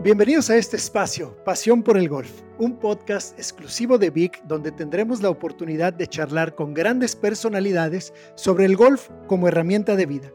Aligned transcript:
Bienvenidos 0.00 0.48
a 0.48 0.56
este 0.56 0.76
espacio, 0.76 1.36
Pasión 1.44 1.82
por 1.82 1.98
el 1.98 2.08
Golf, 2.08 2.30
un 2.56 2.78
podcast 2.78 3.36
exclusivo 3.36 3.98
de 3.98 4.10
Vic 4.10 4.40
donde 4.44 4.70
tendremos 4.70 5.20
la 5.20 5.28
oportunidad 5.28 5.92
de 5.92 6.06
charlar 6.06 6.54
con 6.54 6.72
grandes 6.72 7.16
personalidades 7.16 8.14
sobre 8.36 8.66
el 8.66 8.76
golf 8.76 9.08
como 9.26 9.48
herramienta 9.48 9.96
de 9.96 10.06
vida. 10.06 10.32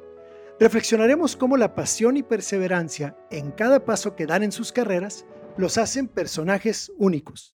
Reflexionaremos 0.59 1.37
cómo 1.37 1.55
la 1.55 1.75
pasión 1.75 2.17
y 2.17 2.23
perseverancia 2.23 3.15
en 3.31 3.51
cada 3.51 3.85
paso 3.85 4.17
que 4.17 4.25
dan 4.25 4.43
en 4.43 4.51
sus 4.51 4.73
carreras 4.73 5.25
los 5.55 5.77
hacen 5.77 6.09
personajes 6.09 6.91
únicos. 6.97 7.55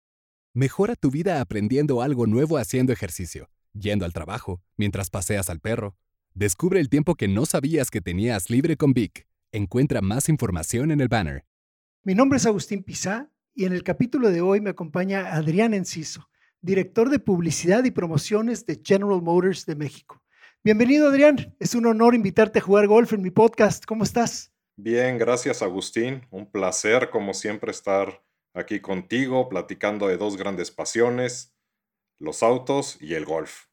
Mejora 0.54 0.94
tu 0.94 1.10
vida 1.10 1.40
aprendiendo 1.40 2.02
algo 2.02 2.28
nuevo 2.28 2.56
haciendo 2.56 2.92
ejercicio, 2.92 3.50
yendo 3.72 4.04
al 4.04 4.12
trabajo, 4.12 4.62
mientras 4.76 5.10
paseas 5.10 5.50
al 5.50 5.58
perro. 5.58 5.96
Descubre 6.34 6.78
el 6.78 6.88
tiempo 6.88 7.16
que 7.16 7.26
no 7.26 7.46
sabías 7.46 7.90
que 7.90 8.00
tenías 8.00 8.48
libre 8.48 8.76
con 8.76 8.92
Vic. 8.94 9.26
Encuentra 9.50 10.02
más 10.02 10.28
información 10.28 10.92
en 10.92 11.00
el 11.00 11.08
banner 11.08 11.44
mi 12.06 12.14
nombre 12.14 12.36
es 12.36 12.46
Agustín 12.46 12.84
Pizá 12.84 13.28
y 13.52 13.64
en 13.64 13.72
el 13.72 13.82
capítulo 13.82 14.30
de 14.30 14.40
hoy 14.40 14.60
me 14.60 14.70
acompaña 14.70 15.34
Adrián 15.34 15.74
Enciso, 15.74 16.30
director 16.60 17.10
de 17.10 17.18
publicidad 17.18 17.82
y 17.82 17.90
promociones 17.90 18.64
de 18.64 18.80
General 18.80 19.20
Motors 19.20 19.66
de 19.66 19.74
México. 19.74 20.22
Bienvenido 20.62 21.08
Adrián, 21.08 21.56
es 21.58 21.74
un 21.74 21.84
honor 21.84 22.14
invitarte 22.14 22.60
a 22.60 22.62
jugar 22.62 22.86
golf 22.86 23.12
en 23.12 23.22
mi 23.22 23.32
podcast. 23.32 23.84
¿Cómo 23.86 24.04
estás? 24.04 24.52
Bien, 24.76 25.18
gracias 25.18 25.62
Agustín. 25.62 26.24
Un 26.30 26.48
placer 26.48 27.10
como 27.10 27.34
siempre 27.34 27.72
estar 27.72 28.22
aquí 28.54 28.78
contigo 28.78 29.48
platicando 29.48 30.06
de 30.06 30.16
dos 30.16 30.36
grandes 30.36 30.70
pasiones, 30.70 31.56
los 32.20 32.44
autos 32.44 32.98
y 33.00 33.14
el 33.14 33.24
golf. 33.24 33.65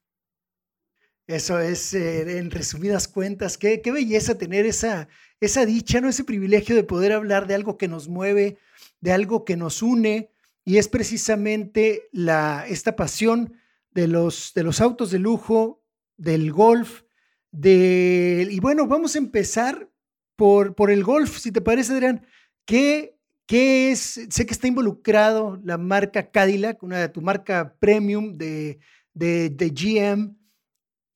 Eso 1.27 1.59
es, 1.59 1.93
en 1.93 2.51
resumidas 2.51 3.07
cuentas, 3.07 3.57
qué, 3.57 3.81
qué 3.81 3.91
belleza 3.91 4.37
tener 4.37 4.65
esa, 4.65 5.07
esa 5.39 5.65
dicha, 5.65 6.01
¿no? 6.01 6.09
Ese 6.09 6.25
privilegio 6.25 6.75
de 6.75 6.83
poder 6.83 7.13
hablar 7.13 7.47
de 7.47 7.55
algo 7.55 7.77
que 7.77 7.87
nos 7.87 8.09
mueve, 8.09 8.57
de 8.99 9.13
algo 9.13 9.45
que 9.45 9.55
nos 9.55 9.81
une, 9.81 10.31
y 10.65 10.77
es 10.77 10.87
precisamente 10.89 12.09
la, 12.11 12.65
esta 12.67 12.95
pasión 12.95 13.53
de 13.91 14.07
los, 14.07 14.53
de 14.53 14.63
los 14.63 14.81
autos 14.81 15.11
de 15.11 15.19
lujo, 15.19 15.81
del 16.17 16.51
golf, 16.51 17.03
de, 17.51 18.47
y 18.49 18.59
bueno, 18.59 18.87
vamos 18.87 19.15
a 19.15 19.19
empezar 19.19 19.89
por, 20.35 20.75
por 20.75 20.91
el 20.91 21.03
golf, 21.03 21.37
si 21.37 21.51
te 21.51 21.61
parece, 21.61 21.93
Adrián. 21.93 22.25
¿Qué, 22.65 23.17
¿Qué 23.45 23.91
es? 23.91 24.27
Sé 24.29 24.45
que 24.45 24.53
está 24.53 24.67
involucrado 24.67 25.59
la 25.63 25.77
marca 25.77 26.31
Cadillac, 26.31 26.81
una 26.83 26.99
de 26.99 27.09
tu 27.09 27.21
marca 27.21 27.75
premium 27.79 28.37
de, 28.37 28.79
de, 29.13 29.49
de 29.49 29.69
GM, 29.69 30.35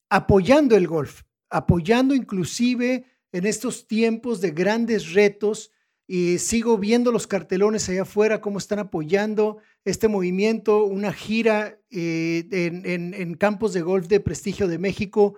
apoyando 0.10 0.76
el 0.76 0.88
golf, 0.88 1.24
apoyando 1.50 2.14
inclusive 2.16 3.06
en 3.32 3.46
estos 3.46 3.88
tiempos 3.88 4.42
de 4.42 4.52
grandes 4.52 5.14
retos 5.14 5.72
y 6.08 6.40
sigo 6.40 6.78
viendo 6.78 7.12
los 7.12 7.28
cartelones 7.28 7.90
allá 7.90 8.04
afuera, 8.04 8.40
cómo 8.40 8.58
están 8.58 8.80
apoyando 8.80 9.58
este 9.84 10.08
movimiento, 10.08 10.86
una 10.86 11.12
gira 11.12 11.80
eh, 11.92 12.48
en, 12.52 13.34
campos 13.36 13.74
de 13.74 13.82
golf 13.82 14.08
de 14.08 14.22
prestigio 14.22 14.68
de 14.68 14.78
México. 14.78 15.38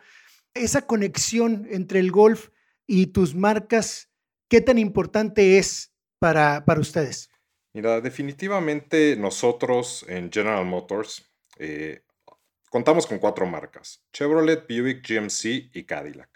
Esa 0.53 0.85
conexión 0.85 1.67
entre 1.71 1.99
el 1.99 2.11
golf 2.11 2.49
y 2.85 3.07
tus 3.07 3.33
marcas, 3.33 4.11
¿qué 4.47 4.61
tan 4.61 4.77
importante 4.77 5.57
es 5.57 5.91
para, 6.19 6.65
para 6.65 6.81
ustedes? 6.81 7.29
Mira, 7.73 8.01
definitivamente 8.01 9.15
nosotros 9.15 10.05
en 10.07 10.31
General 10.31 10.65
Motors 10.65 11.31
eh, 11.57 12.01
contamos 12.69 13.05
con 13.07 13.19
cuatro 13.19 13.45
marcas, 13.45 14.05
Chevrolet, 14.13 14.67
Buick, 14.67 15.07
GMC 15.07 15.71
y 15.73 15.83
Cadillac. 15.85 16.29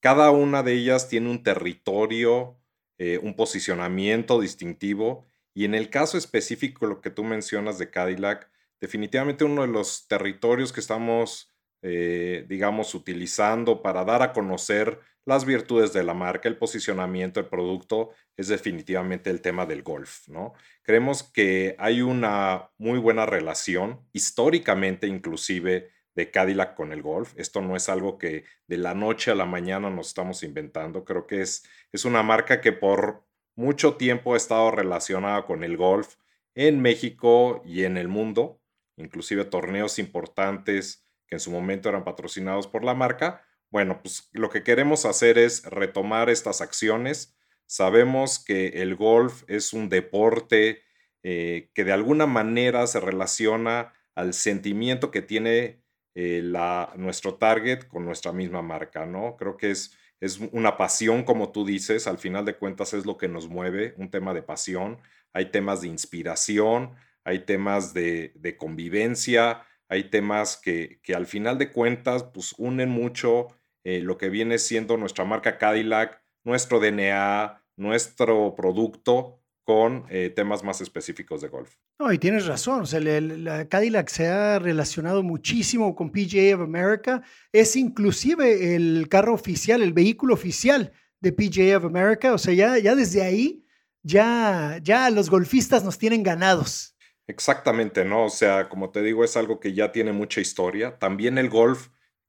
Cada 0.00 0.30
una 0.30 0.62
de 0.62 0.74
ellas 0.74 1.08
tiene 1.08 1.30
un 1.30 1.42
territorio, 1.42 2.58
eh, 2.98 3.18
un 3.22 3.34
posicionamiento 3.34 4.40
distintivo 4.40 5.26
y 5.56 5.64
en 5.64 5.74
el 5.74 5.88
caso 5.88 6.18
específico, 6.18 6.86
lo 6.86 7.00
que 7.00 7.10
tú 7.10 7.24
mencionas 7.24 7.78
de 7.78 7.90
Cadillac, 7.90 8.50
definitivamente 8.78 9.44
uno 9.44 9.62
de 9.62 9.68
los 9.68 10.06
territorios 10.06 10.70
que 10.70 10.80
estamos, 10.80 11.55
eh, 11.82 12.44
digamos, 12.48 12.94
utilizando 12.94 13.82
para 13.82 14.04
dar 14.04 14.22
a 14.22 14.32
conocer 14.32 14.98
las 15.24 15.44
virtudes 15.44 15.92
de 15.92 16.04
la 16.04 16.14
marca, 16.14 16.48
el 16.48 16.56
posicionamiento, 16.56 17.40
el 17.40 17.46
producto, 17.46 18.10
es 18.36 18.48
definitivamente 18.48 19.28
el 19.28 19.40
tema 19.40 19.66
del 19.66 19.82
golf, 19.82 20.28
¿no? 20.28 20.52
Creemos 20.82 21.24
que 21.24 21.74
hay 21.78 22.00
una 22.00 22.70
muy 22.78 22.98
buena 22.98 23.26
relación, 23.26 24.06
históricamente 24.12 25.08
inclusive, 25.08 25.90
de 26.14 26.30
Cadillac 26.30 26.74
con 26.74 26.92
el 26.92 27.02
golf. 27.02 27.34
Esto 27.36 27.60
no 27.60 27.76
es 27.76 27.88
algo 27.88 28.18
que 28.18 28.44
de 28.66 28.78
la 28.78 28.94
noche 28.94 29.30
a 29.30 29.34
la 29.34 29.44
mañana 29.44 29.90
nos 29.90 30.08
estamos 30.08 30.42
inventando. 30.42 31.04
Creo 31.04 31.26
que 31.26 31.42
es, 31.42 31.64
es 31.92 32.04
una 32.04 32.22
marca 32.22 32.60
que 32.60 32.72
por 32.72 33.26
mucho 33.54 33.96
tiempo 33.96 34.34
ha 34.34 34.36
estado 34.36 34.70
relacionada 34.70 35.44
con 35.44 35.62
el 35.62 35.76
golf 35.76 36.16
en 36.54 36.80
México 36.80 37.62
y 37.66 37.84
en 37.84 37.98
el 37.98 38.08
mundo, 38.08 38.60
inclusive 38.96 39.44
torneos 39.44 39.98
importantes 39.98 41.05
que 41.26 41.36
en 41.36 41.40
su 41.40 41.50
momento 41.50 41.88
eran 41.88 42.04
patrocinados 42.04 42.66
por 42.66 42.84
la 42.84 42.94
marca. 42.94 43.44
Bueno, 43.70 44.00
pues 44.02 44.28
lo 44.32 44.50
que 44.50 44.62
queremos 44.62 45.04
hacer 45.04 45.38
es 45.38 45.64
retomar 45.64 46.30
estas 46.30 46.60
acciones. 46.60 47.36
Sabemos 47.66 48.38
que 48.38 48.68
el 48.68 48.94
golf 48.94 49.42
es 49.48 49.72
un 49.72 49.88
deporte 49.88 50.82
eh, 51.22 51.70
que 51.74 51.84
de 51.84 51.92
alguna 51.92 52.26
manera 52.26 52.86
se 52.86 53.00
relaciona 53.00 53.92
al 54.14 54.34
sentimiento 54.34 55.10
que 55.10 55.22
tiene 55.22 55.82
eh, 56.14 56.40
la, 56.42 56.92
nuestro 56.96 57.34
target 57.34 57.86
con 57.88 58.04
nuestra 58.04 58.32
misma 58.32 58.62
marca, 58.62 59.04
¿no? 59.04 59.36
Creo 59.36 59.56
que 59.56 59.72
es, 59.72 59.96
es 60.20 60.38
una 60.52 60.76
pasión, 60.76 61.24
como 61.24 61.52
tú 61.52 61.66
dices, 61.66 62.06
al 62.06 62.18
final 62.18 62.44
de 62.44 62.56
cuentas 62.56 62.94
es 62.94 63.04
lo 63.04 63.18
que 63.18 63.28
nos 63.28 63.48
mueve, 63.48 63.94
un 63.98 64.10
tema 64.10 64.32
de 64.32 64.42
pasión, 64.42 64.98
hay 65.32 65.50
temas 65.50 65.82
de 65.82 65.88
inspiración, 65.88 66.94
hay 67.26 67.40
temas 67.40 67.92
de, 67.92 68.56
convivencia, 68.56 69.62
hay 69.88 70.10
temas 70.10 70.56
que, 70.56 71.00
que, 71.02 71.14
al 71.14 71.26
final 71.26 71.58
de 71.58 71.72
cuentas 71.72 72.24
pues 72.24 72.54
unen 72.58 72.90
mucho 72.90 73.48
eh, 73.84 74.00
lo 74.00 74.18
que 74.18 74.30
viene 74.30 74.58
siendo 74.58 74.96
nuestra 74.96 75.24
marca 75.24 75.58
Cadillac, 75.58 76.20
nuestro 76.44 76.80
DNA, 76.80 77.62
nuestro 77.76 78.54
producto 78.56 79.40
con 79.66 80.06
eh, 80.10 80.32
temas 80.34 80.62
más 80.62 80.80
específicos 80.80 81.40
de 81.40 81.48
golf. 81.48 81.74
No, 81.98 82.12
y 82.12 82.18
tienes 82.18 82.46
razón, 82.46 82.82
o 82.82 82.86
sea, 82.86 83.00
la 83.00 83.68
Cadillac 83.68 84.08
se 84.08 84.28
ha 84.28 84.58
relacionado 84.58 85.22
muchísimo 85.22 85.94
con 85.96 86.10
PGA 86.10 86.54
of 86.54 86.62
America, 86.62 87.22
es 87.52 87.74
inclusive 87.74 88.76
el 88.76 89.08
carro 89.08 89.34
oficial, 89.34 89.82
el 89.82 89.92
vehículo 89.92 90.34
oficial 90.34 90.92
de 91.20 91.32
PGA 91.32 91.78
of 91.78 91.84
America, 91.84 92.32
o 92.32 92.38
sea, 92.38 92.54
ya, 92.54 92.78
ya 92.78 92.94
desde 92.94 93.22
ahí, 93.22 93.64
ya, 94.02 94.78
ya 94.82 95.10
los 95.10 95.30
golfistas 95.30 95.82
nos 95.82 95.98
tienen 95.98 96.22
ganados. 96.22 96.95
Exactamente, 97.28 98.04
¿no? 98.04 98.24
O 98.26 98.30
sea, 98.30 98.68
como 98.68 98.90
te 98.90 99.02
digo, 99.02 99.24
es 99.24 99.36
algo 99.36 99.58
que 99.58 99.72
ya 99.74 99.90
tiene 99.90 100.12
mucha 100.12 100.40
historia. 100.40 100.98
También 100.98 101.38
el 101.38 101.48
golf, 101.50 101.88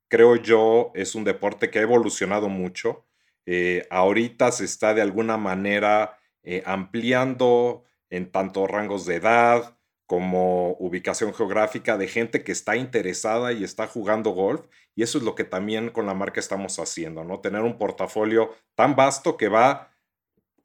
creo 0.09 0.35
yo, 0.37 0.91
es 0.95 1.13
un 1.13 1.23
deporte 1.23 1.69
que 1.69 1.79
ha 1.79 1.83
evolucionado 1.83 2.49
mucho. 2.49 3.05
Eh, 3.45 3.85
ahorita 3.91 4.51
se 4.51 4.65
está 4.65 4.93
de 4.95 5.01
alguna 5.03 5.37
manera 5.37 6.17
eh, 6.43 6.63
ampliando 6.65 7.83
en 8.09 8.31
tanto 8.31 8.65
rangos 8.67 9.05
de 9.05 9.15
edad 9.15 9.77
como 10.07 10.71
ubicación 10.79 11.33
geográfica 11.33 11.97
de 11.97 12.07
gente 12.07 12.43
que 12.43 12.51
está 12.53 12.75
interesada 12.77 13.51
y 13.53 13.63
está 13.63 13.85
jugando 13.87 14.31
golf. 14.31 14.65
Y 14.95 15.03
eso 15.03 15.19
es 15.19 15.23
lo 15.23 15.35
que 15.35 15.43
también 15.43 15.89
con 15.91 16.07
la 16.07 16.15
marca 16.15 16.39
estamos 16.39 16.79
haciendo, 16.79 17.23
¿no? 17.23 17.39
Tener 17.41 17.61
un 17.61 17.77
portafolio 17.77 18.49
tan 18.73 18.95
vasto 18.95 19.37
que 19.37 19.47
va, 19.49 19.91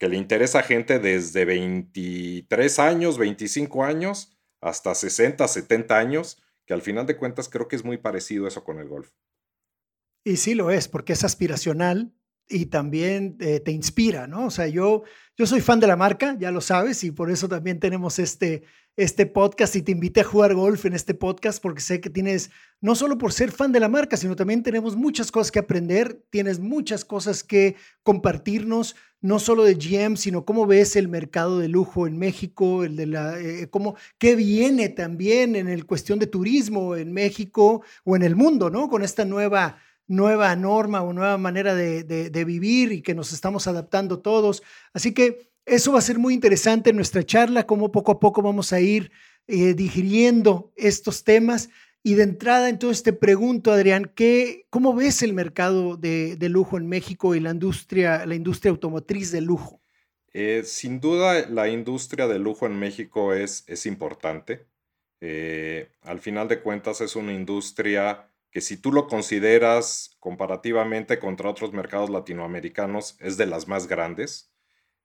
que 0.03 0.09
le 0.09 0.17
interesa 0.17 0.59
a 0.59 0.63
gente 0.65 0.99
desde 0.99 1.45
23 1.45 2.79
años, 2.81 3.19
25 3.19 3.85
años, 3.85 4.37
hasta 4.61 4.97
60, 4.97 5.47
70 5.47 5.97
años, 5.97 6.43
que 6.67 6.75
al 6.75 6.83
final 6.83 7.07
de 7.07 7.17
cuentas 7.17 7.49
creo 7.49 7.69
que 7.69 7.77
es 7.77 7.85
muy 7.85 7.99
parecido 7.99 8.49
eso 8.49 8.65
con 8.65 8.81
el 8.81 8.89
golf. 8.89 9.13
Y 10.25 10.39
sí 10.39 10.57
lo 10.57 10.73
es, 10.73 10.89
porque 10.89 11.13
es 11.13 11.23
aspiracional, 11.23 12.13
y 12.49 12.67
también 12.67 13.37
eh, 13.39 13.61
te 13.61 13.71
inspira, 13.71 14.27
¿no? 14.27 14.47
O 14.47 14.51
sea, 14.51 14.67
yo, 14.67 15.05
yo 15.37 15.47
soy 15.47 15.61
fan 15.61 15.79
de 15.79 15.87
la 15.87 15.95
marca, 15.95 16.37
ya 16.37 16.51
lo 16.51 16.63
sabes, 16.63 17.05
y 17.05 17.13
por 17.13 17.31
eso 17.31 17.47
también 17.47 17.79
tenemos 17.79 18.19
este, 18.19 18.65
este 18.97 19.27
podcast 19.27 19.75
y 19.77 19.83
te 19.83 19.93
invité 19.93 20.21
a 20.21 20.25
jugar 20.25 20.55
golf 20.55 20.85
en 20.85 20.93
este 20.93 21.15
podcast 21.15 21.63
porque 21.63 21.81
sé 21.81 22.01
que 22.01 22.11
tienes, 22.11 22.51
no 22.81 22.95
solo 22.95 23.17
por 23.17 23.33
ser 23.33 23.51
fan 23.51 23.73
de 23.73 23.81
la 23.81 23.89
marca, 23.89 24.17
sino 24.17 24.37
también 24.37 24.63
tenemos 24.63 24.97
muchas 24.97 25.33
cosas 25.33 25.51
que 25.51 25.59
aprender, 25.59 26.23
tienes 26.31 26.61
muchas 26.61 27.05
cosas 27.05 27.43
que 27.43 27.77
compartirnos, 28.03 28.97
no 29.21 29.39
solo 29.39 29.65
de 29.65 29.75
GM, 29.75 30.17
sino 30.17 30.45
cómo 30.45 30.67
ves 30.67 30.97
el 30.97 31.09
mercado 31.09 31.59
de 31.59 31.69
lujo 31.69 32.07
en 32.07 32.19
México, 32.19 32.85
el 32.85 32.97
de 32.97 33.07
la, 33.07 33.41
eh, 33.41 33.69
cómo, 33.71 33.97
qué 34.19 34.37
viene 34.37 34.89
también 34.89 35.57
en 35.57 35.69
el 35.69 35.87
cuestión 35.87 36.19
de 36.19 36.27
turismo 36.27 36.97
en 36.97 37.13
México 37.13 37.83
o 38.05 38.17
en 38.17 38.23
el 38.23 38.37
mundo, 38.37 38.69
¿no? 38.69 38.89
Con 38.89 39.03
esta 39.03 39.25
nueva 39.25 39.79
nueva 40.09 40.55
norma 40.57 41.01
o 41.03 41.13
nueva 41.13 41.39
manera 41.39 41.75
de, 41.75 42.45
vivir 42.45 42.93
y 42.93 43.03
que 43.03 43.15
nos 43.15 43.33
estamos 43.33 43.67
adaptando 43.67 44.21
todos. 44.21 44.63
Así 44.93 45.15
que 45.15 45.52
eso 45.67 45.93
va 45.93 45.99
a 45.99 46.03
ser 46.03 46.19
muy 46.19 46.35
interesante 46.35 46.91
en 46.91 46.97
nuestra 46.97 47.23
charla, 47.25 47.67
cómo 47.67 47.93
poco 47.93 48.13
a 48.13 48.21
poco 48.21 48.43
vamos 48.43 48.73
a 48.73 48.81
ir 48.81 49.13
eh, 49.47 49.75
digiriendo 49.75 50.73
estos 50.77 51.25
temas. 51.25 51.69
Y 52.05 52.15
de 52.15 52.25
entrada, 52.25 52.69
entonces 52.69 53.05
te 53.05 53.13
pregunto, 53.13 53.71
Adrián, 53.71 54.11
¿qué, 54.15 54.67
¿cómo 54.71 54.93
ves 54.95 55.23
el 55.23 55.35
mercado 55.35 55.97
de, 55.97 56.37
lujo 56.49 56.77
en 56.77 56.89
México 56.89 57.35
y 57.37 57.41
la 57.41 57.51
industria, 57.51 58.27
la 58.27 58.35
industria 58.35 58.71
automotriz 58.71 59.31
de 59.31 59.41
lujo? 59.41 59.81
Eh, 60.33 60.63
sin 60.65 61.01
duda, 61.01 61.49
la 61.49 61.69
industria 61.69 62.27
de 62.27 62.41
lujo 62.41 62.67
en 62.67 62.77
México 62.79 63.35
es, 63.35 63.65
es 63.69 63.87
importante. 63.87 64.67
Eh, 65.21 65.93
al 66.03 66.19
final 66.19 66.49
de 66.49 66.61
cuentas, 66.61 67.01
es 67.01 67.15
una 67.15 67.33
industria 67.33 68.29
que 68.51 68.61
si 68.61 68.77
tú 68.77 68.91
lo 68.91 69.07
consideras 69.07 70.17
comparativamente 70.19 71.21
contra 71.21 71.51
otros 71.51 71.73
mercados 71.73 72.11
latinoamericanos, 72.11 73.17
es 73.21 73.37
de 73.37 73.47
las 73.47 73.69
más 73.69 73.87
grandes. 73.87 74.52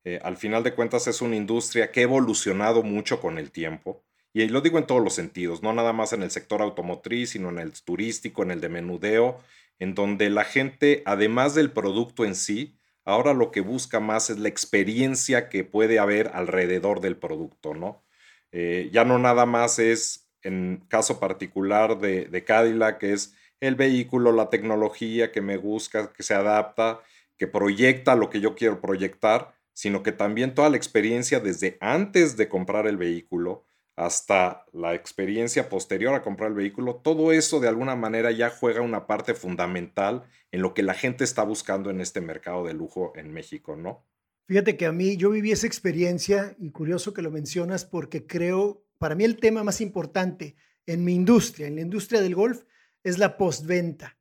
Eh, 0.07 0.19
al 0.24 0.38
final 0.38 0.63
de 0.63 0.74
cuentas, 0.74 1.07
es 1.07 1.21
una 1.21 1.36
industria 1.36 1.92
que 1.92 2.00
ha 2.00 2.04
evolucionado 2.04 2.81
mucho 2.81 3.19
con 3.19 3.38
el 3.38 3.51
tiempo. 3.51 4.06
Y 4.31 4.48
lo 4.48 4.62
digo 4.62 4.77
en 4.77 4.88
todos 4.88 5.04
los 5.04 5.13
sentidos, 5.13 5.63
no 5.63 5.74
nada 5.74 5.92
más 5.92 6.13
en 6.13 6.24
el 6.24 6.31
sector 6.31 6.62
automotriz, 6.62 7.31
sino 7.31 7.50
en 7.50 7.59
el 7.59 7.74
turístico, 7.74 8.44
en 8.44 8.51
el 8.51 8.62
de 8.62 8.69
menudeo, 8.69 9.39
en 9.80 9.95
donde 9.95 10.30
la 10.30 10.45
gente, 10.45 11.04
además 11.06 11.56
del 11.56 11.71
producto 11.71 12.24
en 12.24 12.36
sí, 12.36 12.77
Ahora 13.07 13.33
lo 13.33 13.51
que 13.51 13.62
busca 13.62 14.01
más 14.01 14.30
es 14.30 14.38
la 14.38 14.50
experiencia 14.50 15.48
que 15.48 15.63
puede 15.63 15.98
haber 15.98 16.30
alrededor 16.33 17.00
del 17.00 17.15
producto, 17.15 17.74
¿no? 17.74 18.04
Eh, 18.51 18.89
ya 18.92 19.06
no 19.06 19.18
nada 19.18 19.45
más 19.45 19.80
es, 19.80 20.27
en 20.42 20.83
caso 20.89 21.18
particular 21.18 22.00
de, 22.00 22.25
de 22.25 22.44
Cadillac, 22.44 22.98
que 22.98 23.13
es 23.13 23.33
el 23.62 23.75
vehículo, 23.75 24.33
la 24.33 24.50
tecnología 24.50 25.31
que 25.31 25.39
me 25.39 25.56
busca, 25.56 26.12
que 26.12 26.21
se 26.21 26.33
adapta, 26.33 27.00
que 27.38 27.48
proyecta 27.48 28.18
lo 28.18 28.30
que 28.30 28.42
yo 28.42 28.56
quiero 28.56 28.81
proyectar, 28.81 29.56
sino 29.77 30.01
que 30.01 30.12
también 30.12 30.56
toda 30.56 30.71
la 30.71 30.77
experiencia 30.77 31.39
desde 31.39 31.77
antes 31.81 32.35
de 32.35 32.50
comprar 32.50 32.88
el 32.88 32.97
vehículo, 32.97 33.68
hasta 33.95 34.65
la 34.74 34.95
experiencia 34.95 35.69
posterior 35.69 36.15
a 36.15 36.24
comprar 36.24 36.50
el 36.50 36.56
vehículo, 36.56 36.95
todo 36.95 37.31
eso 37.31 37.59
de 37.59 37.68
alguna 37.68 37.95
manera 37.95 38.31
ya 38.31 38.50
juega 38.50 38.81
una 38.81 39.06
parte 39.06 39.35
fundamental 39.35 40.24
en 40.51 40.63
lo 40.63 40.74
que 40.74 40.81
la 40.81 40.95
gente 40.95 41.24
está 41.24 41.44
buscando 41.44 41.91
en 41.91 42.01
este 42.01 42.21
mercado 42.21 42.65
de 42.65 42.74
lujo 42.74 43.13
en 43.15 43.31
México, 43.31 43.75
¿no? 43.75 44.03
Fíjate 44.47 44.77
que 44.77 44.88
a 44.88 44.91
mí 44.91 45.15
yo 45.15 45.29
viví 45.29 45.51
esa 45.51 45.68
experiencia 45.68 46.56
y 46.57 46.71
curioso 46.71 47.13
que 47.13 47.21
lo 47.21 47.30
mencionas 47.30 47.85
porque 47.85 48.25
creo, 48.25 48.83
para 48.97 49.13
mí 49.13 49.25
el 49.25 49.38
tema 49.38 49.63
más 49.63 49.80
importante 49.80 50.56
en 50.88 51.03
mi 51.03 51.13
industria, 51.13 51.68
en 51.68 51.75
la 51.75 51.81
industria 51.81 52.21
del 52.21 52.33
golf, 52.33 52.63
es 53.03 53.19
la 53.19 53.38
postventa. 53.38 54.17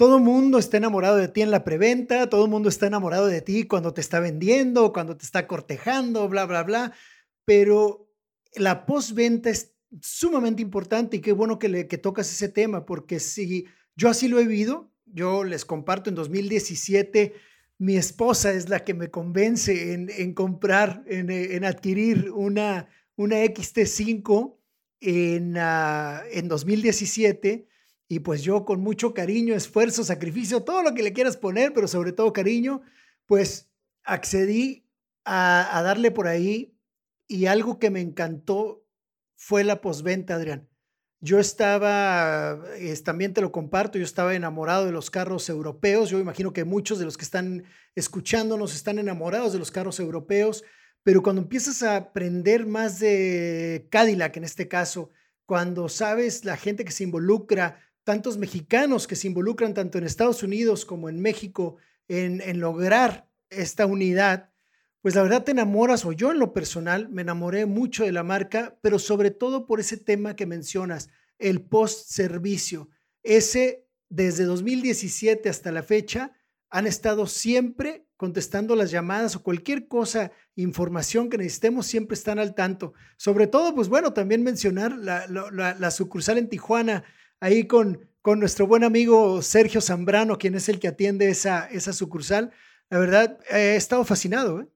Todo 0.00 0.16
el 0.16 0.22
mundo 0.22 0.56
está 0.56 0.78
enamorado 0.78 1.18
de 1.18 1.28
ti 1.28 1.42
en 1.42 1.50
la 1.50 1.62
preventa, 1.62 2.30
todo 2.30 2.46
el 2.46 2.50
mundo 2.50 2.70
está 2.70 2.86
enamorado 2.86 3.26
de 3.26 3.42
ti 3.42 3.64
cuando 3.64 3.92
te 3.92 4.00
está 4.00 4.18
vendiendo, 4.18 4.94
cuando 4.94 5.14
te 5.14 5.26
está 5.26 5.46
cortejando, 5.46 6.26
bla, 6.26 6.46
bla, 6.46 6.62
bla, 6.62 6.94
pero 7.44 8.10
la 8.54 8.86
postventa 8.86 9.50
es 9.50 9.74
sumamente 10.00 10.62
importante 10.62 11.18
y 11.18 11.20
qué 11.20 11.32
bueno 11.32 11.58
que, 11.58 11.68
le, 11.68 11.86
que 11.86 11.98
tocas 11.98 12.32
ese 12.32 12.48
tema, 12.48 12.86
porque 12.86 13.20
si 13.20 13.66
yo 13.94 14.08
así 14.08 14.26
lo 14.26 14.40
he 14.40 14.46
vivido, 14.46 14.90
yo 15.04 15.44
les 15.44 15.66
comparto 15.66 16.08
en 16.08 16.16
2017, 16.16 17.34
mi 17.76 17.98
esposa 17.98 18.54
es 18.54 18.70
la 18.70 18.82
que 18.84 18.94
me 18.94 19.10
convence 19.10 19.92
en, 19.92 20.32
comprar, 20.32 21.04
en, 21.08 21.62
adquirir 21.62 22.30
una, 22.30 22.88
una 23.16 23.44
XT5 23.44 24.56
en, 25.02 25.58
uh, 25.58 26.22
en 26.32 26.48
2017. 26.48 27.68
Y 28.12 28.18
pues 28.18 28.42
yo 28.42 28.64
con 28.64 28.80
mucho 28.80 29.14
cariño, 29.14 29.54
esfuerzo, 29.54 30.02
sacrificio, 30.02 30.64
todo 30.64 30.82
lo 30.82 30.94
que 30.94 31.04
le 31.04 31.12
quieras 31.12 31.36
poner, 31.36 31.72
pero 31.72 31.86
sobre 31.86 32.10
todo 32.10 32.32
cariño, 32.32 32.82
pues 33.26 33.70
accedí 34.02 34.84
a, 35.24 35.80
darle 35.84 36.10
por 36.10 36.26
ahí 36.26 36.76
y 37.28 37.46
algo 37.46 37.78
que 37.78 37.88
me 37.88 38.00
encantó 38.00 38.84
fue 39.36 39.62
la 39.62 39.80
posventa, 39.80 40.34
Adrián. 40.34 40.68
Yo 41.20 41.38
estaba, 41.38 42.60
también 43.04 43.32
te 43.32 43.42
lo 43.42 43.52
comparto, 43.52 43.96
yo 43.96 44.04
estaba 44.04 44.34
enamorado 44.34 44.86
de 44.86 44.92
los 44.92 45.08
carros 45.08 45.48
europeos. 45.48 46.10
Yo 46.10 46.18
imagino 46.18 46.52
que 46.52 46.64
muchos 46.64 46.98
de 46.98 47.04
los 47.04 47.16
que 47.16 47.24
están 47.24 47.62
escuchándonos 47.94 48.74
están 48.74 48.98
enamorados 48.98 49.52
de 49.52 49.60
los 49.60 49.70
carros 49.70 50.00
europeos, 50.00 50.64
pero 51.04 51.22
cuando 51.22 51.42
empiezas 51.42 51.84
a 51.84 51.94
aprender 51.94 52.66
más 52.66 52.98
de 52.98 53.86
Cadillac 53.88 54.36
en 54.36 54.42
este 54.42 54.66
caso, 54.66 55.10
cuando 55.46 55.88
sabes 55.88 56.44
la 56.44 56.56
gente 56.56 56.84
que 56.84 56.90
se 56.90 57.04
involucra, 57.04 57.78
tantos 58.10 58.38
mexicanos 58.38 59.06
que 59.06 59.14
se 59.14 59.28
involucran 59.28 59.72
tanto 59.72 59.96
en 59.96 60.02
Estados 60.02 60.42
Unidos 60.42 60.84
como 60.84 61.08
en 61.08 61.20
México 61.20 61.76
en, 62.08 62.58
lograr 62.58 63.30
esta 63.50 63.86
unidad, 63.86 64.50
pues 65.00 65.14
la 65.14 65.22
verdad 65.22 65.44
te 65.44 65.52
enamoras, 65.52 66.04
o 66.04 66.10
yo 66.10 66.32
en 66.32 66.40
lo 66.40 66.52
personal 66.52 67.08
me 67.08 67.22
enamoré 67.22 67.66
mucho 67.66 68.02
de 68.02 68.10
la 68.10 68.24
marca, 68.24 68.76
pero 68.82 68.98
sobre 68.98 69.30
todo 69.30 69.64
por 69.64 69.78
ese 69.78 69.96
tema 69.96 70.34
que 70.34 70.44
mencionas, 70.44 71.08
el 71.38 71.62
post-servicio. 71.62 72.88
Ese, 73.22 73.86
desde 74.08 74.42
2017 74.42 75.48
hasta 75.48 75.70
la 75.70 75.84
fecha, 75.84 76.32
han 76.68 76.88
estado 76.88 77.28
siempre 77.28 78.08
contestando 78.16 78.74
las 78.74 78.90
llamadas 78.90 79.36
o 79.36 79.42
cualquier 79.44 79.86
cosa, 79.86 80.32
información 80.56 81.30
que 81.30 81.38
necesitemos, 81.38 81.86
siempre 81.86 82.14
están 82.14 82.40
al 82.40 82.56
tanto. 82.56 82.92
Sobre 83.16 83.46
todo, 83.46 83.72
pues 83.72 83.88
bueno, 83.88 84.12
también 84.12 84.42
mencionar 84.42 84.98
la, 84.98 85.90
sucursal 85.92 86.38
en 86.38 86.48
Tijuana, 86.48 87.04
ahí 87.40 87.66
con, 87.66 88.08
con 88.22 88.38
nuestro 88.38 88.66
buen 88.66 88.84
amigo 88.84 89.42
Sergio 89.42 89.80
Zambrano, 89.80 90.38
quien 90.38 90.54
es 90.54 90.68
el 90.68 90.78
que 90.78 90.88
atiende 90.88 91.28
esa, 91.28 91.66
esa 91.66 91.92
sucursal. 91.92 92.52
La 92.90 92.98
verdad, 92.98 93.38
he 93.50 93.76
estado 93.76 94.04
fascinado. 94.04 94.60
¿eh? 94.60 94.66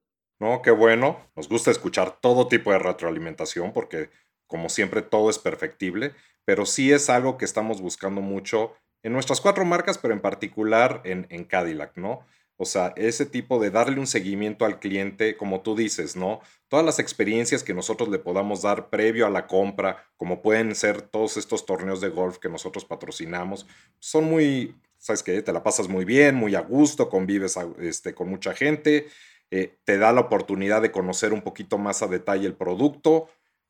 No, 0.41 0.63
qué 0.63 0.71
bueno. 0.71 1.21
Nos 1.37 1.49
gusta 1.49 1.71
escuchar 1.71 2.19
todo 2.21 2.49
tipo 2.49 2.73
de 2.73 2.79
retroalimentación 2.79 3.73
porque, 3.73 4.11
como 4.47 4.69
siempre, 4.69 5.03
todo 5.03 5.31
es 5.31 5.39
perfectible, 5.39 6.13
pero 6.45 6.67
sí 6.67 6.93
es 6.93 7.11
algo 7.11 7.39
que 7.39 7.45
estamos 7.45 7.81
buscando 7.81 8.21
mucho 8.21 8.75
en 9.03 9.13
nuestras 9.13 9.41
cuatro 9.41 9.65
marcas, 9.65 9.99
pero 9.99 10.15
en 10.15 10.21
particular 10.21 11.03
en, 11.05 11.27
en 11.29 11.45
Cadillac, 11.45 11.97
¿no? 11.97 12.27
O 12.57 12.65
sea, 12.65 12.93
ese 12.97 13.27
tipo 13.27 13.59
de 13.59 13.71
darle 13.71 13.99
un 13.99 14.07
seguimiento 14.07 14.65
al 14.65 14.79
cliente, 14.79 15.37
como 15.37 15.63
tú 15.63 15.75
dices, 15.75 16.17
¿no? 16.17 16.41
Todas 16.75 16.87
las 16.87 16.99
experiencias 16.99 17.63
que 17.63 17.73
nosotros 17.73 18.09
le 18.09 18.19
podamos 18.19 18.63
dar 18.63 18.91
previo 18.91 19.27
a 19.27 19.31
la 19.31 19.47
compra, 19.47 20.09
como 20.17 20.43
pueden 20.43 20.75
ser 20.75 21.03
todos 21.03 21.37
estos 21.37 21.67
torneos 21.67 22.01
de 22.01 22.09
golf 22.09 22.39
que 22.39 22.49
nosotros 22.49 22.85
patrocinamos, 22.85 23.65
son 24.01 24.25
muy, 24.25 24.75
¿sabes 24.99 25.23
qué? 25.23 25.41
Te 25.41 25.53
la 25.53 25.63
pasas 25.63 25.87
muy 25.87 26.05
bien, 26.05 26.35
muy 26.35 26.57
a 26.57 26.63
gusto, 26.63 27.09
convives 27.09 27.57
este, 27.79 28.13
con 28.13 28.29
mucha 28.29 28.55
gente 28.55 29.07
eh, 29.53 29.79
te 29.85 29.99
da 29.99 30.13
la 30.13 30.23
oportunidad 30.23 30.83
de 30.83 30.91
conocer 30.91 31.33
un 31.33 31.43
poquito 31.43 31.79
más 31.79 32.03
a 32.03 32.09
detalle 32.09 32.45
el 32.45 32.55
producto, 32.55 33.29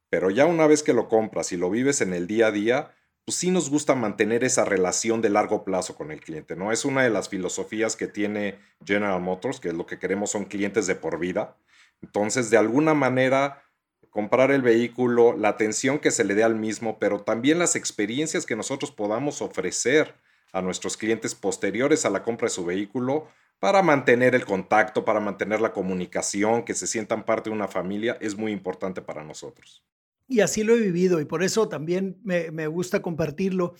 pero 0.08 0.30
ya 0.30 0.46
una 0.46 0.66
vez 0.66 0.82
que 0.82 0.94
lo 0.94 1.10
compras 1.10 1.52
y 1.52 1.58
lo 1.58 1.68
vives 1.68 2.00
en 2.00 2.14
el 2.14 2.26
día 2.26 2.46
a 2.46 2.52
día, 2.52 2.94
pues 3.26 3.36
sí 3.36 3.50
nos 3.50 3.68
gusta 3.68 3.94
mantener 3.94 4.44
esa 4.44 4.64
relación 4.64 5.20
de 5.20 5.28
largo 5.28 5.62
plazo 5.62 5.94
con 5.94 6.10
el 6.10 6.22
cliente, 6.22 6.56
¿no? 6.56 6.72
Es 6.72 6.86
una 6.86 7.02
de 7.02 7.10
las 7.10 7.28
filosofías 7.28 7.96
que 7.96 8.06
tiene 8.06 8.58
General 8.82 9.20
Motors, 9.20 9.60
que 9.60 9.68
es 9.68 9.74
lo 9.74 9.84
que 9.84 9.98
queremos 9.98 10.30
son 10.30 10.46
clientes 10.46 10.86
de 10.86 10.94
por 10.94 11.18
vida. 11.18 11.58
Entonces, 12.04 12.50
de 12.50 12.58
alguna 12.58 12.92
manera, 12.92 13.62
comprar 14.10 14.50
el 14.50 14.60
vehículo, 14.60 15.36
la 15.36 15.48
atención 15.48 15.98
que 15.98 16.10
se 16.10 16.22
le 16.22 16.34
dé 16.34 16.44
al 16.44 16.54
mismo, 16.54 16.98
pero 16.98 17.22
también 17.22 17.58
las 17.58 17.76
experiencias 17.76 18.44
que 18.44 18.56
nosotros 18.56 18.90
podamos 18.90 19.40
ofrecer 19.40 20.14
a 20.52 20.60
nuestros 20.60 20.96
clientes 20.96 21.34
posteriores 21.34 22.04
a 22.04 22.10
la 22.10 22.22
compra 22.22 22.46
de 22.46 22.54
su 22.54 22.64
vehículo, 22.64 23.26
para 23.58 23.82
mantener 23.82 24.34
el 24.34 24.44
contacto, 24.44 25.04
para 25.04 25.20
mantener 25.20 25.60
la 25.62 25.72
comunicación, 25.72 26.64
que 26.64 26.74
se 26.74 26.86
sientan 26.86 27.24
parte 27.24 27.48
de 27.48 27.56
una 27.56 27.68
familia, 27.68 28.18
es 28.20 28.36
muy 28.36 28.52
importante 28.52 29.00
para 29.00 29.24
nosotros. 29.24 29.82
Y 30.28 30.40
así 30.40 30.62
lo 30.62 30.74
he 30.74 30.80
vivido 30.80 31.20
y 31.20 31.24
por 31.24 31.42
eso 31.42 31.68
también 31.68 32.18
me, 32.22 32.50
me 32.50 32.66
gusta 32.66 33.00
compartirlo. 33.00 33.74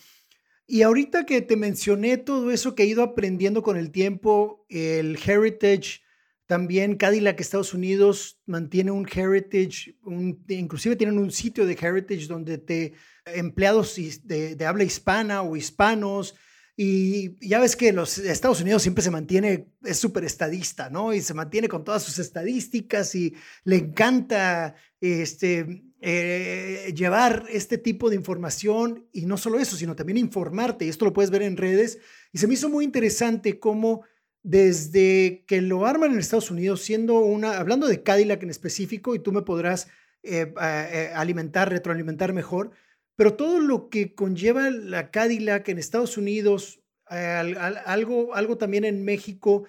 Y 0.65 0.81
ahorita 0.81 1.25
que 1.25 1.41
te 1.41 1.55
mencioné 1.55 2.17
todo 2.17 2.49
eso 2.49 2.73
que 2.73 2.83
he 2.83 2.87
ido 2.87 3.03
aprendiendo 3.03 3.61
con 3.61 3.77
el 3.77 3.91
tiempo, 3.91 4.65
el 4.69 5.19
heritage, 5.23 6.01
también 6.47 6.95
Cadillac 6.95 7.39
Estados 7.39 7.73
Unidos 7.73 8.39
mantiene 8.45 8.91
un 8.91 9.07
heritage, 9.07 9.97
un, 10.03 10.43
inclusive 10.47 10.95
tienen 10.95 11.17
un 11.17 11.31
sitio 11.31 11.65
de 11.65 11.73
heritage 11.73 12.27
donde 12.27 12.57
te 12.57 12.93
empleados 13.25 13.95
de, 14.23 14.65
habla 14.65 14.83
hispana 14.83 15.41
o 15.41 15.55
hispanos 15.55 16.35
y 16.77 17.37
ya 17.47 17.59
ves 17.59 17.75
que 17.75 17.93
los 17.93 18.17
Estados 18.17 18.61
Unidos 18.61 18.81
siempre 18.81 19.03
se 19.03 19.09
mantiene, 19.09 19.69
es 19.83 19.97
súper 19.97 20.25
estadista, 20.25 20.89
¿no? 20.89 21.13
Y 21.13 21.21
se 21.21 21.33
mantiene 21.33 21.69
con 21.69 21.85
todas 21.85 22.03
sus 22.03 22.19
estadísticas 22.19 23.15
y 23.15 23.33
le 23.63 23.77
encanta 23.77 24.75
este, 24.99 25.85
eh, 26.01 26.93
llevar 26.93 27.45
este 27.49 27.77
tipo 27.77 28.09
de 28.09 28.17
información 28.17 29.07
y 29.13 29.25
no 29.25 29.37
solo 29.37 29.57
eso, 29.57 29.77
sino 29.77 29.95
también 29.95 30.17
informarte. 30.17 30.85
Y 30.85 30.89
esto 30.89 31.05
lo 31.05 31.13
puedes 31.13 31.31
ver 31.31 31.43
en 31.43 31.55
redes. 31.55 31.97
Y 32.33 32.39
se 32.39 32.47
me 32.47 32.55
hizo 32.55 32.67
muy 32.67 32.83
interesante 32.83 33.57
cómo 33.57 34.03
desde 34.45 35.43
que 35.47 35.59
lo 35.59 35.87
arman 35.87 36.11
en 36.11 36.19
Estados 36.19 36.51
Unidos, 36.51 36.83
siendo 36.83 37.17
una, 37.17 37.57
hablando 37.57 37.87
de 37.87 38.03
Cadillac 38.03 38.43
en 38.43 38.51
específico, 38.51 39.15
y 39.15 39.19
tú 39.19 39.31
me 39.31 39.41
podrás 39.41 39.87
eh, 40.21 40.53
eh, 40.61 41.11
alimentar, 41.15 41.71
retroalimentar 41.71 42.31
mejor, 42.31 42.69
pero 43.15 43.33
todo 43.33 43.59
lo 43.59 43.89
que 43.89 44.13
conlleva 44.13 44.69
la 44.69 45.09
Cadillac 45.09 45.67
en 45.67 45.79
Estados 45.79 46.15
Unidos, 46.17 46.79
algo, 47.07 48.35
algo 48.35 48.57
también 48.57 48.85
en 48.85 49.03
México, 49.03 49.65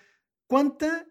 ¿cuánta, 0.47 1.09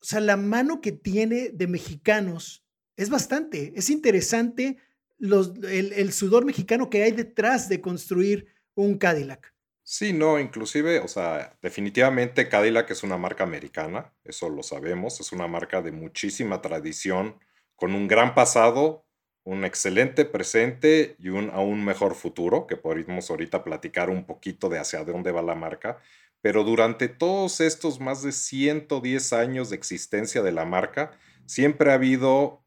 o 0.00 0.04
sea, 0.04 0.20
la 0.20 0.38
mano 0.38 0.80
que 0.80 0.92
tiene 0.92 1.50
de 1.50 1.66
mexicanos 1.66 2.64
es 2.96 3.10
bastante, 3.10 3.74
es 3.76 3.90
interesante 3.90 4.78
el 5.18 6.12
sudor 6.12 6.46
mexicano 6.46 6.88
que 6.88 7.02
hay 7.02 7.12
detrás 7.12 7.68
de 7.68 7.82
construir 7.82 8.46
un 8.74 8.96
Cadillac. 8.96 9.53
Sí, 9.86 10.14
no, 10.14 10.40
inclusive, 10.40 11.00
o 11.00 11.08
sea, 11.08 11.58
definitivamente 11.60 12.48
Cadillac 12.48 12.90
es 12.90 13.02
una 13.02 13.18
marca 13.18 13.44
americana, 13.44 14.14
eso 14.24 14.48
lo 14.48 14.62
sabemos, 14.62 15.20
es 15.20 15.30
una 15.32 15.46
marca 15.46 15.82
de 15.82 15.92
muchísima 15.92 16.62
tradición, 16.62 17.38
con 17.76 17.94
un 17.94 18.08
gran 18.08 18.34
pasado, 18.34 19.04
un 19.42 19.62
excelente 19.66 20.24
presente 20.24 21.16
y 21.18 21.28
un 21.28 21.50
aún 21.50 21.84
mejor 21.84 22.14
futuro, 22.14 22.66
que 22.66 22.78
podríamos 22.78 23.28
ahorita 23.28 23.62
platicar 23.62 24.08
un 24.08 24.24
poquito 24.24 24.70
de 24.70 24.78
hacia 24.78 25.04
dónde 25.04 25.32
va 25.32 25.42
la 25.42 25.54
marca, 25.54 25.98
pero 26.40 26.64
durante 26.64 27.08
todos 27.08 27.60
estos 27.60 28.00
más 28.00 28.22
de 28.22 28.32
110 28.32 29.34
años 29.34 29.68
de 29.68 29.76
existencia 29.76 30.42
de 30.42 30.52
la 30.52 30.64
marca, 30.64 31.10
siempre 31.44 31.90
ha 31.90 31.94
habido 31.94 32.64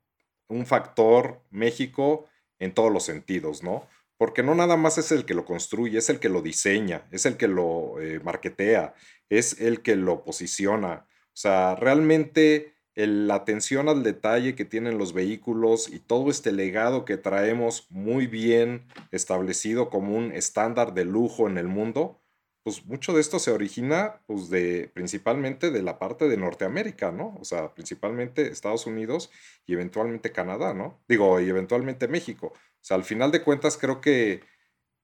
un 0.47 0.67
factor 0.67 1.41
México 1.49 2.25
en 2.59 2.73
todos 2.75 2.91
los 2.91 3.03
sentidos, 3.03 3.63
¿no? 3.63 3.87
Porque 4.17 4.43
no 4.43 4.55
nada 4.55 4.77
más 4.77 4.97
es 4.97 5.11
el 5.11 5.25
que 5.25 5.33
lo 5.33 5.45
construye, 5.45 5.99
es 5.99 6.09
el 6.09 6.19
que 6.19 6.29
lo 6.29 6.41
diseña, 6.41 7.07
es 7.11 7.25
el 7.25 7.37
que 7.37 7.47
lo 7.47 8.01
eh, 8.01 8.19
marketea, 8.23 8.95
es 9.29 9.59
el 9.61 9.81
que 9.81 9.95
lo 9.95 10.23
posiciona. 10.23 11.05
O 11.27 11.39
sea, 11.39 11.75
realmente 11.75 12.77
la 13.05 13.35
atención 13.35 13.89
al 13.89 14.01
detalle 14.01 14.55
que 14.55 14.65
tienen 14.65 14.97
los 14.97 15.13
vehículos 15.13 15.87
y 15.87 15.99
todo 15.99 16.31
este 16.31 16.51
legado 16.51 17.05
que 17.05 17.17
traemos 17.17 17.85
muy 17.91 18.25
bien 18.25 18.87
establecido 19.11 19.91
como 19.91 20.17
un 20.17 20.31
estándar 20.31 20.95
de 20.95 21.05
lujo 21.05 21.47
en 21.47 21.59
el 21.59 21.67
mundo, 21.67 22.19
pues 22.63 22.85
mucho 22.85 23.13
de 23.13 23.21
esto 23.21 23.37
se 23.37 23.51
origina 23.51 24.19
pues 24.25 24.49
de 24.49 24.89
principalmente 24.93 25.69
de 25.69 25.83
la 25.83 25.99
parte 25.99 26.27
de 26.27 26.37
Norteamérica, 26.37 27.11
¿no? 27.11 27.37
O 27.39 27.45
sea, 27.45 27.73
principalmente 27.75 28.51
Estados 28.51 28.87
Unidos 28.87 29.31
y 29.65 29.73
eventualmente 29.73 30.31
Canadá, 30.31 30.73
¿no? 30.73 30.99
Digo, 31.07 31.39
y 31.39 31.47
eventualmente 31.47 32.07
México. 32.07 32.51
O 32.81 32.85
sea, 32.87 32.95
al 32.95 33.03
final 33.03 33.31
de 33.31 33.43
cuentas 33.43 33.77
creo 33.77 34.01
que 34.01 34.41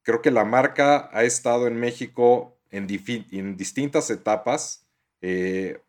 creo 0.03 0.21
que 0.21 0.31
la 0.31 0.45
marca 0.45 1.09
ha 1.13 1.23
estado 1.23 1.67
en 1.67 1.79
México 1.79 2.57
en, 2.69 2.87
en 3.31 3.57
distintas 3.57 4.09
etapas. 4.09 4.85
Eh, 5.21 5.79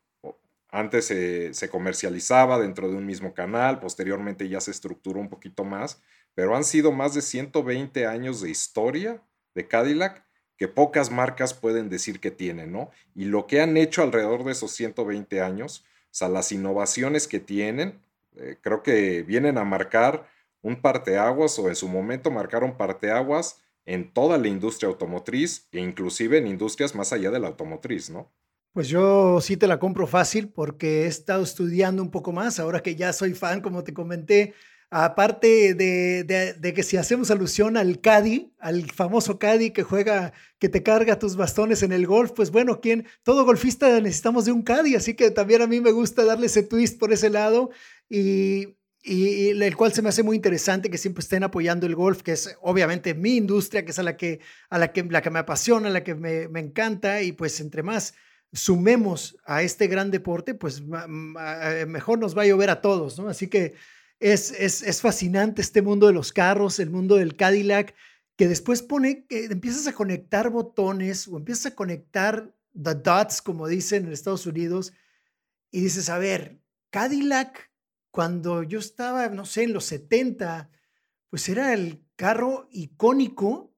antes 0.70 1.06
se 1.06 1.68
comercializaba 1.68 2.58
dentro 2.58 2.88
de 2.88 2.96
un 2.96 3.06
mismo 3.06 3.32
canal, 3.32 3.78
posteriormente 3.78 4.48
ya 4.48 4.60
se 4.60 4.72
estructuró 4.72 5.20
un 5.20 5.28
poquito 5.28 5.64
más, 5.64 6.02
pero 6.34 6.56
han 6.56 6.64
sido 6.64 6.90
más 6.90 7.14
de 7.14 7.22
120 7.22 8.06
años 8.06 8.40
de 8.40 8.50
historia 8.50 9.22
de 9.54 9.68
Cadillac 9.68 10.24
que 10.56 10.66
pocas 10.66 11.10
marcas 11.10 11.54
pueden 11.54 11.88
decir 11.88 12.20
que 12.20 12.30
tienen, 12.30 12.72
¿no? 12.72 12.90
Y 13.14 13.26
lo 13.26 13.46
que 13.46 13.60
han 13.60 13.76
hecho 13.76 14.02
alrededor 14.02 14.44
de 14.44 14.52
esos 14.52 14.72
120 14.72 15.40
años, 15.40 15.84
o 16.06 16.08
sea, 16.10 16.28
las 16.28 16.50
innovaciones 16.52 17.28
que 17.28 17.40
tienen, 17.40 18.00
eh, 18.36 18.56
creo 18.60 18.82
que 18.82 19.22
vienen 19.22 19.58
a 19.58 19.64
marcar 19.64 20.28
un 20.64 20.80
parteaguas 20.80 21.56
o 21.60 21.68
en 21.68 21.76
su 21.76 21.86
momento 21.86 22.32
marcaron 22.32 22.76
parteaguas 22.76 23.62
en 23.84 24.12
toda 24.12 24.38
la 24.38 24.48
industria 24.48 24.88
automotriz 24.88 25.68
e 25.70 25.78
inclusive 25.78 26.38
en 26.38 26.46
industrias 26.46 26.94
más 26.94 27.12
allá 27.12 27.30
de 27.30 27.38
la 27.38 27.48
automotriz, 27.48 28.10
¿no? 28.10 28.32
Pues 28.72 28.88
yo 28.88 29.40
sí 29.40 29.56
te 29.56 29.68
la 29.68 29.78
compro 29.78 30.08
fácil 30.08 30.48
porque 30.48 31.02
he 31.02 31.06
estado 31.06 31.44
estudiando 31.44 32.02
un 32.02 32.10
poco 32.10 32.32
más, 32.32 32.58
ahora 32.58 32.80
que 32.80 32.96
ya 32.96 33.12
soy 33.12 33.34
fan, 33.34 33.60
como 33.60 33.84
te 33.84 33.94
comenté, 33.94 34.54
Aparte 34.96 35.74
de, 35.74 36.72
que 36.72 36.82
si 36.84 36.96
hacemos 36.96 37.32
alusión 37.32 37.76
al 37.76 38.00
Caddy, 38.00 38.52
al 38.60 38.88
famoso 38.92 39.40
Caddy 39.40 39.72
que 39.72 39.82
juega, 39.82 40.32
que 40.60 40.68
te 40.68 40.84
carga 40.84 41.18
tus 41.18 41.34
bastones 41.34 41.82
en 41.82 41.90
el 41.90 42.06
golf, 42.06 42.30
pues 42.30 42.52
bueno, 42.52 42.80
¿quién? 42.80 43.04
Todo 43.24 43.44
golfista 43.44 44.00
necesitamos 44.00 44.44
de 44.44 44.52
un 44.52 44.62
Caddy, 44.62 44.94
así 44.94 45.14
que 45.14 45.32
también 45.32 45.62
a 45.62 45.66
mí 45.66 45.80
me 45.80 45.90
gusta 45.90 46.24
darle 46.24 46.46
ese 46.46 46.62
twist 46.62 47.00
por 47.00 47.12
ese 47.12 47.28
lado 47.28 47.70
y, 48.08 48.76
el 49.04 49.76
cual 49.76 49.92
se 49.92 50.02
me 50.02 50.08
hace 50.08 50.22
muy 50.22 50.36
interesante 50.36 50.90
que 50.90 50.98
siempre 50.98 51.22
estén 51.22 51.44
apoyando 51.44 51.86
el 51.86 51.94
golf, 51.94 52.22
que 52.22 52.32
es 52.32 52.56
obviamente 52.62 53.14
mi 53.14 53.36
industria, 53.36 53.84
que 53.84 53.90
es 53.90 53.98
a 53.98 54.02
la 54.02 54.16
que, 54.16 54.40
a 54.70 54.78
la 54.78 54.92
que, 54.92 55.02
la 55.04 55.20
que 55.20 55.30
me 55.30 55.40
apasiona, 55.40 55.90
la 55.90 56.02
que 56.02 56.14
me, 56.14 56.48
me 56.48 56.60
encanta 56.60 57.22
y 57.22 57.32
pues 57.32 57.60
entre 57.60 57.82
más 57.82 58.14
sumemos 58.54 59.36
a 59.44 59.62
este 59.62 59.88
gran 59.88 60.10
deporte, 60.10 60.54
pues 60.54 60.80
mejor 60.82 62.18
nos 62.18 62.38
va 62.38 62.42
a 62.42 62.46
llover 62.46 62.70
a 62.70 62.80
todos, 62.80 63.18
¿no? 63.18 63.28
Así 63.28 63.48
que 63.48 63.74
es, 64.20 65.00
fascinante 65.02 65.60
este 65.60 65.82
mundo 65.82 66.06
de 66.06 66.12
los 66.12 66.32
carros, 66.32 66.78
el 66.78 66.90
mundo 66.90 67.16
del 67.16 67.36
Cadillac, 67.36 67.94
que 68.36 68.48
después 68.48 68.82
pone, 68.82 69.26
que 69.26 69.46
empiezas 69.46 69.86
a 69.86 69.92
conectar 69.92 70.50
botones 70.50 71.28
o 71.28 71.36
empiezas 71.36 71.66
a 71.66 71.74
conectar 71.74 72.54
the 72.80 72.94
dots, 72.94 73.42
como 73.42 73.68
dicen 73.68 74.06
en 74.06 74.12
Estados 74.12 74.46
Unidos, 74.46 74.92
y 75.70 75.80
dices, 75.80 76.08
a 76.08 76.18
ver, 76.18 76.60
Cadillac, 76.90 77.70
cuando 78.14 78.62
yo 78.62 78.78
estaba, 78.78 79.28
no 79.28 79.44
sé, 79.44 79.64
en 79.64 79.72
los 79.72 79.86
70, 79.86 80.70
pues 81.30 81.48
era 81.48 81.74
el 81.74 82.00
carro 82.14 82.68
icónico, 82.70 83.74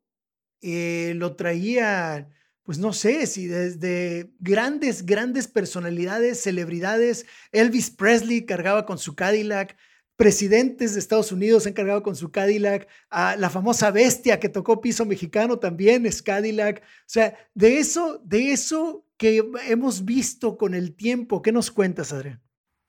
eh, 0.61 1.15
lo 1.17 1.37
traía, 1.37 2.29
pues 2.63 2.77
no 2.77 2.93
sé, 2.93 3.27
si 3.27 3.47
desde 3.47 4.35
grandes, 4.39 5.07
grandes 5.07 5.49
personalidades, 5.49 6.43
celebridades, 6.43 7.25
Elvis 7.51 7.91
Presley 7.91 8.45
cargaba 8.45 8.85
con 8.85 8.99
su 8.99 9.17
Cadillac, 9.17 9.75
presidentes 10.17 10.93
de 10.93 11.01
Estados 11.01 11.33
Unidos 11.33 11.67
han 11.67 11.73
cargado 11.73 12.03
con 12.03 12.15
su 12.15 12.31
Cadillac, 12.31 12.89
a 13.09 13.37
la 13.37 13.49
famosa 13.49 13.91
bestia 13.91 14.39
que 14.39 14.51
tocó 14.51 14.83
piso 14.83 15.07
mexicano 15.07 15.59
también 15.59 16.05
es 16.05 16.21
Cadillac. 16.21 16.83
O 16.83 17.07
sea, 17.07 17.39
de 17.55 17.79
eso, 17.79 18.21
de 18.23 18.53
eso 18.53 19.07
que 19.17 19.43
hemos 19.67 20.05
visto 20.05 20.59
con 20.59 20.75
el 20.75 20.95
tiempo, 20.95 21.41
¿qué 21.41 21.53
nos 21.53 21.71
cuentas, 21.71 22.13
Adrián? 22.13 22.46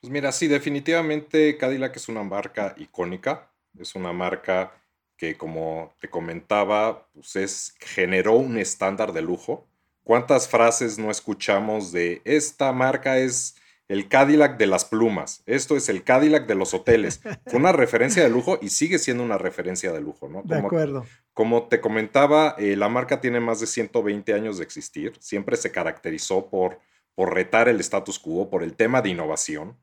Pues 0.08 0.14
mira, 0.14 0.32
sí, 0.32 0.48
definitivamente 0.48 1.58
Cadillac 1.58 1.98
es 1.98 2.08
una 2.08 2.24
marca 2.24 2.74
icónica, 2.78 3.52
es 3.78 3.94
una 3.94 4.14
marca 4.14 4.72
que 5.18 5.36
como 5.36 5.94
te 6.00 6.10
comentaba, 6.10 7.10
pues 7.14 7.36
es, 7.36 7.76
generó 7.82 8.36
un 8.36 8.58
estándar 8.58 9.12
de 9.12 9.22
lujo. 9.22 9.68
¿Cuántas 10.06 10.48
frases 10.48 10.98
no 10.98 11.12
escuchamos 11.12 11.92
de 11.92 12.22
esta 12.24 12.72
marca 12.72 13.18
es 13.18 13.58
el 13.90 14.08
Cadillac 14.08 14.58
de 14.58 14.68
las 14.68 14.86
plumas. 14.86 15.44
Esto 15.46 15.76
es 15.76 15.90
el 15.90 16.06
Cadillac 16.06 16.48
de 16.48 16.56
los 16.56 16.74
hoteles. 16.74 17.20
Fue 17.46 17.60
una 17.60 17.74
referencia 17.74 18.24
de 18.24 18.30
lujo 18.30 18.60
y 18.62 18.70
sigue 18.70 19.00
siendo 19.00 19.24
una 19.24 19.38
referencia 19.38 19.92
de 19.92 20.00
lujo, 20.00 20.30
¿no? 20.30 20.44
Como, 20.44 20.54
de 20.54 20.60
acuerdo. 20.60 21.06
Como 21.34 21.68
te 21.68 21.82
comentaba, 21.82 22.56
eh, 22.58 22.78
la 22.78 22.88
marca 22.88 23.20
tiene 23.20 23.42
más 23.42 23.60
de 23.60 23.68
120 23.68 24.34
años 24.34 24.58
de 24.58 24.64
existir. 24.64 25.18
Siempre 25.20 25.58
se 25.58 25.70
caracterizó 25.70 26.50
por, 26.50 26.80
por 27.14 27.34
retar 27.34 27.68
el 27.68 27.82
status 27.82 28.20
quo, 28.20 28.50
por 28.50 28.64
el 28.64 28.74
tema 28.74 29.02
de 29.02 29.10
innovación. 29.10 29.76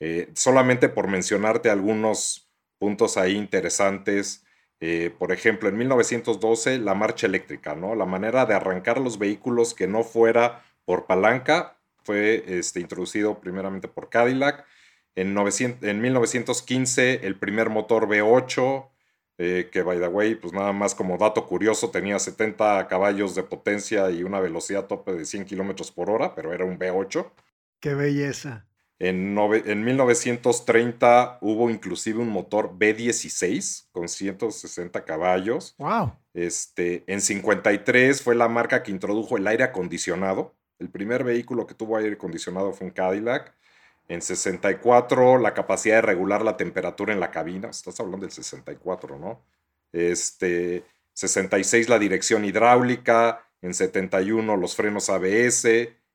Eh, 0.00 0.30
solamente 0.34 0.88
por 0.88 1.08
mencionarte 1.08 1.70
algunos 1.70 2.48
puntos 2.78 3.16
ahí 3.16 3.36
interesantes. 3.36 4.44
Eh, 4.80 5.12
por 5.18 5.32
ejemplo, 5.32 5.68
en 5.68 5.76
1912, 5.76 6.78
la 6.78 6.94
marcha 6.94 7.26
eléctrica, 7.26 7.74
¿no? 7.74 7.94
La 7.94 8.06
manera 8.06 8.46
de 8.46 8.54
arrancar 8.54 9.00
los 9.00 9.18
vehículos 9.18 9.74
que 9.74 9.88
no 9.88 10.04
fuera 10.04 10.64
por 10.84 11.06
palanca 11.06 11.76
fue 12.04 12.44
este, 12.46 12.80
introducido 12.80 13.40
primeramente 13.40 13.88
por 13.88 14.08
Cadillac. 14.08 14.64
En, 15.16 15.34
1915 16.00 17.26
el 17.26 17.36
primer 17.36 17.70
motor 17.70 18.06
V8, 18.06 18.88
eh, 19.38 19.68
que 19.72 19.82
by 19.82 19.98
the 19.98 20.06
way, 20.06 20.36
pues 20.36 20.52
nada 20.52 20.72
más 20.72 20.94
como 20.94 21.18
dato 21.18 21.46
curioso, 21.48 21.90
tenía 21.90 22.20
70 22.20 22.86
caballos 22.86 23.34
de 23.34 23.42
potencia 23.42 24.10
y 24.10 24.22
una 24.22 24.38
velocidad 24.38 24.86
tope 24.86 25.12
de 25.12 25.24
100 25.24 25.44
kilómetros 25.44 25.90
por 25.90 26.08
hora, 26.08 26.36
pero 26.36 26.52
era 26.52 26.64
un 26.64 26.78
V8. 26.78 27.32
¡Qué 27.80 27.94
belleza! 27.94 28.67
En, 29.00 29.38
en 29.38 29.84
1930 29.84 31.38
hubo 31.40 31.70
inclusive 31.70 32.18
un 32.20 32.30
motor 32.30 32.76
V16 32.78 33.88
con 33.92 34.08
160 34.08 35.04
caballos. 35.04 35.74
¡Wow! 35.78 36.12
Este, 36.34 37.04
en 37.06 37.20
53 37.20 38.22
fue 38.22 38.34
la 38.34 38.48
marca 38.48 38.82
que 38.82 38.90
introdujo 38.90 39.36
el 39.36 39.46
aire 39.46 39.64
acondicionado 39.64 40.58
el 40.78 40.90
primer 40.90 41.24
vehículo 41.24 41.66
que 41.66 41.74
tuvo 41.74 41.96
aire 41.96 42.12
acondicionado 42.12 42.72
fue 42.72 42.86
un 42.86 42.92
Cadillac. 42.92 43.54
En 44.08 44.22
64, 44.22 45.38
la 45.38 45.52
capacidad 45.52 45.96
de 45.96 46.02
regular 46.02 46.42
la 46.42 46.56
temperatura 46.56 47.12
en 47.12 47.20
la 47.20 47.30
cabina. 47.30 47.68
Estás 47.68 47.98
hablando 48.00 48.24
del 48.24 48.32
64, 48.32 49.18
¿no? 49.18 49.42
Este, 49.92 50.84
66, 51.14 51.88
la 51.88 51.98
dirección 51.98 52.44
hidráulica. 52.44 53.44
En 53.60 53.74
71, 53.74 54.56
los 54.56 54.76
frenos 54.76 55.10
ABS. 55.10 55.66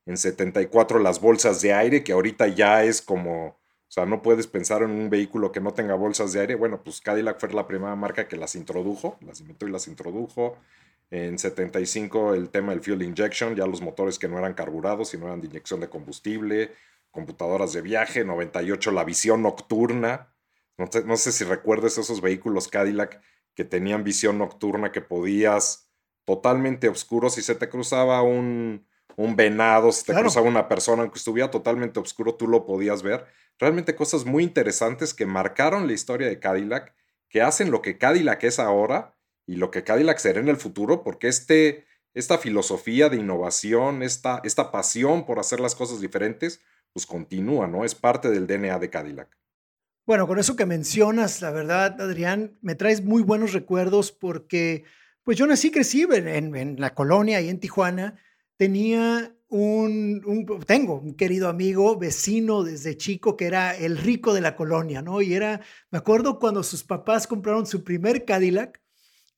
En 0.05 0.17
74, 0.17 0.99
las 0.99 1.21
bolsas 1.21 1.61
de 1.61 1.73
aire, 1.73 2.03
que 2.03 2.13
ahorita 2.13 2.47
ya 2.47 2.83
es 2.83 3.01
como. 3.01 3.47
O 3.47 3.93
sea, 3.93 4.05
no 4.05 4.21
puedes 4.21 4.47
pensar 4.47 4.81
en 4.81 4.89
un 4.89 5.09
vehículo 5.09 5.51
que 5.51 5.61
no 5.61 5.73
tenga 5.73 5.93
bolsas 5.93 6.33
de 6.33 6.41
aire. 6.41 6.55
Bueno, 6.55 6.83
pues 6.83 6.99
Cadillac 6.99 7.39
fue 7.39 7.53
la 7.53 7.67
primera 7.67 7.95
marca 7.95 8.27
que 8.27 8.37
las 8.37 8.55
introdujo, 8.55 9.17
las 9.21 9.39
inventó 9.39 9.67
y 9.67 9.71
las 9.71 9.87
introdujo. 9.87 10.57
En 11.11 11.37
75 11.37 12.33
el 12.33 12.49
tema 12.49 12.71
del 12.71 12.81
fuel 12.81 13.03
injection, 13.03 13.55
ya 13.55 13.67
los 13.67 13.81
motores 13.81 14.17
que 14.17 14.27
no 14.27 14.39
eran 14.39 14.55
carburados, 14.55 15.09
sino 15.09 15.27
eran 15.27 15.41
de 15.41 15.47
inyección 15.47 15.79
de 15.79 15.87
combustible, 15.87 16.71
computadoras 17.11 17.71
de 17.71 17.81
viaje, 17.81 18.25
98 18.25 18.91
la 18.91 19.03
visión 19.03 19.43
nocturna. 19.43 20.33
No, 20.77 21.17
sé 21.17 21.31
si 21.31 21.43
recuerdes 21.43 21.99
esos 21.99 22.19
vehículos 22.19 22.67
Cadillac 22.67 23.21
que 23.53 23.63
tenían 23.63 24.03
visión 24.03 24.39
nocturna 24.39 24.91
que 24.91 25.01
podías 25.01 25.91
totalmente 26.25 26.87
oscuro 26.89 27.29
si 27.29 27.43
se 27.43 27.53
te 27.53 27.69
cruzaba 27.69 28.23
un, 28.23 28.87
un 29.15 29.35
venado, 29.35 29.91
si 29.91 30.05
te 30.05 30.13
cruzaba 30.13 30.47
una 30.47 30.67
persona, 30.67 31.03
aunque 31.03 31.17
estuviera 31.17 31.51
totalmente 31.51 31.99
oscuro, 31.99 32.35
tú 32.35 32.47
lo 32.47 32.65
podías 32.65 33.03
ver. 33.03 33.25
Realmente 33.59 33.95
cosas 33.95 34.25
muy 34.25 34.43
interesantes 34.43 35.13
que 35.13 35.25
marcaron 35.25 35.87
la 35.87 35.93
historia 35.93 36.27
de 36.27 36.39
Cadillac, 36.39 36.93
que 37.29 37.41
hacen 37.41 37.71
lo 37.71 37.81
que 37.81 37.97
Cadillac 37.97 38.43
es 38.43 38.59
ahora 38.59 39.15
y 39.45 39.55
lo 39.55 39.71
que 39.71 39.83
Cadillac 39.83 40.17
será 40.17 40.39
en 40.39 40.49
el 40.49 40.57
futuro, 40.57 41.03
porque 41.03 41.27
este, 41.27 41.85
esta 42.13 42.37
filosofía 42.37 43.09
de 43.09 43.17
innovación, 43.17 44.03
esta, 44.03 44.41
esta 44.43 44.71
pasión 44.71 45.25
por 45.25 45.39
hacer 45.39 45.59
las 45.59 45.75
cosas 45.75 46.01
diferentes, 46.01 46.61
pues 46.93 47.05
continúa, 47.05 47.67
¿no? 47.67 47.83
Es 47.83 47.95
parte 47.95 48.29
del 48.29 48.47
DNA 48.47 48.79
de 48.79 48.89
Cadillac. 48.89 49.37
Bueno, 50.05 50.27
con 50.27 50.37
eso 50.37 50.55
que 50.55 50.65
mencionas, 50.65 51.41
la 51.41 51.51
verdad, 51.51 51.99
Adrián, 52.01 52.57
me 52.61 52.75
traes 52.75 53.03
muy 53.03 53.23
buenos 53.23 53.53
recuerdos 53.53 54.11
porque, 54.11 54.83
pues 55.23 55.37
yo 55.37 55.47
nací, 55.47 55.71
crecí 55.71 56.05
en, 56.11 56.55
en 56.55 56.79
la 56.79 56.93
colonia 56.93 57.39
y 57.41 57.49
en 57.49 57.59
Tijuana. 57.59 58.19
Tenía 58.57 59.35
un, 59.49 60.63
tengo 60.65 60.99
un 60.99 61.13
querido 61.15 61.47
amigo, 61.47 61.97
vecino 61.97 62.63
desde 62.63 62.97
chico, 62.97 63.37
que 63.37 63.45
era 63.45 63.75
el 63.75 63.97
rico 63.97 64.33
de 64.33 64.41
la 64.41 64.55
colonia, 64.55 65.01
¿no? 65.01 65.21
Y 65.21 65.33
era, 65.33 65.61
me 65.91 65.99
acuerdo 65.99 66.39
cuando 66.39 66.63
sus 66.63 66.83
papás 66.83 67.27
compraron 67.27 67.67
su 67.67 67.83
primer 67.83 68.25
Cadillac, 68.25 68.81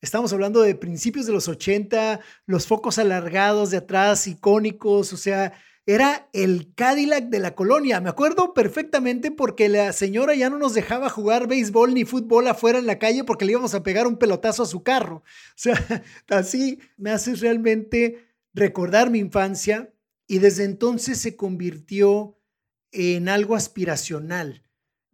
estamos 0.00 0.32
hablando 0.32 0.62
de 0.62 0.74
principios 0.74 1.26
de 1.26 1.32
los 1.32 1.48
80, 1.48 2.20
los 2.46 2.66
focos 2.66 2.98
alargados 2.98 3.70
de 3.70 3.78
atrás, 3.78 4.26
icónicos, 4.26 5.12
o 5.12 5.16
sea, 5.16 5.52
era 5.86 6.28
el 6.32 6.72
Cadillac 6.74 7.26
de 7.26 7.38
la 7.38 7.54
colonia. 7.54 8.00
Me 8.00 8.08
acuerdo 8.08 8.54
perfectamente 8.54 9.30
porque 9.30 9.68
la 9.68 9.92
señora 9.92 10.34
ya 10.34 10.50
no 10.50 10.58
nos 10.58 10.74
dejaba 10.74 11.08
jugar 11.08 11.46
béisbol 11.46 11.94
ni 11.94 12.04
fútbol 12.04 12.48
afuera 12.48 12.80
en 12.80 12.86
la 12.86 12.98
calle 12.98 13.22
porque 13.22 13.44
le 13.44 13.52
íbamos 13.52 13.74
a 13.74 13.84
pegar 13.84 14.08
un 14.08 14.16
pelotazo 14.16 14.64
a 14.64 14.66
su 14.66 14.82
carro. 14.82 15.16
O 15.16 15.22
sea, 15.54 15.74
así 16.28 16.80
me 16.96 17.12
hace 17.12 17.36
realmente 17.36 18.25
recordar 18.56 19.10
mi 19.10 19.18
infancia 19.18 19.92
y 20.26 20.38
desde 20.38 20.64
entonces 20.64 21.18
se 21.18 21.36
convirtió 21.36 22.40
en 22.90 23.28
algo 23.28 23.54
aspiracional. 23.54 24.64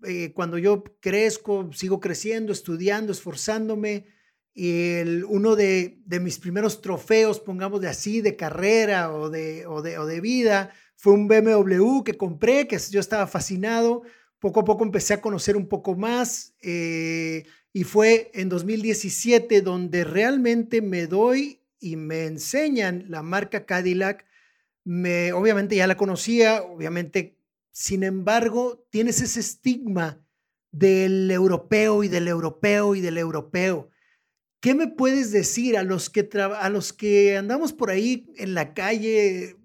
Eh, 0.04 0.32
cuando 0.32 0.58
yo 0.58 0.84
crezco, 1.00 1.70
sigo 1.72 2.00
creciendo, 2.00 2.52
estudiando, 2.52 3.12
esforzándome, 3.12 4.06
el, 4.54 5.24
uno 5.24 5.56
de, 5.56 6.02
mis 6.20 6.38
primeros 6.38 6.80
trofeos, 6.80 7.40
pongamos 7.40 7.80
de 7.80 7.88
así, 7.88 8.20
de 8.20 8.36
carrera 8.36 9.12
o 9.12 9.28
de, 9.28 9.66
o 9.66 9.82
de, 9.82 9.98
o 9.98 10.06
de 10.06 10.20
vida, 10.20 10.72
fue 10.96 11.14
un 11.14 11.26
BMW 11.26 12.02
que 12.04 12.16
compré, 12.16 12.68
que 12.68 12.78
yo 12.90 13.00
estaba 13.00 13.26
fascinado. 13.26 14.02
Poco 14.38 14.60
a 14.60 14.64
poco 14.64 14.84
empecé 14.84 15.14
a 15.14 15.20
conocer 15.20 15.56
un 15.56 15.68
poco 15.68 15.96
más 15.96 16.54
eh, 16.62 17.44
y 17.72 17.84
fue 17.84 18.30
en 18.34 18.48
2017 18.48 19.62
donde 19.62 20.04
realmente 20.04 20.82
me 20.82 21.06
doy 21.06 21.61
y 21.82 21.96
me 21.96 22.26
enseñan 22.26 23.04
la 23.08 23.22
marca 23.22 23.66
Cadillac. 23.66 24.24
Me, 24.84 25.32
obviamente 25.32 25.76
ya 25.76 25.86
la 25.86 25.96
conocía, 25.96 26.62
obviamente, 26.62 27.38
sin 27.72 28.04
embargo, 28.04 28.86
tienes 28.90 29.20
ese 29.20 29.40
estigma 29.40 30.24
del 30.70 31.30
europeo 31.30 32.04
y 32.04 32.08
del 32.08 32.28
europeo 32.28 32.94
y 32.94 33.00
del 33.00 33.18
europeo. 33.18 33.90
¿Qué 34.60 34.74
me 34.74 34.86
puedes 34.86 35.32
decir 35.32 35.76
a 35.76 35.82
los 35.82 36.08
que, 36.08 36.28
a 36.38 36.68
los 36.68 36.92
que 36.92 37.36
andamos 37.36 37.72
por 37.72 37.90
ahí 37.90 38.32
en 38.36 38.54
la 38.54 38.74
calle 38.74 39.56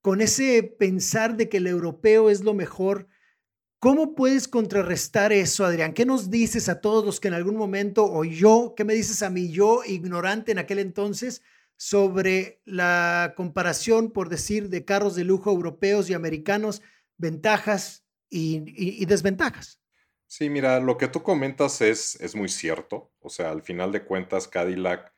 con 0.00 0.22
ese 0.22 0.62
pensar 0.62 1.36
de 1.36 1.50
que 1.50 1.58
el 1.58 1.66
europeo 1.66 2.30
es 2.30 2.42
lo 2.42 2.54
mejor? 2.54 3.08
¿Cómo 3.78 4.14
puedes 4.14 4.48
contrarrestar 4.48 5.32
eso, 5.32 5.64
Adrián? 5.64 5.92
¿Qué 5.92 6.06
nos 6.06 6.30
dices 6.30 6.68
a 6.68 6.80
todos 6.80 7.04
los 7.04 7.20
que 7.20 7.28
en 7.28 7.34
algún 7.34 7.56
momento, 7.56 8.04
o 8.10 8.24
yo, 8.24 8.74
qué 8.76 8.84
me 8.84 8.94
dices 8.94 9.22
a 9.22 9.30
mí, 9.30 9.50
yo, 9.50 9.82
ignorante 9.84 10.50
en 10.50 10.58
aquel 10.58 10.78
entonces, 10.78 11.42
sobre 11.78 12.60
la 12.66 13.32
comparación, 13.34 14.10
por 14.10 14.28
decir, 14.28 14.68
de 14.68 14.84
carros 14.84 15.14
de 15.14 15.24
lujo 15.24 15.50
europeos 15.50 16.10
y 16.10 16.14
americanos, 16.14 16.82
ventajas 17.16 18.04
y 18.28 19.06
desventajas? 19.06 19.80
Sí, 20.28 20.50
mira, 20.50 20.78
lo 20.78 20.98
que 20.98 21.08
tú 21.08 21.22
comentas 21.22 21.80
es, 21.80 22.20
es 22.20 22.36
muy 22.36 22.50
cierto. 22.50 23.10
O 23.20 23.30
sea, 23.30 23.50
al 23.50 23.62
final 23.62 23.92
de 23.92 24.04
cuentas, 24.04 24.46
Cadillac 24.46 25.10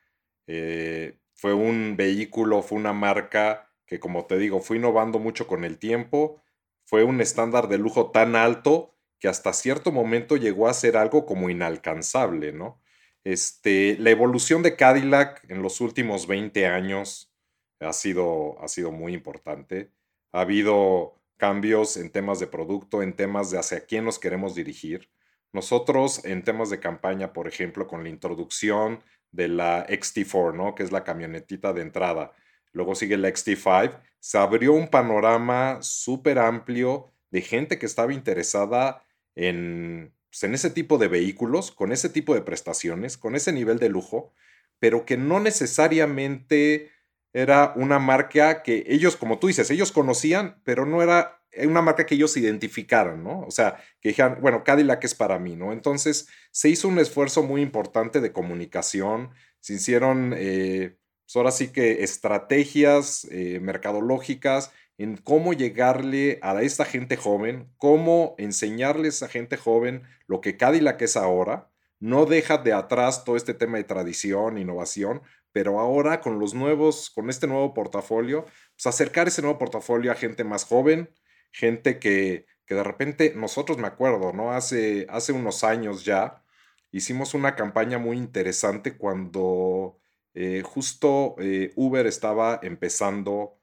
eh, 0.47 1.19
fue 1.35 1.53
un 1.53 1.97
vehículo, 1.97 2.63
fue 2.63 2.79
una 2.79 2.93
marca 2.93 3.69
que, 3.87 3.99
como 3.99 4.27
te 4.27 4.39
digo, 4.39 4.61
fue 4.61 4.77
innovando 4.77 5.19
mucho 5.19 5.49
con 5.49 5.65
el 5.65 5.79
tiempo. 5.79 6.41
Fue 6.85 7.03
un 7.03 7.21
estándar 7.21 7.67
de 7.69 7.79
lujo 7.79 8.13
tan 8.13 8.37
alto 8.37 8.95
que 9.19 9.27
hasta 9.27 9.53
cierto 9.53 9.91
momento 9.91 10.37
llegó 10.37 10.69
a 10.69 10.75
ser 10.75 10.97
algo 10.97 11.27
como 11.27 11.51
inalcanzable, 11.51 12.53
¿no? 12.53 12.81
Este, 13.25 13.97
la 13.99 14.11
evolución 14.11 14.63
de 14.63 14.77
Cadillac 14.77 15.45
en 15.51 15.63
los 15.63 15.81
últimos 15.81 16.27
20 16.27 16.67
años 16.67 17.33
ha 17.81 17.93
sido, 17.93 18.61
ha 18.63 18.69
sido 18.69 18.93
muy 18.93 19.15
importante. 19.15 19.91
Ha 20.33 20.43
habido 20.43 21.21
cambios 21.37 21.97
en 21.97 22.11
temas 22.11 22.39
de 22.41 22.47
producto, 22.47 23.03
en 23.03 23.15
temas 23.15 23.51
de 23.51 23.59
hacia 23.59 23.85
quién 23.87 24.05
nos 24.05 24.19
queremos 24.19 24.55
dirigir. 24.55 25.11
Nosotros 25.53 26.25
en 26.25 26.45
temas 26.45 26.71
de 26.71 26.81
campaña, 26.81 27.33
por 27.33 27.49
ejemplo, 27.49 27.87
con 27.87 28.05
la 28.05 28.11
introducción 28.11 29.03
de 29.33 29.49
la 29.49 29.87
XT4, 29.87 30.55
¿no? 30.55 30.75
que 30.75 30.83
es 30.83 30.93
la 30.93 31.05
camionetita 31.05 31.73
de 31.73 31.83
entrada, 31.83 32.33
luego 32.73 32.95
sigue 32.95 33.17
la 33.17 33.29
XT5, 33.29 33.99
se 34.21 34.39
abrió 34.39 34.73
un 34.73 34.89
panorama 34.89 35.79
súper 35.83 36.39
amplio 36.39 37.11
de 37.31 37.43
gente 37.43 37.79
que 37.79 37.87
estaba 37.87 38.13
interesada 38.13 39.03
en, 39.35 40.13
pues, 40.31 40.43
en 40.45 40.55
ese 40.55 40.71
tipo 40.71 40.99
de 40.99 41.09
vehículos, 41.09 41.71
con 41.71 41.93
ese 41.93 42.09
tipo 42.09 42.35
de 42.35 42.43
prestaciones, 42.43 43.19
con 43.19 43.35
ese 43.35 43.53
nivel 43.53 43.79
de 43.79 43.89
lujo, 43.89 44.33
pero 44.79 45.05
que 45.05 45.17
no 45.17 45.41
necesariamente 45.41 46.91
era 47.33 47.73
una 47.77 47.99
marca 47.99 48.63
que 48.63 48.85
ellos, 48.89 49.17
como 49.17 49.39
tú 49.39 49.47
dices, 49.49 49.71
ellos 49.71 49.93
conocían, 49.93 50.61
pero 50.65 50.87
no 50.87 51.03
era 51.03 51.41
una 51.59 51.83
marca 51.83 52.07
que 52.07 52.15
ellos 52.15 52.37
identificaran, 52.37 53.25
¿no? 53.25 53.41
O 53.41 53.51
sea, 53.51 53.83
que 54.01 54.11
dijeran, 54.11 54.39
bueno, 54.41 54.63
Cadillac 54.65 55.03
es 55.05 55.15
para 55.15 55.39
mí, 55.39 55.57
¿no? 55.57 55.73
Entonces 55.73 56.29
se 56.53 56.69
hizo 56.69 56.89
un 56.89 56.99
esfuerzo 56.99 57.43
muy 57.43 57.61
importante 57.61 58.21
de 58.21 58.33
comunicación, 58.33 59.31
se 59.61 59.75
hicieron, 59.75 60.35
eh, 60.37 60.97
pues 61.25 61.37
ahora 61.37 61.51
sí 61.51 61.69
que 61.69 62.03
estrategias 62.03 63.27
eh, 63.31 63.59
mercadológicas 63.61 64.73
en 65.01 65.17
cómo 65.17 65.55
llegarle 65.55 66.39
a 66.43 66.61
esta 66.61 66.85
gente 66.85 67.17
joven, 67.17 67.73
cómo 67.79 68.35
enseñarles 68.37 69.23
a 69.23 69.29
gente 69.29 69.57
joven 69.57 70.03
lo 70.27 70.43
que 70.43 70.59
Cadillac 70.59 71.01
es 71.01 71.17
ahora, 71.17 71.71
no 72.01 72.27
deja 72.27 72.59
de 72.59 72.75
atrás 72.75 73.25
todo 73.25 73.37
este 73.37 73.55
tema 73.55 73.79
de 73.79 73.85
tradición, 73.85 74.59
innovación, 74.59 75.23
pero 75.53 75.81
ahora 75.81 76.21
con 76.21 76.39
los 76.39 76.53
nuevos, 76.53 77.09
con 77.09 77.31
este 77.31 77.47
nuevo 77.47 77.73
portafolio, 77.73 78.45
pues 78.75 78.87
acercar 78.87 79.27
ese 79.27 79.41
nuevo 79.41 79.57
portafolio 79.57 80.13
a 80.13 80.17
gente 80.17 80.45
más 80.45 80.65
joven, 80.65 81.09
gente 81.51 81.99
que, 81.99 82.45
que 82.67 82.75
de 82.75 82.85
repente, 82.85 83.33
nosotros 83.35 83.79
me 83.79 83.87
acuerdo, 83.87 84.35
¿no? 84.35 84.53
Hace, 84.53 85.07
hace 85.09 85.33
unos 85.33 85.65
años 85.65 86.05
ya, 86.05 86.45
hicimos 86.93 87.33
una 87.33 87.57
campaña 87.57 87.97
muy 87.97 88.19
interesante 88.19 88.99
cuando 88.99 89.99
eh, 90.35 90.61
justo 90.63 91.37
eh, 91.39 91.73
Uber 91.75 92.07
estaba 92.07 92.61
empezando 92.63 93.60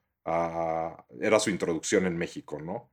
era 1.20 1.40
su 1.40 1.50
introducción 1.50 2.06
en 2.06 2.16
México, 2.16 2.60
¿no? 2.60 2.90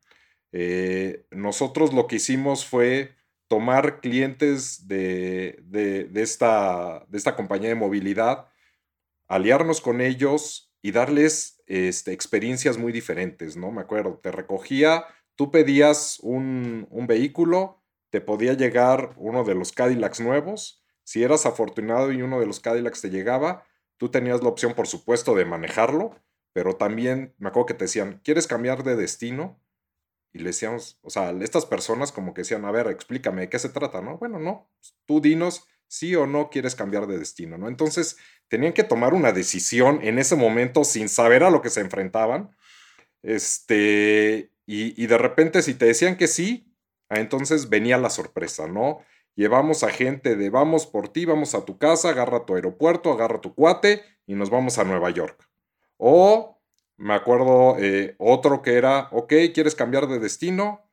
Eh, 0.51 1.25
nosotros 1.31 1.93
lo 1.93 2.07
que 2.07 2.17
hicimos 2.17 2.65
fue 2.65 3.15
tomar 3.47 3.99
clientes 3.99 4.87
de, 4.87 5.59
de, 5.63 6.05
de, 6.05 6.21
esta, 6.21 7.05
de 7.07 7.17
esta 7.17 7.35
compañía 7.35 7.69
de 7.69 7.75
movilidad, 7.75 8.47
aliarnos 9.27 9.81
con 9.81 10.01
ellos 10.01 10.73
y 10.81 10.91
darles 10.91 11.61
este, 11.67 12.13
experiencias 12.13 12.77
muy 12.77 12.91
diferentes, 12.91 13.57
¿no? 13.57 13.71
Me 13.71 13.81
acuerdo, 13.81 14.19
te 14.21 14.31
recogía, 14.31 15.05
tú 15.35 15.51
pedías 15.51 16.19
un, 16.21 16.87
un 16.89 17.07
vehículo, 17.07 17.81
te 18.09 18.21
podía 18.21 18.53
llegar 18.53 19.13
uno 19.17 19.43
de 19.43 19.55
los 19.55 19.71
Cadillacs 19.71 20.21
nuevos, 20.21 20.83
si 21.03 21.23
eras 21.23 21.45
afortunado 21.45 22.11
y 22.11 22.21
uno 22.21 22.39
de 22.39 22.45
los 22.45 22.59
Cadillacs 22.59 23.01
te 23.01 23.09
llegaba, 23.09 23.63
tú 23.97 24.09
tenías 24.09 24.41
la 24.41 24.49
opción, 24.49 24.73
por 24.73 24.87
supuesto, 24.87 25.35
de 25.35 25.45
manejarlo, 25.45 26.15
pero 26.55 26.77
también 26.77 27.35
me 27.37 27.49
acuerdo 27.49 27.65
que 27.65 27.73
te 27.73 27.83
decían, 27.83 28.21
¿quieres 28.23 28.47
cambiar 28.47 28.85
de 28.85 28.95
destino? 28.95 29.61
Y 30.31 30.39
le 30.39 30.45
decíamos, 30.45 30.97
o 31.01 31.09
sea, 31.09 31.31
estas 31.41 31.65
personas 31.65 32.13
como 32.13 32.33
que 32.33 32.43
decían, 32.43 32.63
a 32.63 32.71
ver, 32.71 32.87
explícame, 32.87 33.41
¿de 33.41 33.49
qué 33.49 33.59
se 33.59 33.67
trata? 33.67 34.01
No, 34.01 34.17
bueno, 34.19 34.39
no, 34.39 34.71
tú 35.05 35.19
dinos 35.19 35.67
sí 35.89 36.15
o 36.15 36.27
no 36.27 36.49
quieres 36.49 36.73
cambiar 36.73 37.07
de 37.07 37.19
destino, 37.19 37.57
¿no? 37.57 37.67
Entonces, 37.67 38.15
tenían 38.47 38.71
que 38.71 38.85
tomar 38.85 39.13
una 39.13 39.33
decisión 39.33 39.99
en 40.01 40.17
ese 40.17 40.37
momento 40.37 40.85
sin 40.85 41.09
saber 41.09 41.43
a 41.43 41.49
lo 41.49 41.61
que 41.61 41.69
se 41.69 41.81
enfrentaban. 41.81 42.55
Este, 43.21 44.49
y, 44.65 45.07
de 45.07 45.17
repente 45.17 45.61
si 45.61 45.73
te 45.73 45.87
decían 45.87 46.15
que 46.15 46.27
sí, 46.27 46.73
ah, 47.09 47.19
entonces 47.19 47.67
venía 47.67 47.97
la 47.97 48.09
sorpresa, 48.09 48.65
¿no? 48.65 48.99
Llevamos 49.35 49.83
a 49.83 49.89
gente 49.89 50.37
de 50.37 50.49
vamos 50.49 50.87
por 50.87 51.09
ti, 51.09 51.25
vamos 51.25 51.53
a 51.53 51.65
tu 51.65 51.77
casa, 51.77 52.11
agarra 52.11 52.45
tu 52.45 52.55
aeropuerto, 52.55 53.11
agarra 53.11 53.41
tu 53.41 53.53
cuate 53.53 54.03
y 54.25 54.35
nos 54.35 54.49
vamos 54.49 54.77
a 54.77 54.85
Nueva 54.85 55.09
York. 55.09 55.49
O 55.97 56.61
me 56.97 57.13
acuerdo 57.13 57.77
eh, 57.79 58.15
otro 58.17 58.61
que 58.61 58.75
era, 58.75 59.09
ok, 59.11 59.33
¿quieres 59.53 59.75
cambiar 59.75 60.07
de 60.07 60.19
destino? 60.19 60.89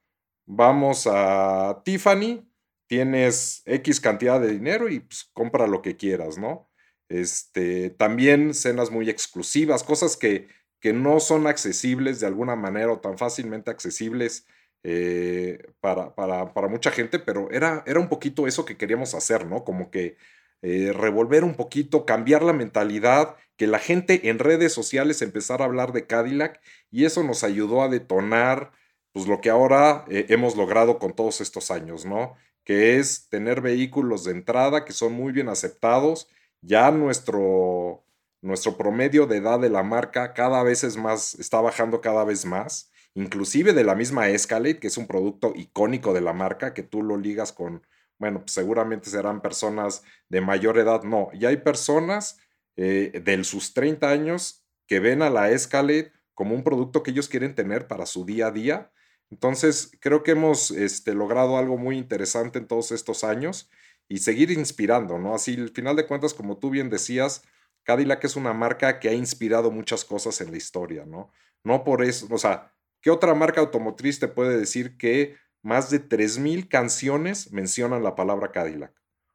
Vamos 0.47 1.07
a 1.11 1.83
Tiffany, 1.85 2.49
tienes 2.87 3.63
X 3.67 4.01
cantidad 4.01 4.41
de 4.41 4.51
dinero 4.51 4.89
y 4.89 5.01
pues, 5.01 5.31
compra 5.33 5.67
lo 5.67 5.83
que 5.83 5.97
quieras, 5.97 6.39
¿no? 6.39 6.69
Este, 7.09 7.91
también 7.91 8.55
cenas 8.55 8.91
muy 8.91 9.09
exclusivas, 9.11 9.85
cosas 9.85 10.17
que, 10.17 10.49
que 10.81 10.93
no 10.93 11.21
son 11.21 11.47
accesibles 11.47 12.21
de 12.21 12.27
alguna 12.27 12.57
manera 12.57 12.93
o 12.93 13.01
tan 13.01 13.19
fácilmente 13.19 13.71
accesibles 13.71 14.47
eh, 14.83 15.59
para, 15.81 16.15
para, 16.15 16.53
para, 16.53 16.69
mucha 16.69 16.91
gente, 16.91 17.19
pero 17.21 17.51
era, 17.53 17.85
era 17.87 18.01
un 18.01 18.09
poquito 18.09 18.47
eso 18.49 18.65
que 18.65 18.77
queríamos 18.77 19.15
hacer, 19.15 19.47
¿no? 19.47 19.63
Como 19.63 19.91
que 19.91 20.17
eh, 20.63 20.93
revolver 20.93 21.43
un 21.43 21.55
poquito, 21.55 22.07
cambiar 22.07 22.43
la 22.43 22.53
mentalidad, 22.53 23.37
que 23.57 23.67
la 23.67 23.81
gente 23.81 24.29
en 24.29 24.39
redes 24.39 24.73
sociales 24.73 25.21
empezara 25.21 25.65
a 25.65 25.69
hablar 25.69 25.93
de 25.93 26.07
Cadillac 26.07 26.61
y 26.91 27.05
eso 27.05 27.25
nos 27.25 27.43
ayudó 27.43 27.83
a 27.83 27.89
detonar 27.89 28.73
pues 29.13 29.27
lo 29.27 29.41
que 29.41 29.51
ahora 29.51 30.05
eh, 30.09 30.27
hemos 30.29 30.57
logrado 30.57 30.99
con 30.99 31.15
todos 31.15 31.41
estos 31.41 31.71
años, 31.71 32.07
¿no? 32.07 32.35
Que 32.65 32.99
es 32.99 33.29
tener 33.29 33.61
vehículos 33.61 34.25
de 34.25 34.33
entrada 34.33 34.85
que 34.85 34.93
son 34.93 35.13
muy 35.13 35.33
bien 35.33 35.49
aceptados. 35.49 36.29
Ya 36.61 36.91
nuestro, 36.93 38.05
nuestro 38.41 38.77
promedio 38.77 39.27
de 39.27 39.39
edad 39.39 39.59
de 39.61 39.69
la 39.69 39.83
marca 39.83 40.33
cada 40.33 40.63
vez 40.63 40.85
es 40.85 40.97
más, 40.97 41.35
está 41.35 41.61
bajando 41.61 42.01
cada 42.01 42.25
vez 42.25 42.47
más. 42.47 42.91
Inclusive 43.15 43.75
de 43.75 43.85
la 43.85 43.95
misma 43.95 44.29
Escalade, 44.29 44.79
que 44.79 44.87
es 44.87 44.97
un 44.97 45.07
producto 45.07 45.53
icónico 45.55 46.15
de 46.15 46.23
la 46.23 46.33
marca, 46.33 46.73
que 46.73 46.83
tú 46.83 47.03
lo 47.03 47.19
ligas 47.19 47.53
con, 47.53 47.83
bueno, 48.23 48.41
pues 48.41 48.53
seguramente 48.53 49.11
serán 49.11 49.43
personas 49.43 50.03
de 50.31 50.41
mayor 50.41 50.79
edad. 50.79 51.03
No, 51.03 51.31
ya 51.35 51.51
hay 51.51 51.59
personas 51.59 52.39
eh, 52.77 53.21
de 53.23 53.45
sus 53.45 53.75
30 53.75 54.09
años 54.09 54.65
que 54.87 55.01
ven 55.01 55.21
a 55.21 55.29
la 55.29 55.51
Escalade 55.51 56.13
como 56.35 56.55
un 56.55 56.65
producto 56.65 57.03
que 57.03 57.11
ellos 57.11 57.29
quieren 57.29 57.55
tener 57.55 57.87
para 57.87 58.07
su 58.07 58.25
día 58.25 58.47
a 58.47 58.51
día 58.51 58.93
entonces, 59.33 59.97
creo 59.99 60.23
que 60.23 60.33
hemos 60.33 60.71
este, 60.71 61.15
logrado 61.15 61.57
algo 61.57 61.79
muy 61.79 61.97
interesante 61.97 62.59
en 62.59 62.67
todos 62.67 62.93
estos 62.93 63.25
años 63.25 63.71
y 64.07 64.19
seguir 64.19 64.51
inspirando, 64.51 65.19
¿no? 65.19 65.35
Así, 65.35 65.55
al 65.55 65.71
final 65.71 65.97
de 65.97 66.07
cuentas, 66.07 66.35
como 66.35 66.59
tú 66.59 66.69
bien 66.69 66.91
decías, 66.91 67.43
Cadillac 67.83 68.23
es 68.25 68.37
una 68.37 68.53
marca 68.53 69.01
que 69.01 69.09
ha 69.09 69.15
inspirado 69.15 69.71
muchas 69.71 70.05
cosas 70.05 70.39
en 70.43 70.51
la 70.51 70.59
historia, 70.59 71.07
¿no? 71.07 71.31
No 71.65 71.83
por 71.83 72.05
eso, 72.05 72.27
o 72.31 72.37
sea, 72.37 72.75
¿qué 73.01 73.11
otra 73.11 73.35
marca 73.35 73.63
automotriz 73.63 74.21
te 74.21 74.29
puede 74.29 74.59
decir 74.59 74.99
que 74.99 75.37
más 75.63 75.91
de 75.91 76.01
3.000 76.01 76.69
canciones 76.69 77.53
mencionan 77.53 78.03
la 78.03 78.15
palabra 78.15 78.53
Cadillac? 78.53 78.93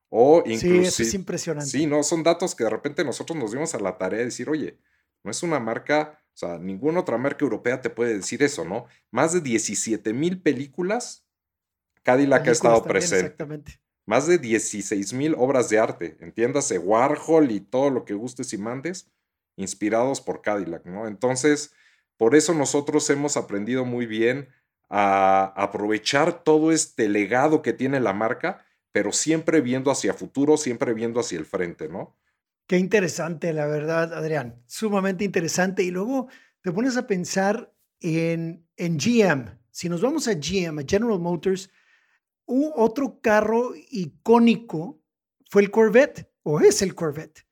O 0.10 0.44
incluso, 0.46 0.60
sí, 0.60 0.86
eso 0.86 1.04
es 1.04 1.14
impresionante. 1.14 1.70
Sí, 1.70 1.86
no, 1.86 2.04
son 2.04 2.24
datos 2.24 2.56
que 2.56 2.64
de 2.64 2.70
repente 2.70 3.04
nosotros 3.04 3.38
nos 3.38 3.52
dimos 3.52 3.74
a 3.76 3.80
la 3.80 3.98
tarea 3.98 4.20
de 4.20 4.26
decir, 4.26 4.50
oye, 4.50 4.80
no 5.24 5.32
es 5.32 5.44
una 5.44 5.60
marca 5.60 6.20
o 6.38 6.40
sea, 6.40 6.60
ninguna 6.60 7.00
otra 7.00 7.18
marca 7.18 7.44
europea 7.44 7.82
te 7.82 7.90
puede 7.90 8.14
decir 8.14 8.44
eso, 8.44 8.64
¿no? 8.64 8.86
Más 9.10 9.34
de 9.34 9.42
17 9.42 10.14
mil 10.14 10.40
películas, 10.40 11.26
Cadillac 12.04 12.48
ha 12.48 12.52
estado 12.52 12.84
presente. 12.84 13.26
Exactamente. 13.26 13.82
Más 14.06 14.28
de 14.28 14.38
16 14.38 15.14
mil 15.14 15.34
obras 15.36 15.68
de 15.70 15.80
arte, 15.80 16.16
entiéndase, 16.20 16.78
Warhol 16.78 17.50
y 17.50 17.60
todo 17.60 17.90
lo 17.90 18.06
que 18.06 18.14
gustes 18.14 18.54
y 18.54 18.60
mandes, 18.60 19.10
inspirados 19.56 20.22
por 20.22 20.44
Cadillac, 20.44 20.86
¿no? 20.86 21.08
Entonces, 21.08 21.74
por 22.18 22.36
eso 22.36 22.54
nosotros 22.54 23.10
hemos 23.10 23.36
aprendido 23.36 23.84
muy 23.84 24.06
bien 24.06 24.48
a 24.90 25.54
aprovechar 25.56 26.44
todo 26.44 26.72
este 26.72 27.10
legado 27.10 27.62
que 27.62 27.74
tiene 27.74 28.00
la 28.00 28.14
marca, 28.14 28.66
pero 28.92 29.12
siempre 29.12 29.62
viendo 29.62 29.92
hacia 29.92 30.14
futuro, 30.14 30.58
siempre 30.58 30.94
viendo 30.94 31.20
hacia 31.20 31.38
el 31.38 31.46
frente, 31.46 31.90
¿no? 31.90 32.18
Qué 32.68 32.78
interesante, 32.78 33.54
la 33.54 33.66
verdad, 33.66 34.14
Adrián. 34.14 34.62
Sumamente 34.66 35.24
interesante. 35.24 35.84
Y 35.84 35.92
luego 35.92 36.28
te 36.62 36.72
pones 36.72 36.98
a 36.98 37.08
pensar 37.08 37.74
en, 38.02 38.68
en 38.76 38.98
GM. 38.98 39.58
Si 39.72 39.88
nos 39.88 40.02
vamos 40.02 40.28
a 40.28 40.34
GM, 40.34 40.80
a 40.80 40.86
General 40.88 41.20
Motors, 41.20 41.70
un 42.46 42.72
otro 42.76 43.20
carro 43.22 43.74
icónico 43.90 45.02
fue 45.50 45.62
el 45.62 45.72
Corvette, 45.72 46.30
o 46.44 46.60
es 46.60 46.82
el 46.82 46.96
Corvette. 46.96 47.46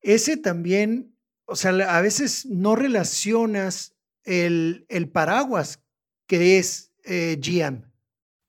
Ese 0.00 0.36
también, 0.36 1.16
o 1.46 1.56
sea, 1.56 1.70
a 1.70 2.00
veces 2.00 2.46
no 2.46 2.76
relacionas 2.76 3.96
el, 4.24 4.86
el 4.88 5.08
paraguas 5.08 5.82
que 6.28 6.58
es 6.58 6.94
eh, 7.04 7.36
GM. 7.40 7.82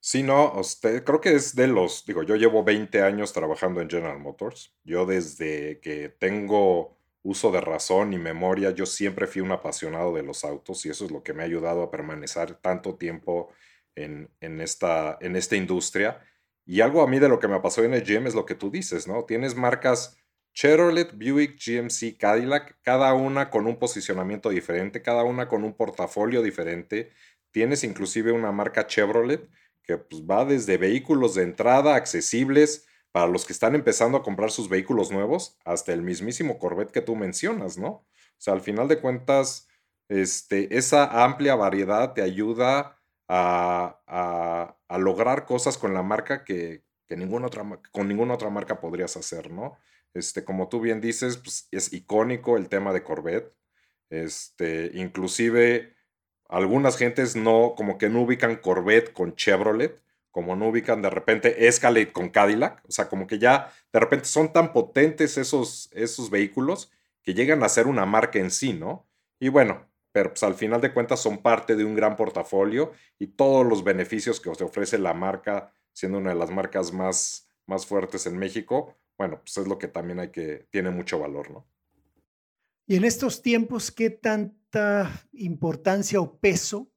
Sí, 0.01 0.21
no, 0.23 0.53
usted, 0.59 1.03
creo 1.03 1.19
que 1.19 1.33
es 1.33 1.55
de 1.55 1.67
los, 1.67 2.05
digo, 2.05 2.23
yo 2.23 2.35
llevo 2.35 2.63
20 2.63 3.01
años 3.01 3.33
trabajando 3.33 3.81
en 3.81 3.89
General 3.89 4.19
Motors. 4.19 4.73
Yo 4.83 5.05
desde 5.05 5.79
que 5.79 6.09
tengo 6.09 6.97
uso 7.21 7.51
de 7.51 7.61
razón 7.61 8.13
y 8.13 8.17
memoria, 8.17 8.71
yo 8.71 8.85
siempre 8.85 9.27
fui 9.27 9.41
un 9.41 9.51
apasionado 9.51 10.13
de 10.13 10.23
los 10.23 10.45
autos 10.45 10.85
y 10.85 10.89
eso 10.89 11.05
es 11.05 11.11
lo 11.11 11.23
que 11.23 11.33
me 11.33 11.43
ha 11.43 11.45
ayudado 11.45 11.83
a 11.83 11.91
permanecer 11.91 12.55
tanto 12.55 12.95
tiempo 12.95 13.49
en, 13.95 14.29
en 14.39 14.61
esta, 14.61 15.17
en 15.21 15.35
esta 15.35 15.55
industria. 15.55 16.21
Y 16.65 16.81
algo 16.81 17.01
a 17.01 17.07
mí 17.07 17.19
de 17.19 17.29
lo 17.29 17.39
que 17.39 17.47
me 17.47 17.59
pasó 17.59 17.83
en 17.83 17.93
el 17.93 18.03
GM 18.03 18.27
es 18.27 18.35
lo 18.35 18.45
que 18.45 18.55
tú 18.55 18.71
dices, 18.71 19.07
¿no? 19.07 19.25
Tienes 19.25 19.55
marcas 19.55 20.17
Chevrolet, 20.53 21.13
Buick, 21.13 21.57
GMC, 21.57 22.17
Cadillac, 22.17 22.77
cada 22.81 23.13
una 23.13 23.49
con 23.49 23.67
un 23.67 23.77
posicionamiento 23.77 24.49
diferente, 24.49 25.01
cada 25.01 25.23
una 25.23 25.47
con 25.47 25.63
un 25.63 25.73
portafolio 25.73 26.41
diferente. 26.41 27.11
Tienes 27.51 27.83
inclusive 27.83 28.31
una 28.31 28.51
marca 28.51 28.88
Chevrolet 28.88 29.49
que 29.83 29.97
pues, 29.97 30.21
va 30.23 30.45
desde 30.45 30.77
vehículos 30.77 31.35
de 31.35 31.43
entrada 31.43 31.95
accesibles 31.95 32.85
para 33.12 33.27
los 33.27 33.45
que 33.45 33.53
están 33.53 33.75
empezando 33.75 34.17
a 34.17 34.23
comprar 34.23 34.51
sus 34.51 34.69
vehículos 34.69 35.12
nuevos 35.12 35.57
hasta 35.65 35.93
el 35.93 36.03
mismísimo 36.03 36.59
Corvette 36.59 36.91
que 36.91 37.01
tú 37.01 37.15
mencionas, 37.15 37.77
¿no? 37.77 37.89
O 37.89 38.05
sea, 38.38 38.53
al 38.53 38.62
final 38.62 38.88
de 38.88 38.99
cuentas, 38.99 39.67
este, 40.07 40.77
esa 40.77 41.23
amplia 41.23 41.55
variedad 41.55 42.13
te 42.13 42.21
ayuda 42.21 42.99
a, 43.27 44.75
lograr 44.97 45.45
cosas 45.45 45.77
con 45.77 45.93
la 45.93 46.03
marca 46.03 46.43
que, 46.43 46.83
ninguna 47.09 47.47
otra, 47.47 47.63
con 47.91 48.07
ninguna 48.07 48.35
otra 48.35 48.49
marca 48.49 48.79
podrías 48.79 49.17
hacer, 49.17 49.51
¿no? 49.51 49.77
Este, 50.13 50.43
como 50.43 50.69
tú 50.69 50.79
bien 50.81 51.01
dices, 51.01 51.38
pues, 51.38 51.67
es 51.71 51.93
icónico 51.93 52.57
el 52.57 52.69
tema 52.69 52.93
de 52.93 53.03
Corvette. 53.03 53.55
Este, 54.09 54.91
inclusive 54.93 55.95
algunas 56.49 56.97
gentes 56.97 57.35
no, 57.35 57.75
como 57.77 57.97
que 57.97 58.09
no 58.09 58.23
ubican 58.23 58.57
Corvette 58.57 59.13
con 59.13 59.35
Chevrolet, 59.35 60.01
como 60.31 60.55
no 60.55 60.67
ubican 60.67 61.01
de 61.01 61.09
repente 61.09 61.67
Escalade 61.67 62.12
con 62.12 62.29
Cadillac, 62.29 62.83
o 62.88 62.91
sea, 62.91 63.07
como 63.07 63.27
que 63.27 63.39
ya 63.39 63.71
de 63.93 63.99
repente 63.99 64.25
son 64.25 64.51
tan 64.51 64.73
potentes 64.73 65.38
esos, 65.38 65.89
esos 65.93 66.29
vehículos 66.29 66.91
que 67.21 67.33
llegan 67.33 67.63
a 67.63 67.69
ser 67.69 67.88
una 67.88 68.05
marca 68.05 68.39
en 68.39 68.51
sí, 68.51 68.73
¿no? 68.73 69.07
Y 69.39 69.49
bueno, 69.49 69.88
pero 70.12 70.31
pues 70.31 70.43
al 70.43 70.55
final 70.55 70.81
de 70.81 70.93
cuentas 70.93 71.19
son 71.19 71.38
parte 71.38 71.75
de 71.75 71.85
un 71.85 71.95
gran 71.95 72.15
portafolio 72.15 72.91
y 73.19 73.27
todos 73.27 73.65
los 73.65 73.83
beneficios 73.83 74.39
que 74.39 74.49
os 74.49 74.62
ofrece 74.62 74.97
la 74.97 75.13
marca, 75.13 75.71
siendo 75.93 76.17
una 76.17 76.31
de 76.31 76.35
las 76.35 76.49
marcas 76.49 76.91
más, 76.91 77.47
más 77.65 77.85
fuertes 77.85 78.25
en 78.25 78.38
México, 78.38 78.97
bueno, 79.17 79.39
pues 79.41 79.57
es 79.57 79.67
lo 79.67 79.77
que 79.77 79.88
también 79.88 80.19
hay 80.19 80.29
que, 80.29 80.67
tiene 80.71 80.89
mucho 80.89 81.19
valor, 81.19 81.51
¿no? 81.51 81.67
Y 82.88 82.95
en 82.95 83.03
estos 83.03 83.43
tiempos, 83.43 83.91
¿qué 83.91 84.09
tanta 84.69 85.27
importancia 85.34 86.19
o 86.19 86.39
peso 86.39 86.91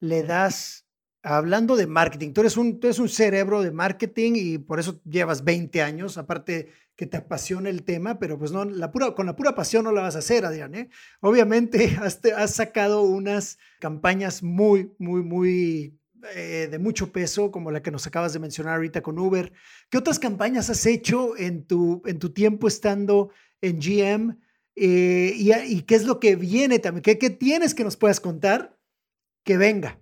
le 0.00 0.22
das 0.22 0.86
hablando 1.22 1.76
de 1.76 1.86
marketing? 1.86 2.32
Tú 2.32 2.40
eres, 2.40 2.56
un, 2.56 2.80
un 2.82 3.08
cerebro 3.08 3.62
de 3.62 3.70
marketing 3.70 4.32
y 4.36 4.58
por 4.58 4.80
eso 4.80 5.00
llevas 5.04 5.44
20 5.44 5.82
años, 5.82 6.18
aparte 6.18 6.68
que 6.96 7.06
te 7.06 7.16
apasiona 7.16 7.68
el 7.68 7.84
tema, 7.84 8.18
pero 8.18 8.38
pues 8.38 8.50
no, 8.50 8.64
la 8.64 8.90
pura, 8.90 9.14
con 9.14 9.26
la 9.26 9.36
pura 9.36 9.54
pasión 9.54 9.84
no 9.84 9.92
la 9.92 10.02
vas 10.02 10.16
a 10.16 10.18
hacer, 10.18 10.44
Adrián. 10.44 10.74
¿eh? 10.74 10.88
Obviamente 11.20 11.96
has, 12.02 12.20
has, 12.36 12.54
sacado 12.54 13.02
unas 13.02 13.58
campañas 13.78 14.42
muy, 14.42 14.92
muy, 14.98 15.22
muy 15.22 15.98
eh, 16.34 16.66
de 16.68 16.78
mucho 16.80 17.12
peso, 17.12 17.52
como 17.52 17.70
la 17.70 17.82
que 17.82 17.92
nos 17.92 18.06
acabas 18.08 18.32
de 18.32 18.40
mencionar 18.40 18.74
ahorita 18.74 19.00
con 19.02 19.18
Uber. 19.18 19.52
¿Qué 19.88 19.98
otras 19.98 20.18
campañas 20.18 20.70
has 20.70 20.84
hecho 20.86 21.36
en 21.36 21.64
tu, 21.64 22.02
en 22.06 22.18
tu 22.18 22.30
tiempo 22.30 22.66
estando 22.66 23.30
en 23.60 23.78
GM? 23.78 24.36
Eh, 24.80 25.32
y, 25.34 25.82
qué 25.82 25.94
es 25.94 26.04
lo 26.04 26.20
que 26.20 26.36
viene 26.36 26.78
también, 26.78 27.02
¿Qué, 27.02 27.18
qué, 27.18 27.30
tienes 27.30 27.74
que 27.74 27.84
nos 27.84 27.96
puedas 27.96 28.20
contar 28.20 28.78
que 29.44 29.56
venga 29.56 29.98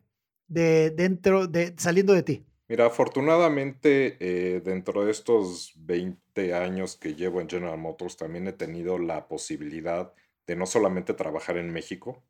de 0.48 0.90
dentro, 0.90 1.46
de 1.46 1.74
saliendo 1.78 2.12
de 2.12 2.22
ti. 2.22 2.46
Mira, 2.68 2.86
afortunadamente 2.86 4.16
eh, 4.20 4.60
dentro 4.60 5.04
de 5.04 5.12
estos 5.12 5.72
20 5.76 6.54
años 6.54 6.96
que 6.96 7.14
llevo 7.14 7.40
en 7.40 7.48
General 7.48 7.78
Motors 7.78 8.16
también 8.16 8.48
he 8.48 8.52
tenido 8.52 8.98
la 8.98 9.28
posibilidad 9.28 10.12
de 10.46 10.56
no 10.56 10.66
solamente 10.66 11.14
trabajar 11.14 11.56
en 11.56 11.72
México, 11.72 12.24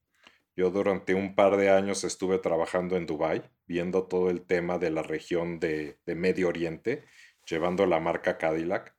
yo 0.57 0.71
durante 0.71 1.15
un 1.15 1.35
par 1.35 1.59
de 1.59 1.71
años 1.71 2.03
estuve 2.05 2.39
trabajando 2.39 2.97
en 2.97 3.07
Dubai, 3.07 3.43
viendo 3.67 4.05
todo 4.05 4.31
el 4.31 4.43
tema 4.43 4.79
de 4.79 4.91
la 4.91 5.03
región 5.03 5.61
de, 5.61 5.99
de 6.07 6.15
Medio 6.15 6.49
Oriente, 6.49 7.05
llevando 7.47 7.85
la 7.85 8.01
marca 8.01 8.39
Cadillac. 8.39 8.96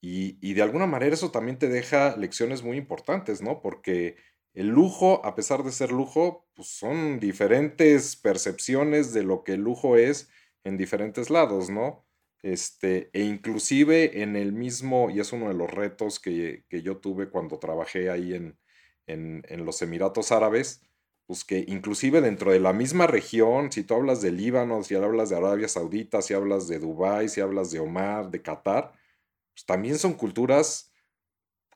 Y, 0.00 0.54
de 0.54 0.62
alguna 0.62 0.86
manera 0.86 1.14
eso 1.14 1.30
también 1.30 1.58
te 1.58 1.68
deja 1.68 2.16
lecciones 2.16 2.62
muy 2.62 2.76
importantes, 2.76 3.42
¿no? 3.42 3.60
Porque 3.60 4.16
el 4.54 4.68
lujo, 4.68 5.24
a 5.24 5.34
pesar 5.34 5.64
de 5.64 5.72
ser 5.72 5.90
lujo, 5.90 6.46
pues 6.54 6.68
son 6.68 7.18
diferentes 7.18 8.16
percepciones 8.16 9.12
de 9.12 9.24
lo 9.24 9.42
que 9.42 9.54
el 9.54 9.62
lujo 9.62 9.96
es 9.96 10.28
en 10.64 10.76
diferentes 10.76 11.30
lados, 11.30 11.70
¿no? 11.70 12.06
Este, 12.42 13.10
e 13.12 13.22
inclusive 13.22 14.22
en 14.22 14.36
el 14.36 14.52
mismo, 14.52 15.10
y 15.10 15.20
es 15.20 15.32
uno 15.32 15.48
de 15.48 15.54
los 15.54 15.70
retos 15.70 16.20
que, 16.20 16.64
yo 16.70 16.98
tuve 16.98 17.28
cuando 17.28 17.58
trabajé 17.58 18.10
ahí 18.10 18.34
en, 18.34 18.58
en, 19.06 19.42
en, 19.48 19.64
los 19.64 19.82
Emiratos 19.82 20.30
Árabes, 20.30 20.82
pues 21.26 21.44
que 21.44 21.64
inclusive 21.66 22.20
dentro 22.20 22.52
de 22.52 22.60
la 22.60 22.72
misma 22.72 23.06
región, 23.06 23.72
si 23.72 23.82
tú 23.82 23.94
hablas 23.94 24.22
de 24.22 24.30
Líbano, 24.30 24.84
si 24.84 24.94
hablas 24.94 25.30
de 25.30 25.36
Arabia 25.36 25.68
Saudita, 25.68 26.22
si 26.22 26.34
hablas 26.34 26.68
de 26.68 26.78
Dubái, 26.78 27.28
si 27.28 27.40
hablas 27.40 27.72
de 27.72 27.80
Omar, 27.80 28.30
de 28.30 28.42
Qatar, 28.42 28.92
pues, 29.56 29.64
también 29.64 29.98
son 29.98 30.12
culturas 30.12 30.92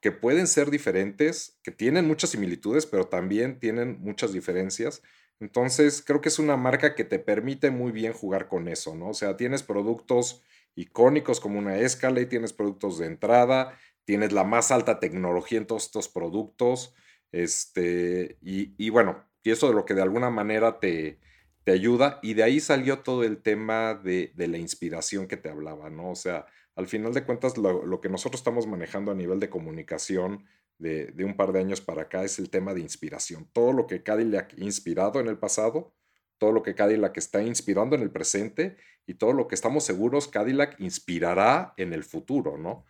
que 0.02 0.12
pueden 0.12 0.46
ser 0.46 0.70
diferentes, 0.70 1.58
que 1.62 1.70
tienen 1.70 2.06
muchas 2.06 2.30
similitudes, 2.30 2.84
pero 2.84 3.06
también 3.06 3.58
tienen 3.58 3.98
muchas 4.00 4.34
diferencias. 4.34 5.02
Entonces, 5.40 6.02
creo 6.06 6.20
que 6.20 6.28
es 6.28 6.38
una 6.38 6.58
marca 6.58 6.94
que 6.94 7.04
te 7.04 7.18
permite 7.18 7.70
muy 7.70 7.90
bien 7.90 8.12
jugar 8.12 8.48
con 8.48 8.68
eso, 8.68 8.94
¿no? 8.94 9.08
O 9.08 9.14
sea, 9.14 9.38
tienes 9.38 9.62
productos 9.62 10.42
icónicos 10.74 11.40
como 11.40 11.58
una 11.58 11.78
Escalade, 11.78 12.26
tienes 12.26 12.52
productos 12.52 12.98
de 12.98 13.06
entrada, 13.06 13.78
tienes 14.04 14.32
la 14.32 14.44
más 14.44 14.70
alta 14.70 15.00
tecnología 15.00 15.58
en 15.58 15.66
todos 15.66 15.84
estos 15.84 16.08
productos, 16.08 16.94
este, 17.32 18.36
y, 18.42 18.90
bueno, 18.90 19.24
y 19.42 19.52
eso 19.52 19.68
de 19.68 19.74
lo 19.74 19.86
que 19.86 19.94
de 19.94 20.02
alguna 20.02 20.28
manera 20.28 20.80
te, 20.80 21.18
te 21.64 21.72
ayuda, 21.72 22.18
y 22.22 22.34
de 22.34 22.42
ahí 22.42 22.60
salió 22.60 22.98
todo 23.00 23.24
el 23.24 23.40
tema 23.40 23.94
de, 23.94 24.32
la 24.36 24.58
inspiración 24.58 25.26
que 25.26 25.38
te 25.38 25.48
hablaba, 25.48 25.88
¿no? 25.88 26.10
O 26.10 26.16
sea, 26.16 26.44
al 26.76 26.87
final 26.87 27.12
de 27.12 27.24
cuentas, 27.24 27.59
lo, 27.59 27.85
lo 27.85 28.00
que 28.00 28.09
nosotros 28.09 28.40
estamos 28.40 28.66
manejando 28.66 29.11
a 29.11 29.14
nivel 29.14 29.40
de 29.40 29.50
comunicación, 29.50 30.46
de, 30.80 31.24
un 31.24 31.37
par 31.37 31.52
de 31.52 31.61
años 31.61 31.80
para 31.80 32.02
acá 32.02 32.24
es 32.24 32.38
el 32.38 32.50
tema 32.50 32.74
de 32.74 32.80
inspiración. 32.80 33.48
Todo 33.52 33.72
lo 33.72 33.87
que 33.87 34.02
Cadillac 34.02 34.54
ha 34.54 34.64
inspirado 34.64 35.20
en 35.20 35.28
el 35.28 35.38
pasado, 35.38 35.94
todo 36.38 36.52
lo 36.52 36.62
que 36.62 36.74
Cadillac 36.74 37.16
está 37.18 37.42
inspirando 37.42 37.96
en 37.96 38.02
el 38.02 38.11
presente 38.11 38.76
y 39.06 39.14
todo 39.14 39.35
lo 39.35 39.46
que 39.46 39.54
estamos 39.54 39.85
seguros 39.85 40.28
Cadillac 40.28 40.80
inspirará 40.80 41.74
en 41.76 41.92
el 41.92 42.02
futuro, 42.02 42.56
¿no? 42.56 42.87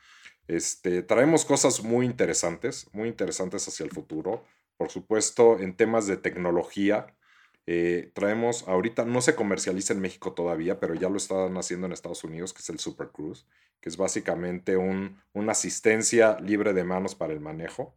Este, 0.46 1.02
traemos 1.02 1.44
cosas 1.44 1.82
muy 1.82 2.06
interesantes, 2.06 2.88
muy 2.92 3.08
interesantes 3.08 3.66
hacia 3.66 3.84
el 3.84 3.90
futuro. 3.90 4.44
Por 4.76 4.90
supuesto, 4.90 5.58
en 5.58 5.76
temas 5.76 6.06
de 6.06 6.16
tecnología, 6.16 7.14
eh, 7.66 8.10
traemos, 8.14 8.66
ahorita 8.68 9.04
no 9.04 9.20
se 9.20 9.34
comercializa 9.34 9.92
en 9.92 10.00
México 10.00 10.32
todavía, 10.32 10.80
pero 10.80 10.94
ya 10.94 11.08
lo 11.08 11.16
están 11.16 11.56
haciendo 11.56 11.86
en 11.86 11.92
Estados 11.92 12.24
Unidos, 12.24 12.52
que 12.52 12.60
es 12.60 12.70
el 12.70 12.78
Super 12.78 13.08
Cruise, 13.08 13.46
que 13.80 13.88
es 13.88 13.96
básicamente 13.96 14.76
un, 14.76 15.20
una 15.32 15.52
asistencia 15.52 16.38
libre 16.40 16.72
de 16.72 16.84
manos 16.84 17.14
para 17.14 17.32
el 17.32 17.40
manejo. 17.40 17.96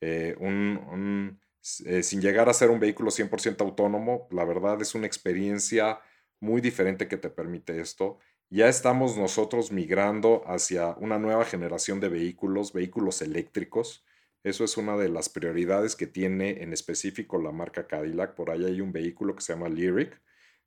Eh, 0.00 0.36
un, 0.38 1.40
eh, 1.84 2.02
sin 2.02 2.20
llegar 2.20 2.48
a 2.48 2.54
ser 2.54 2.70
un 2.70 2.80
vehículo 2.80 3.10
100% 3.10 3.60
autónomo, 3.60 4.28
la 4.30 4.44
verdad 4.44 4.80
es 4.80 4.94
una 4.94 5.06
experiencia 5.06 6.00
muy 6.40 6.60
diferente 6.60 7.08
que 7.08 7.16
te 7.16 7.30
permite 7.30 7.80
esto. 7.80 8.18
Ya 8.50 8.68
estamos 8.68 9.16
nosotros 9.18 9.72
migrando 9.72 10.42
hacia 10.46 10.94
una 10.98 11.18
nueva 11.18 11.44
generación 11.44 12.00
de 12.00 12.08
vehículos, 12.08 12.72
vehículos 12.72 13.20
eléctricos. 13.20 14.04
Eso 14.48 14.64
es 14.64 14.76
una 14.76 14.96
de 14.96 15.08
las 15.08 15.28
prioridades 15.28 15.94
que 15.94 16.06
tiene 16.06 16.62
en 16.62 16.72
específico 16.72 17.40
la 17.40 17.52
marca 17.52 17.86
Cadillac. 17.86 18.34
Por 18.34 18.50
ahí 18.50 18.64
hay 18.64 18.80
un 18.80 18.92
vehículo 18.92 19.34
que 19.34 19.42
se 19.42 19.52
llama 19.52 19.68
Lyric, 19.68 20.20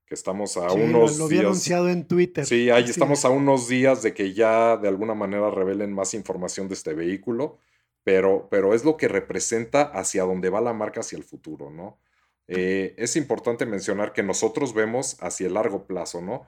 que 0.06 0.16
estamos 0.16 0.58
a 0.58 0.72
unos 0.72 1.18
lo, 1.18 1.26
había 1.26 1.42
anunciado 1.42 1.90
en 1.90 2.08
Twitter. 2.08 2.46
Sí, 2.46 2.70
ahí 2.70 2.84
estamos 2.84 3.26
a 3.26 3.30
unos 3.30 3.68
días 3.68 4.04
de 4.04 4.14
que 4.14 4.34
ya 4.34 4.78
de 4.78 4.88
alguna 4.88 5.16
manera 5.16 5.50
revelen 5.50 5.94
más 5.94 6.14
información 6.14 6.68
de 6.68 6.76
este 6.76 6.94
vehículo, 6.94 7.60
pero, 8.04 8.48
pero 8.50 8.74
es 8.74 8.84
lo 8.84 8.98
que 8.98 9.08
representa 9.08 9.84
hacia 9.84 10.24
dónde 10.24 10.50
va 10.50 10.62
la 10.62 10.74
marca 10.74 11.00
hacia 11.00 11.18
el 11.18 11.24
futuro, 11.24 11.70
¿no? 11.70 12.00
Eh, 12.48 12.96
es 12.98 13.16
importante 13.16 13.66
mencionar 13.66 14.12
que 14.12 14.24
nosotros 14.24 14.74
vemos 14.74 15.18
hacia 15.22 15.48
el 15.48 15.54
largo 15.54 15.88
plazo, 15.88 16.22
¿no? 16.22 16.46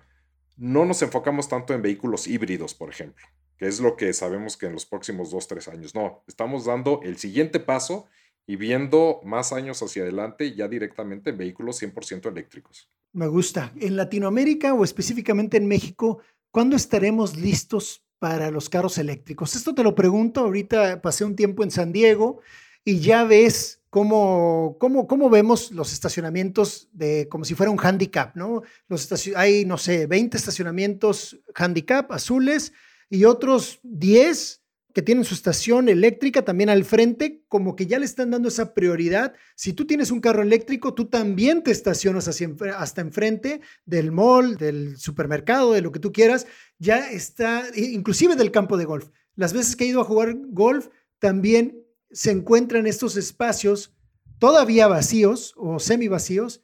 No 0.58 0.86
nos 0.86 1.02
enfocamos 1.02 1.50
tanto 1.50 1.74
en 1.74 1.82
vehículos 1.82 2.28
híbridos, 2.28 2.74
por 2.74 2.90
ejemplo 2.90 3.26
que 3.58 3.68
es 3.68 3.80
lo 3.80 3.96
que 3.96 4.14
sabemos 4.14 4.58
que 4.58 4.66
en 4.66 4.74
los 4.74 4.86
próximos 4.86 5.32
dos, 5.32 5.48
tres 5.48 5.68
años. 5.68 5.96
No, 5.96 6.24
estamos 6.28 6.66
dando 6.66 7.02
el 7.04 7.18
siguiente 7.18 7.60
paso 7.60 8.08
y 8.46 8.56
viendo 8.56 9.22
más 9.24 9.54
años 9.54 9.82
hacia 9.82 10.04
adelante 10.04 10.54
ya 10.56 10.68
directamente 10.68 11.30
en 11.30 11.38
vehículos 11.38 11.82
100% 11.82 12.30
eléctricos. 12.30 12.90
Me 13.14 13.28
gusta. 13.28 13.72
En 13.80 13.96
Latinoamérica 13.96 14.74
o 14.74 14.84
específicamente 14.84 15.58
en 15.58 15.68
México, 15.68 16.20
¿cuándo 16.52 16.76
estaremos 16.76 17.38
listos 17.38 18.04
para 18.20 18.52
los 18.52 18.70
carros 18.70 18.98
eléctricos? 18.98 19.56
Esto 19.56 19.76
te 19.76 19.84
lo 19.84 19.96
pregunto, 19.96 20.42
ahorita 20.42 21.02
pasé 21.02 21.24
un 21.24 21.36
tiempo 21.36 21.64
en 21.64 21.72
San 21.72 21.92
Diego 21.92 22.42
y 22.84 23.00
ya 23.00 23.24
ves 23.24 23.83
cómo, 23.94 24.76
cómo, 24.80 25.06
cómo 25.06 25.30
vemos 25.30 25.72
los 25.72 25.94
estacionamientos 25.94 26.90
de 26.94 27.28
como 27.30 27.46
si 27.46 27.54
fuera 27.54 27.72
un 27.72 27.78
handicap, 27.80 28.36
¿no? 28.36 28.64
Los 28.88 29.08
hay, 29.36 29.66
no 29.66 29.78
sé, 29.78 30.08
20 30.08 30.36
estacionamientos 30.36 31.40
handicap 31.54 32.12
azules 32.12 32.74
y 33.08 33.26
otros 33.26 33.80
10 33.84 34.64
que 34.96 35.04
tienen 35.04 35.24
su 35.24 35.36
estación 35.36 35.90
eléctrica 35.90 36.44
también 36.44 36.72
al 36.72 36.86
frente, 36.86 37.44
como 37.48 37.76
que 37.76 37.86
ya 37.86 38.00
le 38.00 38.06
están 38.06 38.32
dando 38.32 38.48
esa 38.48 38.74
prioridad. 38.74 39.36
Si 39.56 39.74
tú 39.74 39.86
tienes 39.86 40.10
un 40.10 40.22
carro 40.22 40.42
eléctrico, 40.42 40.96
tú 40.96 41.06
también 41.06 41.62
te 41.62 41.70
estacionas 41.70 42.28
hasta 42.28 43.02
enfrente 43.02 43.62
del 43.86 44.12
mall, 44.12 44.58
del 44.58 44.98
supermercado, 44.98 45.72
de 45.74 45.82
lo 45.82 45.92
que 45.92 46.00
tú 46.00 46.12
quieras. 46.12 46.48
Ya 46.80 47.12
está, 47.12 47.64
inclusive 47.76 48.36
del 48.36 48.50
campo 48.50 48.76
de 48.76 48.86
golf. 48.86 49.10
Las 49.36 49.54
veces 49.54 49.76
que 49.76 49.84
he 49.84 49.88
ido 49.88 50.02
a 50.02 50.06
jugar 50.06 50.36
golf, 50.50 50.88
también 51.20 51.83
se 52.14 52.32
encuentran 52.32 52.88
estos 52.88 53.18
espacios 53.18 53.94
todavía 54.40 54.88
vacíos 54.88 55.54
o 55.58 55.80
semi 55.80 56.08
vacíos, 56.08 56.64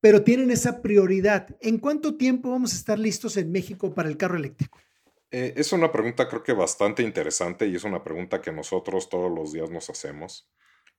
pero 0.00 0.22
tienen 0.22 0.50
esa 0.50 0.82
prioridad. 0.82 1.56
¿En 1.60 1.78
cuánto 1.78 2.16
tiempo 2.16 2.50
vamos 2.50 2.72
a 2.72 2.76
estar 2.76 2.98
listos 2.98 3.36
en 3.36 3.52
México 3.52 3.94
para 3.94 4.08
el 4.08 4.16
carro 4.16 4.36
eléctrico? 4.36 4.78
Eh, 5.30 5.52
es 5.56 5.72
una 5.72 5.92
pregunta 5.92 6.26
creo 6.28 6.42
que 6.42 6.54
bastante 6.54 7.02
interesante 7.02 7.66
y 7.66 7.76
es 7.76 7.84
una 7.84 8.02
pregunta 8.02 8.40
que 8.40 8.50
nosotros 8.50 9.08
todos 9.08 9.30
los 9.30 9.52
días 9.52 9.70
nos 9.70 9.90
hacemos. 9.90 10.50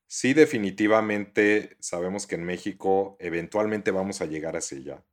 Sí, 0.06 0.34
definitivamente 0.34 1.78
sabemos 1.80 2.28
que 2.28 2.36
en 2.36 2.43
México 2.43 3.15
eventualmente 3.19 3.91
vamos 3.91 4.21
a 4.21 4.25
llegar 4.25 4.56
hacia 4.56 4.78
allá, 4.78 5.06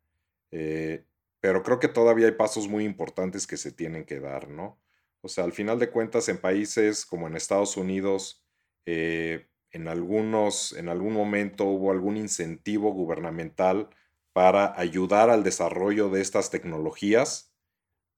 eh, 0.50 1.04
pero 1.40 1.62
creo 1.62 1.78
que 1.78 1.88
todavía 1.88 2.26
hay 2.26 2.32
pasos 2.32 2.68
muy 2.68 2.84
importantes 2.84 3.46
que 3.46 3.56
se 3.56 3.72
tienen 3.72 4.04
que 4.04 4.20
dar, 4.20 4.48
¿no? 4.48 4.80
O 5.20 5.28
sea, 5.28 5.44
al 5.44 5.52
final 5.52 5.78
de 5.78 5.90
cuentas, 5.90 6.28
en 6.28 6.38
países 6.38 7.04
como 7.04 7.26
en 7.26 7.36
Estados 7.36 7.76
Unidos, 7.76 8.45
eh, 8.86 9.46
en, 9.70 9.88
algunos, 9.88 10.72
en 10.72 10.88
algún 10.88 11.12
momento 11.12 11.64
hubo 11.64 11.90
algún 11.90 12.16
incentivo 12.16 12.92
gubernamental 12.92 13.90
para 14.32 14.78
ayudar 14.78 15.30
al 15.30 15.42
desarrollo 15.44 16.08
de 16.08 16.22
estas 16.22 16.50
tecnologías 16.50 17.52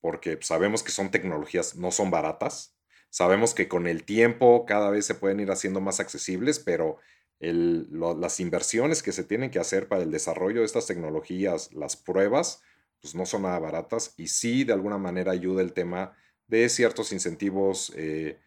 porque 0.00 0.38
sabemos 0.42 0.82
que 0.82 0.92
son 0.92 1.10
tecnologías, 1.10 1.76
no 1.76 1.90
son 1.90 2.10
baratas. 2.10 2.76
Sabemos 3.10 3.54
que 3.54 3.68
con 3.68 3.86
el 3.86 4.04
tiempo 4.04 4.64
cada 4.66 4.90
vez 4.90 5.06
se 5.06 5.14
pueden 5.14 5.40
ir 5.40 5.50
haciendo 5.50 5.80
más 5.80 6.00
accesibles, 6.00 6.58
pero 6.58 6.98
las 7.40 8.40
inversiones 8.40 9.02
que 9.02 9.12
se 9.12 9.24
tienen 9.24 9.50
que 9.50 9.60
hacer 9.60 9.88
para 9.88 10.02
el 10.02 10.10
desarrollo 10.10 10.60
de 10.60 10.66
estas 10.66 10.86
tecnologías, 10.86 11.72
las 11.72 11.96
pruebas, 11.96 12.62
pues 13.00 13.14
no 13.14 13.26
son 13.26 13.42
nada 13.42 13.58
baratas 13.60 14.14
y 14.16 14.26
sí 14.26 14.64
de 14.64 14.72
alguna 14.72 14.98
manera 14.98 15.32
ayuda 15.32 15.62
el 15.62 15.72
tema 15.72 16.16
de 16.48 16.68
ciertos 16.68 17.12
incentivos 17.12 17.92
eh, 17.96 18.40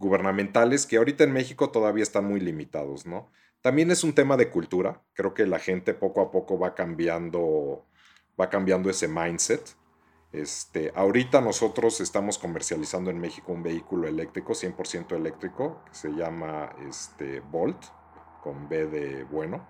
gubernamentales 0.00 0.86
que 0.86 0.96
ahorita 0.96 1.22
en 1.22 1.32
México 1.32 1.70
todavía 1.70 2.02
están 2.02 2.24
muy 2.24 2.40
limitados, 2.40 3.06
¿no? 3.06 3.30
También 3.60 3.92
es 3.92 4.02
un 4.02 4.14
tema 4.14 4.36
de 4.36 4.50
cultura, 4.50 5.02
creo 5.12 5.34
que 5.34 5.46
la 5.46 5.60
gente 5.60 5.94
poco 5.94 6.20
a 6.20 6.32
poco 6.32 6.58
va 6.58 6.74
cambiando, 6.74 7.86
va 8.40 8.50
cambiando 8.50 8.90
ese 8.90 9.06
mindset 9.06 9.76
este, 10.32 10.92
ahorita 10.94 11.40
nosotros 11.40 12.00
estamos 12.00 12.38
comercializando 12.38 13.10
en 13.10 13.18
México 13.18 13.52
un 13.52 13.62
vehículo 13.64 14.06
eléctrico, 14.06 14.52
100% 14.52 15.16
eléctrico, 15.16 15.82
que 15.86 15.94
se 15.94 16.10
llama 16.10 16.72
este, 16.88 17.40
Volt, 17.40 17.84
con 18.40 18.68
B 18.68 18.86
de 18.86 19.24
bueno. 19.24 19.68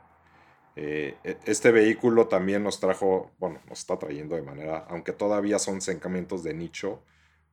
Eh, 0.76 1.16
e, 1.24 1.38
este 1.46 1.70
vehículo 1.72 2.28
también 2.28 2.62
nos 2.62 2.78
trajo, 2.78 3.30
bueno, 3.38 3.60
nos 3.68 3.80
está 3.80 3.98
trayendo 3.98 4.36
de 4.36 4.42
manera, 4.42 4.86
aunque 4.90 5.12
todavía 5.12 5.58
son 5.58 5.80
sencamentos 5.80 6.42
de 6.42 6.52
nicho, 6.52 7.02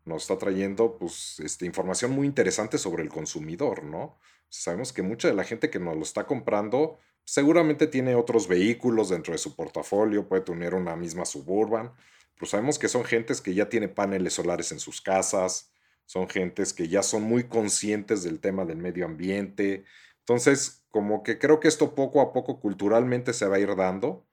nos 0.08 0.24
está 0.24 0.38
trayendo 0.38 0.98
pues, 0.98 1.40
este, 1.40 1.66
información 1.66 2.12
muy 2.12 2.26
interesante 2.28 2.78
sobre 2.78 3.04
el 3.04 3.10
consumidor, 3.10 3.84
¿no? 3.84 4.18
Sabemos 4.50 4.94
que 4.94 5.02
mucha 5.02 5.28
de 5.28 5.34
la 5.34 5.44
gente 5.44 5.70
que 5.70 5.80
nos 5.80 5.96
lo 5.96 6.04
está 6.04 6.26
comprando 6.26 6.98
seguramente 7.26 7.88
tiene 7.88 8.16
otros 8.16 8.48
vehículos 8.48 9.10
dentro 9.10 9.34
de 9.34 9.38
su 9.38 9.56
portafolio, 9.56 10.28
puede 10.28 10.44
tener 10.44 10.74
una 10.74 10.96
misma 10.96 11.26
suburban, 11.26 11.94
pues 12.38 12.52
sabemos 12.52 12.80
que 12.80 12.88
son 12.88 13.04
gentes 13.04 13.42
que 13.42 13.54
ya 13.54 13.68
tienen 13.68 13.94
paneles 13.94 14.34
solares 14.34 14.72
en 14.72 14.80
sus 14.80 15.02
casas, 15.02 15.72
son 16.06 16.30
gentes 16.30 16.74
que 16.74 16.88
ya 16.88 17.04
son 17.04 17.24
muy 17.24 17.44
conscientes 17.44 18.24
del 18.24 18.40
tema 18.40 18.64
del 18.64 18.78
medio 18.78 19.06
ambiente. 19.06 19.84
Entonces, 20.20 20.86
como 20.90 21.22
que 21.22 21.38
creo 21.38 21.60
que 21.60 21.68
esto 21.68 21.96
poco 21.96 22.22
a 22.22 22.32
poco 22.32 22.62
culturalmente 22.62 23.34
se 23.34 23.46
va 23.46 23.58
a 23.58 23.60
ir 23.60 23.76
dando. 23.76 24.26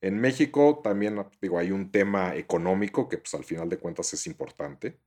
En 0.00 0.18
México 0.18 0.80
también, 0.82 1.22
digo, 1.42 1.58
hay 1.58 1.72
un 1.72 1.90
tema 1.90 2.34
económico 2.36 3.08
que 3.08 3.18
pues 3.18 3.34
al 3.34 3.44
final 3.44 3.68
de 3.68 3.78
cuentas 3.78 4.14
es 4.14 4.26
importante. 4.26 4.98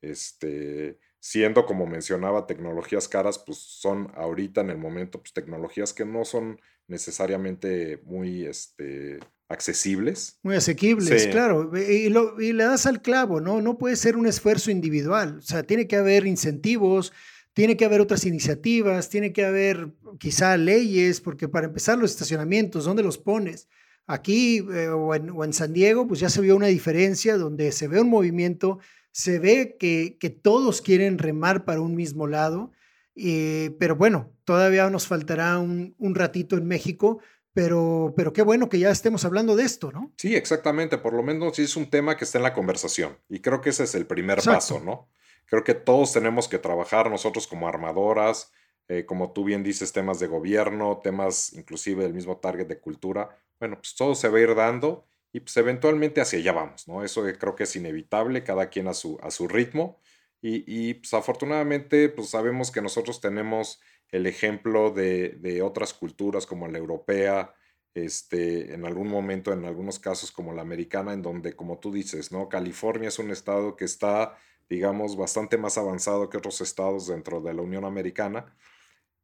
Este, 0.00 0.98
siendo 1.20 1.66
como 1.66 1.86
mencionaba 1.86 2.46
tecnologías 2.46 3.08
caras, 3.08 3.38
pues 3.38 3.58
son 3.58 4.12
ahorita 4.14 4.60
en 4.60 4.70
el 4.70 4.78
momento 4.78 5.20
pues 5.20 5.32
tecnologías 5.32 5.92
que 5.92 6.04
no 6.04 6.24
son 6.24 6.60
necesariamente 6.86 8.00
muy 8.04 8.46
este, 8.46 9.18
accesibles. 9.48 10.38
Muy 10.42 10.56
asequibles, 10.56 11.26
claro. 11.28 11.70
Y, 11.76 12.12
y, 12.40 12.52
le 12.52 12.64
das 12.64 12.86
al 12.86 13.02
clavo, 13.02 13.40
¿no? 13.40 13.60
No 13.60 13.78
puede 13.78 13.96
ser 13.96 14.16
un 14.16 14.26
esfuerzo 14.26 14.70
individual. 14.70 15.38
O 15.38 15.42
sea, 15.42 15.62
tiene 15.62 15.86
que 15.86 15.96
haber 15.96 16.26
incentivos, 16.26 17.12
tiene 17.52 17.76
que 17.76 17.84
haber 17.84 18.00
otras 18.00 18.24
iniciativas, 18.24 19.08
tiene 19.08 19.32
que 19.32 19.44
haber 19.44 19.92
quizá 20.18 20.56
leyes, 20.56 21.20
porque 21.20 21.48
para 21.48 21.66
empezar 21.66 21.98
los 21.98 22.12
estacionamientos, 22.12 22.84
¿dónde 22.84 23.02
los 23.02 23.18
pones? 23.18 23.68
Aquí 24.06 24.58
eh, 24.72 24.88
o, 24.88 25.14
en, 25.14 25.30
o, 25.30 25.44
en, 25.44 25.52
San 25.52 25.72
Diego, 25.72 26.06
pues 26.06 26.20
ya 26.20 26.30
se 26.30 26.40
vio 26.40 26.56
una 26.56 26.68
diferencia 26.68 27.36
donde 27.36 27.72
se 27.72 27.88
ve 27.88 28.00
un 28.00 28.08
movimiento, 28.08 28.78
se 29.18 29.40
ve 29.40 29.76
que, 29.80 30.16
que 30.20 30.30
todos 30.30 30.80
quieren 30.80 31.18
remar 31.18 31.64
para 31.64 31.80
un 31.80 31.96
mismo 31.96 32.28
lado, 32.28 32.70
eh, 33.16 33.74
pero 33.80 33.96
bueno, 33.96 34.30
todavía 34.44 34.88
nos 34.90 35.08
faltará 35.08 35.58
un, 35.58 35.96
un 35.98 36.14
ratito 36.14 36.56
en 36.56 36.68
México 36.68 37.18
pero, 37.52 38.14
pero 38.16 38.32
qué 38.32 38.42
bueno 38.42 38.68
que 38.68 38.78
ya 38.78 38.90
estemos 38.90 39.24
hablando 39.24 39.56
de 39.56 39.64
esto, 39.64 39.90
¿no? 39.90 40.12
Sí, 40.16 40.36
exactamente. 40.36 40.96
Por 40.96 41.12
lo 41.12 41.24
menos 41.24 41.58
es 41.58 41.74
un 41.74 41.90
tema 41.90 42.16
que 42.16 42.22
está 42.22 42.38
en 42.38 42.44
la 42.44 42.54
conversación. 42.54 43.18
Y 43.28 43.40
creo 43.40 43.60
que 43.60 43.70
ese 43.70 43.82
es 43.82 43.96
el 43.96 44.06
primer 44.06 44.40
paso, 44.44 44.78
¿no? 44.78 45.08
Creo 45.46 45.64
que 45.64 45.74
todos 45.74 46.12
tenemos 46.12 46.46
que 46.46 46.58
trabajar 46.58 47.10
nosotros 47.10 47.48
como 47.48 47.66
armadoras, 47.66 48.52
eh, 48.86 49.04
como 49.06 49.32
tú 49.32 49.42
bien 49.42 49.64
dices, 49.64 49.92
temas 49.92 50.20
de 50.20 50.28
gobierno, 50.28 51.00
temas 51.02 51.52
inclusive 51.54 52.04
del 52.04 52.14
mismo 52.14 52.36
target 52.36 52.68
de 52.68 52.78
cultura. 52.78 53.36
Bueno, 53.58 53.78
pues 53.78 53.96
todo 53.96 54.14
se 54.14 54.28
va 54.28 54.38
a 54.38 54.42
ir 54.42 54.54
dando 54.54 55.07
y 55.32 55.40
pues 55.40 55.56
eventualmente 55.56 56.20
hacia 56.20 56.38
allá 56.38 56.52
vamos, 56.52 56.88
¿no? 56.88 57.04
Eso 57.04 57.24
creo 57.38 57.54
que 57.54 57.64
es 57.64 57.76
inevitable, 57.76 58.44
cada 58.44 58.70
quien 58.70 58.88
a 58.88 58.94
su, 58.94 59.18
a 59.22 59.30
su 59.30 59.48
ritmo. 59.48 60.00
Y, 60.40 60.64
y 60.66 60.94
pues 60.94 61.12
afortunadamente 61.14 62.08
pues 62.08 62.30
sabemos 62.30 62.70
que 62.70 62.80
nosotros 62.80 63.20
tenemos 63.20 63.80
el 64.10 64.26
ejemplo 64.26 64.90
de, 64.90 65.30
de, 65.40 65.62
otras 65.62 65.92
culturas 65.92 66.46
como 66.46 66.68
la 66.68 66.78
europea, 66.78 67.54
este, 67.94 68.72
en 68.74 68.86
algún 68.86 69.08
momento, 69.08 69.52
en 69.52 69.64
algunos 69.64 69.98
casos 69.98 70.30
como 70.30 70.54
la 70.54 70.62
americana, 70.62 71.12
en 71.12 71.22
donde, 71.22 71.54
como 71.54 71.78
tú 71.78 71.92
dices, 71.92 72.32
¿no? 72.32 72.48
California 72.48 73.08
es 73.08 73.18
un 73.18 73.30
estado 73.30 73.76
que 73.76 73.84
está, 73.84 74.36
digamos, 74.68 75.16
bastante 75.16 75.58
más 75.58 75.76
avanzado 75.78 76.30
que 76.30 76.38
otros 76.38 76.60
estados 76.60 77.08
dentro 77.08 77.40
de 77.40 77.54
la 77.54 77.62
Unión 77.62 77.84
Americana 77.84 78.56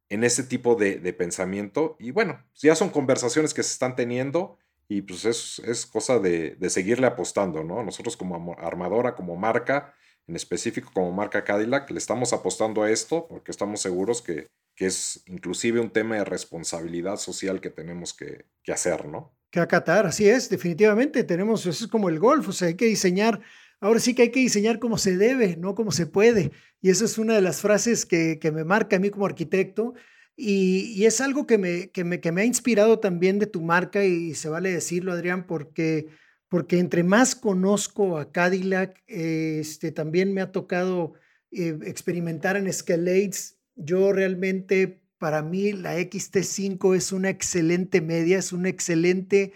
en 0.09 0.23
ese 0.23 0.43
tipo 0.43 0.75
de, 0.75 0.99
de 0.99 1.13
pensamiento. 1.13 1.95
Y 1.99 2.11
bueno, 2.11 2.45
ya 2.55 2.75
son 2.75 2.89
conversaciones 2.89 3.53
que 3.53 3.63
se 3.63 3.71
están 3.73 3.95
teniendo 3.95 4.59
y 4.87 5.01
pues 5.01 5.25
es, 5.25 5.59
es 5.59 5.85
cosa 5.85 6.19
de, 6.19 6.55
de, 6.55 6.69
seguirle 6.69 7.07
apostando, 7.07 7.63
¿no? 7.63 7.83
Nosotros 7.83 8.15
como 8.17 8.55
armadora, 8.59 9.15
como 9.15 9.35
marca, 9.35 9.93
en 10.27 10.35
específico 10.35 10.91
como 10.93 11.11
marca 11.11 11.43
Cadillac, 11.43 11.89
le 11.91 11.97
estamos 11.97 12.33
apostando 12.33 12.83
a 12.83 12.91
esto 12.91 13.27
porque 13.27 13.51
estamos 13.51 13.81
seguros 13.81 14.21
que, 14.21 14.47
que 14.75 14.87
es 14.87 15.23
inclusive 15.27 15.79
un 15.79 15.89
tema 15.89 16.15
de 16.15 16.25
responsabilidad 16.25 17.17
social 17.17 17.61
que 17.61 17.69
tenemos 17.69 18.13
que, 18.13 18.45
que 18.63 18.71
hacer, 18.71 19.07
¿no? 19.07 19.35
Que 19.51 19.59
acatar, 19.59 20.05
así 20.05 20.27
es, 20.27 20.49
definitivamente 20.49 21.23
tenemos, 21.23 21.65
eso 21.65 21.85
es 21.85 21.89
como 21.89 22.09
el 22.09 22.19
golf, 22.19 22.49
o 22.49 22.51
sea, 22.51 22.67
hay 22.67 22.75
que 22.75 22.85
diseñar, 22.85 23.41
ahora 23.79 23.99
sí 23.99 24.13
que 24.13 24.23
hay 24.23 24.31
que 24.31 24.41
diseñar 24.41 24.79
como 24.79 24.97
se 24.97 25.17
debe, 25.17 25.55
no 25.57 25.75
como 25.75 25.91
se 25.91 26.05
puede. 26.05 26.51
Y 26.81 26.89
eso 26.89 27.05
es 27.05 27.17
una 27.17 27.35
de 27.35 27.41
las 27.41 27.61
frases 27.61 28.05
que, 28.05 28.37
que 28.39 28.51
me 28.51 28.63
marca 28.63 28.97
a 28.97 28.99
mí 28.99 29.09
como 29.09 29.25
arquitecto. 29.25 29.93
Y, 30.37 31.05
es 31.05 31.21
algo 31.21 31.47
que 31.47 31.57
me, 31.57 31.89
que, 31.91 32.03
me, 32.03 32.19
que 32.19 32.31
me 32.31 32.41
ha 32.41 32.45
inspirado 32.45 32.99
también 32.99 33.39
de 33.39 33.47
tu 33.47 33.61
marca 33.61 34.03
y 34.03 34.33
se 34.35 34.49
vale 34.49 34.71
decirlo, 34.71 35.13
Adrián, 35.13 35.47
porque, 35.47 36.07
porque 36.49 36.79
entre 36.79 37.03
más 37.03 37.35
conozco 37.35 38.17
a 38.17 38.31
Cadillac, 38.31 39.01
este, 39.07 39.91
también 39.91 40.33
me 40.33 40.41
ha 40.41 40.51
tocado 40.51 41.13
eh, 41.51 41.77
experimentar 41.83 42.57
en 42.57 42.67
Escalades 42.67 43.55
yo 43.75 44.13
realmente, 44.13 45.01
para 45.17 45.41
mí, 45.41 45.73
la 45.73 45.99
XT5 45.99 46.95
es 46.95 47.11
una 47.11 47.29
excelente 47.29 48.01
media, 48.01 48.37
es 48.37 48.53
un 48.53 48.65
excelente 48.65 49.53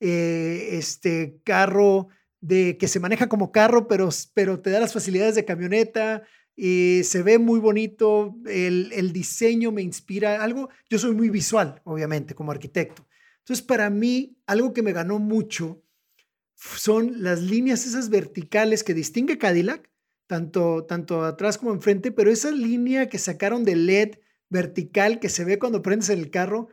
eh, 0.00 0.68
este, 0.72 1.40
carro 1.44 2.08
de, 2.40 2.76
que 2.76 2.88
se 2.88 3.00
maneja 3.00 3.28
como 3.28 3.50
carro, 3.52 3.88
pero, 3.88 4.10
pero 4.34 4.60
te 4.60 4.70
da 4.70 4.80
las 4.80 4.92
facilidades 4.92 5.34
de 5.34 5.44
camioneta. 5.44 6.22
Y 6.54 7.02
se 7.04 7.22
ve 7.22 7.38
muy 7.38 7.60
bonito, 7.60 8.36
el, 8.46 8.92
el 8.92 9.12
diseño 9.12 9.72
me 9.72 9.82
inspira 9.82 10.42
algo. 10.42 10.68
Yo 10.90 10.98
soy 10.98 11.14
muy 11.14 11.30
visual, 11.30 11.80
obviamente, 11.84 12.34
como 12.34 12.52
arquitecto. 12.52 13.06
Entonces, 13.38 13.64
para 13.64 13.90
mí, 13.90 14.36
algo 14.46 14.72
que 14.72 14.82
me 14.82 14.92
ganó 14.92 15.18
mucho 15.18 15.82
son 16.54 17.22
las 17.22 17.40
líneas 17.40 17.86
esas 17.86 18.08
verticales 18.08 18.84
que 18.84 18.94
distingue 18.94 19.38
Cadillac 19.38 19.90
tanto, 20.32 20.84
tanto 20.84 21.24
atrás 21.24 21.58
como 21.58 21.74
enfrente, 21.74 22.10
pero 22.10 22.30
esa 22.30 22.50
línea 22.50 23.10
que 23.10 23.18
sacaron 23.18 23.64
de 23.64 23.76
LED 23.76 24.12
vertical 24.48 25.20
que 25.20 25.28
se 25.28 25.44
ve 25.44 25.58
cuando 25.58 25.82
prendes 25.82 26.08
el 26.08 26.30
carro, 26.30 26.68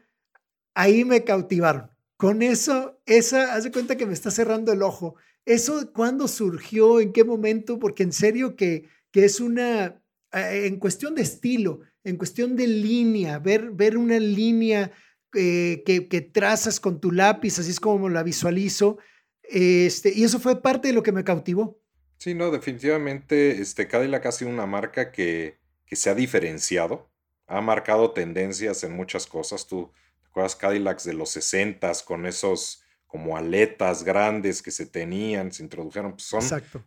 ahí 0.73 1.03
me 1.03 1.25
cautivaron. 1.25 1.91
Con 2.15 2.41
eso, 2.41 3.01
esa, 3.05 3.53
haz 3.53 3.65
de 3.65 3.71
cuenta 3.71 3.97
que 3.97 4.05
me 4.05 4.13
está 4.13 4.31
cerrando 4.31 4.71
el 4.71 4.81
ojo. 4.81 5.15
¿Eso 5.45 5.91
cuándo 5.91 6.29
surgió? 6.29 7.01
¿En 7.01 7.11
qué 7.11 7.25
momento? 7.25 7.79
Porque 7.79 8.03
en 8.03 8.13
serio 8.13 8.55
que, 8.55 8.87
que 9.11 9.25
es 9.25 9.39
una, 9.39 10.01
eh, 10.33 10.65
en 10.65 10.77
cuestión 10.77 11.15
de 11.15 11.21
estilo, 11.21 11.81
en 12.03 12.17
cuestión 12.17 12.55
de 12.55 12.67
línea, 12.67 13.39
ver, 13.39 13.71
ver 13.71 13.97
una 13.97 14.19
línea 14.19 14.91
eh, 15.33 15.83
que, 15.85 16.07
que, 16.07 16.21
trazas 16.21 16.79
con 16.79 16.99
tu 16.99 17.11
lápiz, 17.11 17.59
así 17.59 17.71
es 17.71 17.79
como 17.79 18.09
la 18.09 18.23
visualizo. 18.23 18.97
Este, 19.43 20.11
y 20.15 20.23
eso 20.23 20.39
fue 20.39 20.61
parte 20.61 20.89
de 20.89 20.93
lo 20.93 21.03
que 21.03 21.11
me 21.11 21.23
cautivó. 21.23 21.79
Sí, 22.17 22.33
no, 22.33 22.51
definitivamente 22.51 23.61
este, 23.61 23.87
Cadillac 23.87 24.25
ha 24.25 24.31
sido 24.31 24.51
una 24.51 24.65
marca 24.65 25.11
que, 25.11 25.59
que 25.85 25.95
se 25.95 26.09
ha 26.09 26.15
diferenciado, 26.15 27.09
ha 27.47 27.61
marcado 27.61 28.11
tendencias 28.11 28.83
en 28.83 28.93
muchas 28.93 29.25
cosas. 29.25 29.67
Tú 29.67 29.91
te 30.21 30.27
acuerdas 30.27 30.55
Cadillacs 30.55 31.05
de 31.05 31.13
los 31.13 31.29
60 31.31 31.91
con 32.05 32.25
esos 32.25 32.83
como 33.09 33.35
aletas 33.35 34.03
grandes 34.03 34.61
que 34.61 34.69
se 34.69 34.85
tenían, 34.85 35.51
se 35.51 35.63
introdujeron, 35.63 36.11
pues 36.11 36.25
son, 36.25 36.43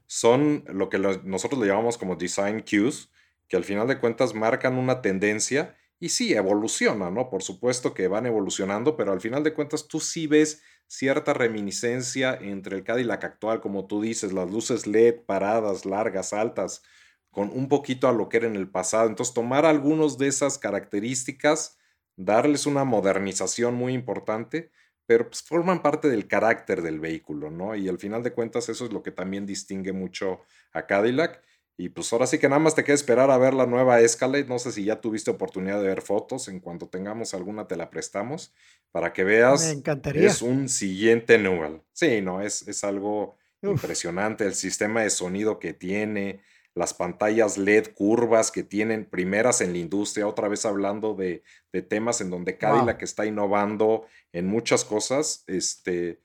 son 0.07 0.65
lo 0.69 0.89
que 0.89 0.97
nosotros 0.97 1.61
le 1.61 1.67
llamamos 1.67 1.99
como 1.99 2.15
design 2.15 2.61
cues, 2.63 3.11
que 3.49 3.57
al 3.57 3.65
final 3.65 3.89
de 3.89 3.99
cuentas 3.99 4.33
marcan 4.33 4.77
una 4.79 5.03
tendencia 5.03 5.77
y 5.99 6.11
sí, 6.11 6.33
evoluciona, 6.33 7.11
¿no? 7.11 7.29
Por 7.29 7.43
supuesto 7.43 7.93
que 7.93 8.07
van 8.07 8.27
evolucionando, 8.27 8.97
pero 8.97 9.11
al 9.11 9.21
final 9.21 9.43
de 9.43 9.53
cuentas 9.53 9.89
tú 9.89 9.99
sí 9.99 10.29
ves 10.29 10.63
cierta 10.87 11.35
reminiscencia 11.35 12.39
entre 12.41 12.77
el 12.77 12.85
Cadillac 12.85 13.25
actual, 13.25 13.61
como 13.61 13.89
tú 13.89 14.01
dices, 14.01 14.33
las 14.33 14.49
luces 14.49 14.87
LED 14.87 15.25
paradas, 15.27 15.87
largas, 15.87 16.33
altas, 16.33 16.85
con 17.33 17.51
un 17.51 17.69
poquito 17.69 18.07
a 18.07 18.13
lo 18.13 18.29
que 18.29 18.37
era 18.37 18.47
en 18.47 18.55
el 18.55 18.71
pasado. 18.71 19.09
Entonces, 19.09 19.35
tomar 19.35 19.67
algunos 19.67 20.19
de 20.19 20.29
esas 20.29 20.57
características, 20.57 21.79
darles 22.15 22.67
una 22.67 22.85
modernización 22.85 23.75
muy 23.75 23.93
importante, 23.93 24.71
pero 25.13 25.29
pues 25.29 25.43
forman 25.43 25.83
parte 25.83 26.09
del 26.09 26.27
carácter 26.27 26.81
del 26.81 26.99
vehículo, 26.99 27.51
¿no? 27.51 27.77
Y 27.77 27.87
al 27.87 27.99
final 27.99 28.23
de 28.23 28.33
cuentas 28.33 28.71
eso 28.71 28.87
es 28.87 28.93
lo 28.93 29.03
que 29.03 29.11
también 29.11 29.45
distingue 29.45 29.93
mucho 29.93 30.41
a 30.73 30.87
Cadillac. 30.87 31.43
Y 31.77 31.91
pues 31.91 32.11
ahora 32.15 32.27
sí 32.27 32.39
que 32.39 32.49
nada 32.49 32.61
más 32.61 32.75
te 32.75 32.83
queda 32.83 32.95
esperar 32.95 33.31
a 33.31 33.37
ver 33.37 33.53
la 33.53 33.67
nueva 33.67 34.01
Escalade. 34.01 34.47
No 34.47 34.59
sé 34.59 34.73
si 34.73 34.85
ya 34.85 35.03
tuviste 35.03 35.31
oportunidad 35.31 35.83
de 35.83 35.89
ver 35.89 36.01
fotos. 36.01 36.49
En 36.49 36.61
cuanto 36.61 36.89
tengamos 36.89 37.35
alguna, 37.35 37.69
te 37.69 37.77
la 37.77 37.91
prestamos 37.91 38.55
para 38.91 39.13
que 39.13 39.23
veas. 39.23 39.67
Me 39.67 39.73
encantaría. 39.73 40.27
Es 40.27 40.41
un 40.41 40.71
siguiente 40.71 41.37
Newell. 41.37 41.83
Sí, 41.93 42.23
no, 42.23 42.41
es, 42.41 42.67
es 42.67 42.83
algo 42.83 43.37
impresionante. 43.61 44.47
El 44.47 44.55
sistema 44.55 45.03
de 45.03 45.11
sonido 45.11 45.59
que 45.59 45.75
tiene, 45.75 46.41
las 46.75 46.95
pantallas 46.95 47.59
LED 47.59 47.89
curvas 47.95 48.51
que 48.51 48.63
tienen, 48.63 49.05
primeras 49.05 49.61
en 49.61 49.73
la 49.73 49.79
industria. 49.79 50.27
Otra 50.27 50.49
vez 50.49 50.65
hablando 50.65 51.15
de, 51.15 51.43
de 51.73 51.83
temas 51.83 52.21
en 52.21 52.31
donde 52.31 52.57
Cadillac 52.57 52.99
que 52.99 53.05
está 53.05 53.27
innovando 53.27 54.07
en 54.33 54.47
muchas 54.47 54.85
cosas. 54.85 55.45
Este, 55.47 56.21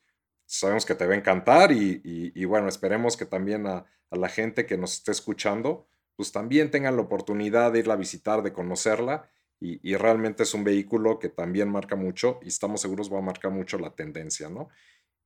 sabemos 0.46 0.86
que 0.86 0.96
te 0.96 1.06
va 1.06 1.14
a 1.14 1.18
encantar 1.18 1.72
y, 1.72 2.02
y, 2.04 2.32
y 2.34 2.46
bueno, 2.46 2.70
esperemos 2.70 3.18
que 3.18 3.26
también 3.26 3.68
a 3.68 3.86
a 4.10 4.18
la 4.18 4.30
gente 4.30 4.66
que 4.66 4.78
nos 4.78 4.94
esté 4.94 5.12
escuchando, 5.12 5.88
pues 6.16 6.32
también 6.32 6.72
tengan 6.72 6.96
la 6.96 7.02
oportunidad 7.04 7.72
de 7.72 7.80
irla 7.80 7.94
a 7.94 7.98
visitar, 7.98 8.42
de 8.42 8.54
conocerla. 8.54 9.30
Y, 9.60 9.96
realmente 9.96 10.44
es 10.44 10.54
un 10.54 10.64
vehículo 10.64 11.18
que 11.18 11.30
también 11.30 11.68
marca 11.68 11.96
mucho 11.96 12.40
y 12.44 12.50
estamos 12.50 12.80
seguros 12.80 13.12
va 13.12 13.18
a 13.18 13.24
marcar 13.24 13.52
mucho 13.52 13.80
la 13.80 13.96
tendencia, 13.96 14.50
¿no? 14.50 14.70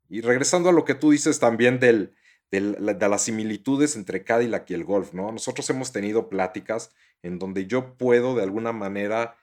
Y 0.08 0.22
regresando 0.22 0.70
a 0.70 0.72
lo 0.72 0.86
que 0.86 0.96
tú 0.96 1.12
dices 1.12 1.38
también 1.38 1.82
del, 1.82 2.16
de 2.52 3.10
las 3.10 3.24
similitudes 3.24 3.96
entre 3.96 4.24
Cadillac 4.24 4.70
y 4.70 4.74
el 4.74 4.84
Golf, 4.84 5.14
¿no? 5.14 5.32
Nosotros 5.32 5.70
hemos 5.70 5.94
tenido 5.94 6.28
pláticas 6.28 6.92
en 7.24 7.40
donde 7.40 7.66
yo 7.66 7.98
puedo 7.98 8.36
de 8.36 8.44
alguna 8.44 8.74
manera 8.74 9.38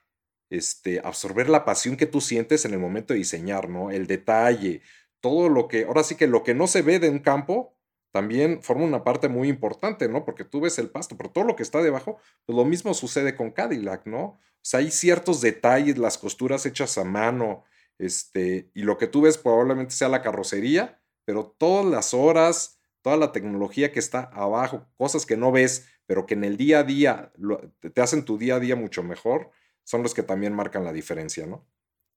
este, 0.51 1.01
absorber 1.03 1.49
la 1.49 1.65
pasión 1.65 1.97
que 1.97 2.07
tú 2.07 2.21
sientes 2.21 2.65
en 2.65 2.73
el 2.75 2.79
momento 2.79 3.15
de 3.15 3.19
diseñar, 3.19 3.69
¿no? 3.69 3.91
El 3.91 4.07
detalle, 4.07 4.83
todo 5.21 5.49
lo 5.49 5.69
que, 5.69 5.85
ahora 5.85 6.05
sí 6.05 6.17
que 6.17 6.27
lo 6.27 6.43
que 6.43 6.55
no 6.55 6.67
se 6.67 6.83
ve 6.83 6.99
de 6.99 7.09
un 7.09 7.19
campo, 7.21 7.75
también 8.13 8.63
forma 8.63 8.85
una 8.85 9.05
parte 9.05 9.29
muy 9.29 9.49
importante, 9.49 10.09
¿no? 10.09 10.25
Porque 10.25 10.45
tú 10.45 10.61
ves 10.61 10.79
el 10.79 10.91
pasto, 10.91 11.17
pero 11.17 11.31
todo 11.31 11.45
lo 11.45 11.57
que 11.57 11.63
está 11.63 11.83
debajo, 11.83 12.19
pues 12.47 12.57
lo 12.57 12.65
mismo 12.65 12.95
sucede 12.95 13.37
con 13.37 13.51
Cadillac, 13.51 14.07
¿no? 14.07 14.23
O 14.23 14.41
sea, 14.63 14.81
hay 14.81 14.91
ciertos 14.91 15.41
detalles, 15.41 15.99
las 15.99 16.19
costuras 16.19 16.65
hechas 16.67 16.99
a 16.99 17.05
mano, 17.05 17.65
este, 17.99 18.71
y 18.75 18.83
lo 18.83 18.97
que 18.97 19.07
tú 19.07 19.23
ves 19.23 19.39
probablemente 19.39 19.95
sea 19.95 20.09
la 20.09 20.23
carrocería, 20.23 21.01
pero 21.25 21.55
todas 21.59 21.85
las 21.85 22.15
horas, 22.15 22.78
toda 23.03 23.17
la 23.17 23.33
tecnología 23.33 23.93
que 23.93 23.99
está 23.99 24.23
abajo, 24.33 24.87
cosas 24.97 25.27
que 25.27 25.37
no 25.37 25.53
ves, 25.53 25.87
pero 26.07 26.27
que 26.27 26.35
en 26.35 26.45
el 26.45 26.57
día 26.57 26.81
a 26.81 26.85
día 26.85 27.33
te 27.81 28.01
hacen 28.01 28.25
tu 28.25 28.39
día 28.39 28.57
a 28.57 28.61
día 28.61 28.77
mucho 28.77 29.03
mejor, 29.03 29.51
son 29.85 30.03
los 30.03 30.15
que 30.15 30.23
también 30.23 30.55
marcan 30.55 30.85
la 30.85 30.93
diferencia, 30.93 31.47
¿no? 31.47 31.67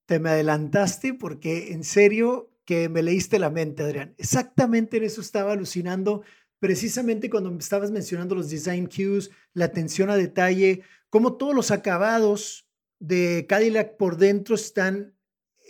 Te 0.05 0.19
me 0.19 0.29
adelantaste 0.29 1.13
porque 1.13 1.71
en 1.71 1.83
serio 1.83 2.51
que 2.65 2.89
me 2.89 3.03
leíste 3.03 3.39
la 3.39 3.49
mente, 3.49 3.83
Adrián. 3.83 4.13
Exactamente 4.17 4.97
en 4.97 5.03
eso 5.03 5.21
estaba 5.21 5.53
alucinando, 5.53 6.23
precisamente 6.59 7.29
cuando 7.29 7.53
estabas 7.57 7.91
mencionando 7.91 8.35
los 8.35 8.49
design 8.49 8.87
cues, 8.87 9.31
la 9.53 9.65
atención 9.65 10.09
a 10.09 10.15
detalle, 10.15 10.81
cómo 11.09 11.37
todos 11.37 11.55
los 11.55 11.71
acabados 11.71 12.69
de 12.99 13.45
Cadillac 13.49 13.97
por 13.97 14.17
dentro 14.17 14.55
están 14.55 15.15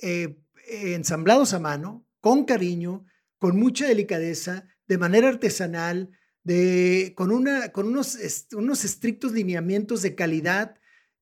eh, 0.01 0.37
ensamblados 0.67 1.53
a 1.53 1.59
mano, 1.59 2.05
con 2.19 2.45
cariño, 2.45 3.05
con 3.37 3.57
mucha 3.57 3.87
delicadeza, 3.87 4.67
de 4.91 4.97
manera 4.97 5.29
artesanal, 5.29 6.09
de, 6.43 7.13
con, 7.15 7.31
una, 7.31 7.71
con 7.71 7.87
unos, 7.87 8.17
unos 8.51 8.83
estrictos 8.83 9.31
lineamientos 9.31 10.01
de 10.01 10.15
calidad 10.15 10.75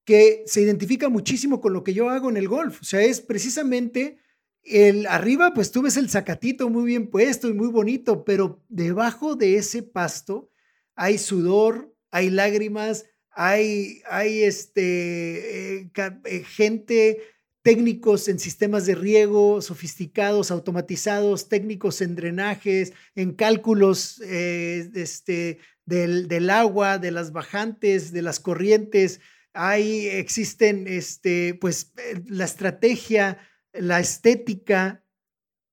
que 0.06 0.42
se 0.48 0.62
identifica 0.62 1.08
muchísimo 1.08 1.62
con 1.62 1.74
lo 1.74 1.84
que 1.84 1.94
yo 1.94 2.10
hago 2.10 2.32
en 2.32 2.38
el 2.38 2.48
golf. 2.48 2.82
O 2.82 2.84
sea, 2.84 3.02
es 3.02 3.22
precisamente 3.22 4.18
el, 4.64 5.06
arriba, 5.06 5.54
pues 5.54 5.72
tú 5.72 5.84
ves 5.84 5.98
el 5.98 6.10
zacatito 6.10 6.68
muy 6.68 6.84
bien 6.84 7.12
puesto 7.12 7.48
y 7.48 7.54
muy 7.54 7.68
bonito, 7.68 8.26
pero 8.26 8.66
debajo 8.70 9.36
de 9.36 9.58
ese 9.58 9.84
pasto 9.84 10.50
hay 10.96 11.20
sudor, 11.20 11.96
hay 12.10 12.32
lágrimas, 12.32 13.06
hay, 13.30 14.02
hay 14.10 14.42
este, 14.42 15.82
eh, 15.84 15.92
eh, 16.26 16.44
gente, 16.44 17.20
técnicos 17.62 18.28
en 18.28 18.40
sistemas 18.40 18.86
de 18.86 18.96
riego 18.96 19.62
sofisticados, 19.62 20.52
automatizados, 20.52 21.50
técnicos 21.50 22.02
en 22.02 22.16
drenajes, 22.16 22.94
en 23.16 23.34
cálculos 23.34 24.22
eh, 24.22 24.90
este, 24.96 25.60
del, 25.86 26.28
del, 26.28 26.50
agua, 26.50 26.98
de 26.98 27.12
las 27.12 27.32
bajantes, 27.32 28.12
de 28.12 28.22
las 28.22 28.40
corrientes. 28.40 29.20
Hay, 29.54 30.08
existen, 30.08 30.88
este, 30.88 31.54
pues, 31.54 31.94
la 32.28 32.46
estrategia, 32.46 33.40
la 33.74 34.00
estética 34.00 35.04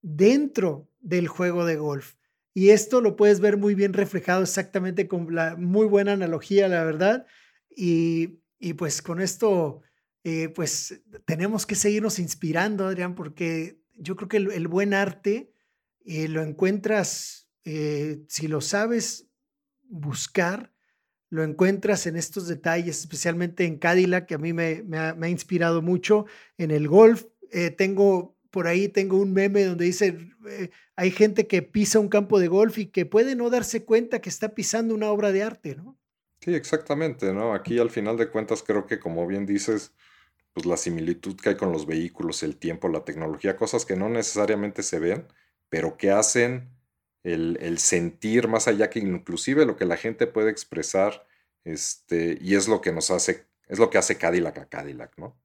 dentro 0.01 0.89
del 0.99 1.27
juego 1.27 1.65
de 1.65 1.77
golf. 1.77 2.15
Y 2.53 2.71
esto 2.71 3.01
lo 3.01 3.15
puedes 3.15 3.39
ver 3.39 3.55
muy 3.55 3.75
bien 3.75 3.93
reflejado 3.93 4.41
exactamente 4.41 5.07
con 5.07 5.33
la 5.35 5.55
muy 5.55 5.85
buena 5.85 6.13
analogía, 6.13 6.67
la 6.67 6.83
verdad. 6.83 7.27
Y, 7.69 8.39
pues 8.79 9.03
con 9.03 9.21
esto, 9.21 9.83
eh, 10.29 10.49
pues 10.49 11.01
tenemos 11.23 11.65
que 11.65 11.75
seguirnos 11.75 12.19
inspirando, 12.19 12.85
Adrián, 12.85 13.15
porque 13.15 13.79
yo 13.95 14.17
creo 14.17 14.27
que 14.27 14.35
el, 14.35 14.67
buen 14.67 14.93
arte 14.93 15.53
eh, 16.03 16.27
lo 16.27 16.43
encuentras, 16.43 17.49
eh, 17.63 18.25
si 18.27 18.49
lo 18.49 18.59
sabes 18.59 19.29
buscar, 19.83 20.73
lo 21.29 21.45
encuentras 21.45 22.07
en 22.07 22.17
estos 22.17 22.49
detalles, 22.49 22.99
especialmente 22.99 23.63
en 23.63 23.77
Cadillac, 23.77 24.25
que 24.25 24.35
a 24.35 24.37
mí 24.37 24.51
me, 24.51 24.83
ha, 24.97 25.29
inspirado 25.29 25.81
mucho, 25.81 26.25
en 26.57 26.71
el 26.71 26.89
golf. 26.89 27.23
tengo 27.77 28.37
por 28.51 28.67
ahí 28.67 28.89
tengo 28.89 29.21
un 29.21 29.31
meme 29.31 29.63
donde 29.63 29.85
dice, 29.85 30.17
hay 30.97 31.11
gente 31.11 31.47
que 31.47 31.61
pisa 31.61 31.99
un 31.99 32.09
campo 32.09 32.37
de 32.37 32.49
golf 32.49 32.77
y 32.79 32.87
que 32.87 33.05
puede 33.05 33.33
no 33.35 33.49
darse 33.49 33.85
cuenta 33.85 34.19
que 34.19 34.29
está 34.29 34.49
pisando 34.49 34.93
una 34.93 35.09
obra 35.09 35.31
de 35.31 35.43
arte, 35.43 35.75
¿no? 35.75 35.97
Sí, 36.41 36.53
exactamente, 36.53 37.33
¿no? 37.33 37.53
Aquí 37.53 37.79
al 37.79 37.89
final 37.89 38.17
de 38.17 38.29
cuentas 38.29 38.61
creo 38.61 38.85
que 38.85 38.99
como 38.99 39.25
bien 39.25 39.45
dices, 39.45 39.93
pues 40.57 40.65
la 40.65 40.75
similitud 40.75 41.35
que 41.35 41.49
hay 41.49 41.55
con 41.55 41.71
los 41.71 41.85
vehículos, 41.85 42.41
el 42.41 42.57
tiempo, 42.57 42.89
la 42.89 43.05
tecnología, 43.05 43.55
cosas 43.55 43.85
que 43.85 43.95
no 43.95 44.09
necesariamente 44.09 44.81
se 44.81 44.97
ven, 44.97 45.27
pero 45.69 45.97
que 45.97 46.09
hacen 46.09 46.71
el, 47.21 47.77
sentir 47.77 48.47
más 48.47 48.67
allá 48.67 48.89
que 48.89 48.97
inclusive 48.97 49.67
lo 49.67 49.75
que 49.75 49.85
la 49.85 49.97
gente 49.97 50.25
puede 50.25 50.49
expresar, 50.49 51.27
este, 51.63 52.39
y 52.41 52.55
es 52.55 52.67
lo 52.67 52.81
que 52.81 52.91
nos 52.91 53.11
hace, 53.11 53.45
es 53.67 53.77
lo 53.77 53.91
que 53.91 53.99
hace 53.99 54.17
Cadillac 54.17 54.57
a 54.57 54.65
Cadillac, 54.67 55.15
¿no? 55.19 55.39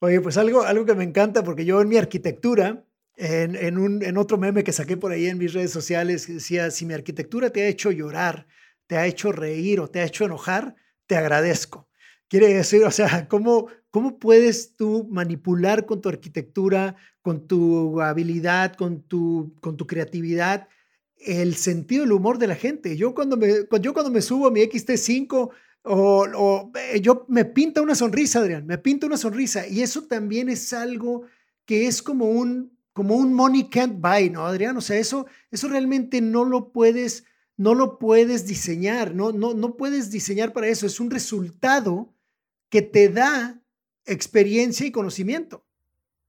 Oye, 0.00 0.18
pues 0.22 0.38
algo, 0.38 0.62
algo 0.62 0.86
que 0.86 0.94
me 0.94 1.04
encanta, 1.04 1.44
porque 1.44 1.66
yo 1.66 1.82
en 1.82 1.88
mi 1.90 1.98
arquitectura, 1.98 2.86
en, 3.16 3.54
en, 3.54 3.76
un, 3.76 4.02
en 4.02 4.16
otro 4.16 4.38
meme 4.38 4.64
que 4.64 4.72
saqué 4.72 4.96
por 4.96 5.12
ahí 5.12 5.26
en 5.26 5.36
mis 5.36 5.52
redes 5.52 5.72
sociales, 5.72 6.26
decía, 6.26 6.70
si 6.70 6.86
mi 6.86 6.94
arquitectura 6.94 7.50
te 7.50 7.64
ha 7.64 7.68
hecho 7.68 7.90
llorar, 7.90 8.46
te 8.86 8.96
ha 8.96 9.04
hecho 9.04 9.30
reír 9.30 9.78
o 9.80 9.90
te 9.90 10.00
ha 10.00 10.06
hecho 10.06 10.24
enojar, 10.24 10.74
te 11.06 11.16
agradezco. 11.16 11.87
Quiere 12.28 12.52
decir, 12.52 12.84
o 12.84 12.90
sea, 12.90 13.26
¿cómo, 13.28 13.68
cómo 13.90 14.18
puedes 14.18 14.76
tú 14.76 15.08
manipular 15.10 15.86
con 15.86 16.00
tu 16.00 16.08
arquitectura, 16.08 16.96
con 17.22 17.46
tu 17.46 18.00
habilidad, 18.00 18.74
con 18.74 19.02
tu, 19.02 19.54
con 19.60 19.76
tu 19.76 19.86
creatividad, 19.86 20.68
el 21.16 21.56
sentido 21.56 22.02
del 22.02 22.12
humor 22.12 22.38
de 22.38 22.46
la 22.46 22.54
gente? 22.54 22.96
Yo 22.96 23.14
cuando 23.14 23.36
me, 23.36 23.48
yo 23.80 23.94
cuando 23.94 24.10
me 24.10 24.20
subo 24.20 24.46
a 24.46 24.50
mi 24.50 24.60
XT5, 24.60 25.50
o, 25.90 26.70
eh, 26.74 27.00
yo 27.00 27.24
me 27.28 27.46
pinta 27.46 27.80
una 27.80 27.94
sonrisa, 27.94 28.40
Adrián, 28.40 28.66
me 28.66 28.76
pinta 28.76 29.06
una 29.06 29.16
sonrisa. 29.16 29.66
Y 29.66 29.80
eso 29.80 30.02
también 30.04 30.50
es 30.50 30.72
algo 30.74 31.22
que 31.64 31.86
es 31.86 32.02
como 32.02 32.26
un, 32.26 32.76
como 32.92 33.16
un 33.16 33.32
money 33.32 33.70
can't 33.70 34.00
buy, 34.00 34.28
¿no, 34.28 34.44
Adrián? 34.44 34.76
O 34.76 34.82
sea, 34.82 34.98
eso, 34.98 35.26
eso 35.50 35.68
realmente 35.68 36.20
no 36.20 36.44
lo 36.44 36.72
puedes 36.72 37.24
no 37.58 37.74
lo 37.74 37.98
puedes 37.98 38.46
diseñar, 38.46 39.16
no, 39.16 39.32
no, 39.32 39.52
no 39.52 39.76
puedes 39.76 40.12
diseñar 40.12 40.52
para 40.52 40.68
eso, 40.68 40.86
es 40.86 41.00
un 41.00 41.10
resultado 41.10 42.14
que 42.68 42.82
te 42.82 43.08
da 43.08 43.60
experiencia 44.04 44.86
y 44.86 44.92
conocimiento. 44.92 45.64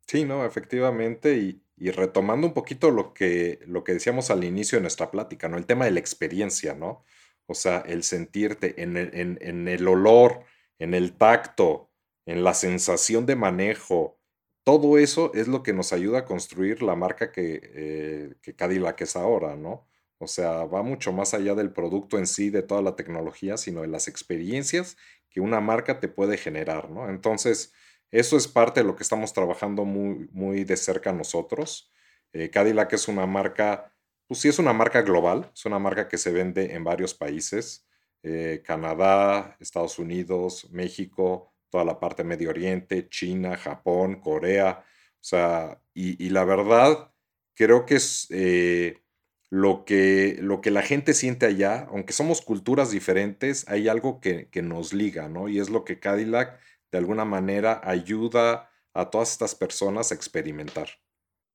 Sí, 0.07 0.25
no, 0.25 0.45
efectivamente, 0.45 1.35
y, 1.37 1.61
retomando 1.91 2.47
un 2.47 2.53
poquito 2.53 2.91
lo 2.91 3.13
que, 3.13 3.59
lo 3.65 3.85
que 3.85 3.93
decíamos 3.93 4.29
al 4.31 4.43
inicio 4.43 4.77
de 4.77 4.81
nuestra 4.81 5.11
plática, 5.11 5.47
¿no? 5.47 5.57
El 5.57 5.65
tema 5.65 5.85
de 5.85 5.91
la 5.91 5.99
experiencia, 5.99 6.73
¿no? 6.73 7.03
O 7.45 7.53
sea, 7.53 7.79
el 7.87 8.03
sentirte 8.03 8.81
en 8.81 8.97
el, 8.97 9.11
en, 9.13 9.67
el 9.67 9.87
olor, 9.87 10.43
en 10.77 10.93
el 10.93 11.15
tacto, 11.15 11.89
en 12.25 12.43
la 12.43 12.53
sensación 12.53 13.25
de 13.25 13.37
manejo, 13.37 14.19
todo 14.65 14.97
eso 14.97 15.31
es 15.33 15.47
lo 15.47 15.63
que 15.63 15.73
nos 15.73 15.93
ayuda 15.93 16.19
a 16.19 16.25
construir 16.25 16.83
la 16.83 16.95
marca 16.95 17.31
que, 17.31 17.61
eh, 17.63 18.35
que 18.41 18.55
Cadillac 18.55 19.01
es 19.01 19.15
ahora, 19.15 19.55
¿no? 19.55 19.88
O 20.19 20.27
sea, 20.27 20.65
va 20.65 20.83
mucho 20.83 21.11
más 21.13 21.33
allá 21.33 21.55
del 21.55 21.71
producto 21.71 22.17
en 22.17 22.27
sí, 22.27 22.49
de 22.49 22.61
toda 22.61 22.81
la 22.81 22.95
tecnología, 22.95 23.57
sino 23.57 23.81
de 23.81 23.87
las 23.87 24.07
experiencias 24.07 24.97
que 25.29 25.41
una 25.41 25.61
marca 25.61 25.99
te 25.99 26.09
puede 26.09 26.37
generar, 26.37 26.89
¿no? 26.89 27.09
Entonces, 27.09 27.73
eso 28.11 28.37
es 28.37 28.47
parte 28.47 28.81
de 28.81 28.85
lo 28.87 28.95
que 28.95 29.03
estamos 29.03 29.33
trabajando 29.33 29.85
muy, 29.85 30.27
muy 30.31 30.63
de 30.65 30.77
cerca 30.77 31.13
nosotros. 31.13 31.91
Eh, 32.33 32.49
Cadillac 32.49 32.91
es 32.93 33.07
una 33.07 33.25
marca, 33.25 33.93
pues 34.27 34.41
sí 34.41 34.49
es 34.49 34.59
una 34.59 34.73
marca 34.73 35.01
global, 35.01 35.49
es 35.53 35.65
una 35.65 35.79
marca 35.79 36.07
que 36.07 36.17
se 36.17 36.31
vende 36.31 36.73
en 36.75 36.83
varios 36.83 37.13
países, 37.13 37.87
eh, 38.23 38.61
Canadá, 38.65 39.55
Estados 39.59 39.99
Unidos, 39.99 40.69
México, 40.71 41.53
toda 41.69 41.85
la 41.85 41.99
parte 41.99 42.23
Medio 42.23 42.49
Oriente, 42.49 43.07
China, 43.09 43.55
Japón, 43.57 44.19
Corea, 44.19 44.83
o 45.21 45.23
sea, 45.23 45.81
y, 45.93 46.29
la 46.29 46.45
verdad, 46.45 47.11
creo 47.55 47.85
que 47.85 47.95
es... 47.95 48.27
Eh, 48.31 49.01
lo 49.49 49.83
que, 49.83 50.37
lo 50.41 50.61
que 50.61 50.71
la 50.71 50.83
gente 50.83 51.13
siente 51.13 51.45
allá, 51.45 51.87
aunque 51.89 52.13
somos 52.13 52.41
culturas 52.41 52.91
diferentes, 52.91 53.67
hay 53.67 53.87
algo 53.87 54.19
que, 54.19 54.49
nos 54.61 54.93
liga, 54.93 55.27
¿no? 55.27 55.49
Y 55.49 55.59
es 55.59 55.69
lo 55.69 55.85
que 55.85 55.99
Cadillac 55.99 56.59
de 56.91 56.97
alguna 56.97 57.25
manera 57.25 57.81
ayuda 57.83 58.69
a 58.93 59.09
todas 59.09 59.31
estas 59.31 59.55
personas 59.55 60.11
a 60.11 60.15
experimentar. 60.15 60.89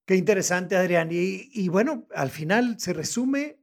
Qué 0.06 0.16
interesante, 0.16 0.76
Adrián. 0.76 1.10
Y, 1.10 1.50
y 1.52 1.68
bueno, 1.68 2.06
al 2.14 2.30
final 2.30 2.76
se 2.78 2.92
resume 2.92 3.58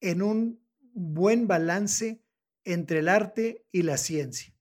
en 0.00 0.22
un 0.22 0.60
buen 0.92 1.46
balance 1.46 2.22
entre 2.64 3.00
el 3.00 3.08
arte 3.08 3.66
y 3.70 3.82
la 3.82 3.96
ciencia. 3.96 4.54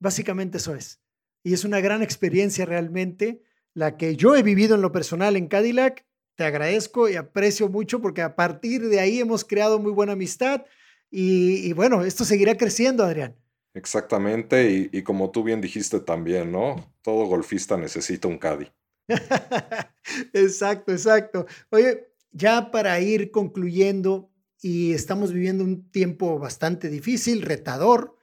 Básicamente 0.00 0.58
eso 0.58 0.74
es. 0.74 1.00
Y 1.42 1.52
es 1.52 1.64
una 1.64 1.80
gran 1.80 2.02
experiencia 2.02 2.66
realmente 2.66 3.42
la 3.74 3.96
que 3.96 4.16
yo 4.16 4.36
he 4.36 4.42
vivido 4.42 4.74
en 4.74 4.82
lo 4.82 4.92
personal 4.92 5.36
en 5.36 5.48
Cadillac 5.48 6.07
te 6.38 6.44
agradezco 6.44 7.08
y 7.08 7.16
aprecio 7.16 7.68
mucho 7.68 8.00
porque 8.00 8.22
a 8.22 8.36
partir 8.36 8.88
de 8.88 9.00
ahí 9.00 9.18
hemos 9.18 9.44
creado 9.44 9.80
muy 9.80 9.90
buena 9.90 10.12
amistad 10.12 10.64
y, 11.10 11.72
bueno, 11.72 12.04
esto 12.04 12.24
seguirá 12.24 12.56
creciendo, 12.56 13.02
Adrián. 13.02 13.34
Exactamente, 13.74 14.88
y, 14.92 15.02
como 15.02 15.32
tú 15.32 15.42
bien 15.42 15.60
dijiste 15.60 15.98
también, 15.98 16.52
¿no? 16.52 16.94
Todo 17.02 17.26
golfista 17.26 17.76
necesita 17.76 18.28
un 18.28 18.38
caddy. 18.38 18.70
exacto, 20.32 20.92
exacto. 20.92 21.46
Oye, 21.70 22.06
ya 22.30 22.70
para 22.70 23.00
ir 23.00 23.32
concluyendo, 23.32 24.30
y 24.62 24.92
estamos 24.92 25.32
viviendo 25.32 25.64
un 25.64 25.90
tiempo 25.90 26.38
bastante 26.38 26.88
difícil, 26.88 27.42
retador, 27.42 28.16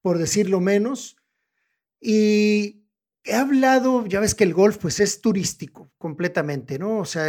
por 0.00 0.18
decirlo 0.18 0.60
menos, 0.60 1.16
y 2.00 2.79
He 3.22 3.34
hablado, 3.34 4.06
ya 4.06 4.18
ves 4.18 4.34
que 4.34 4.44
el 4.44 4.54
golf 4.54 4.78
pues 4.78 4.98
es 4.98 5.20
turístico 5.20 5.92
completamente, 5.98 6.78
¿no? 6.78 7.00
O 7.00 7.04
sea, 7.04 7.26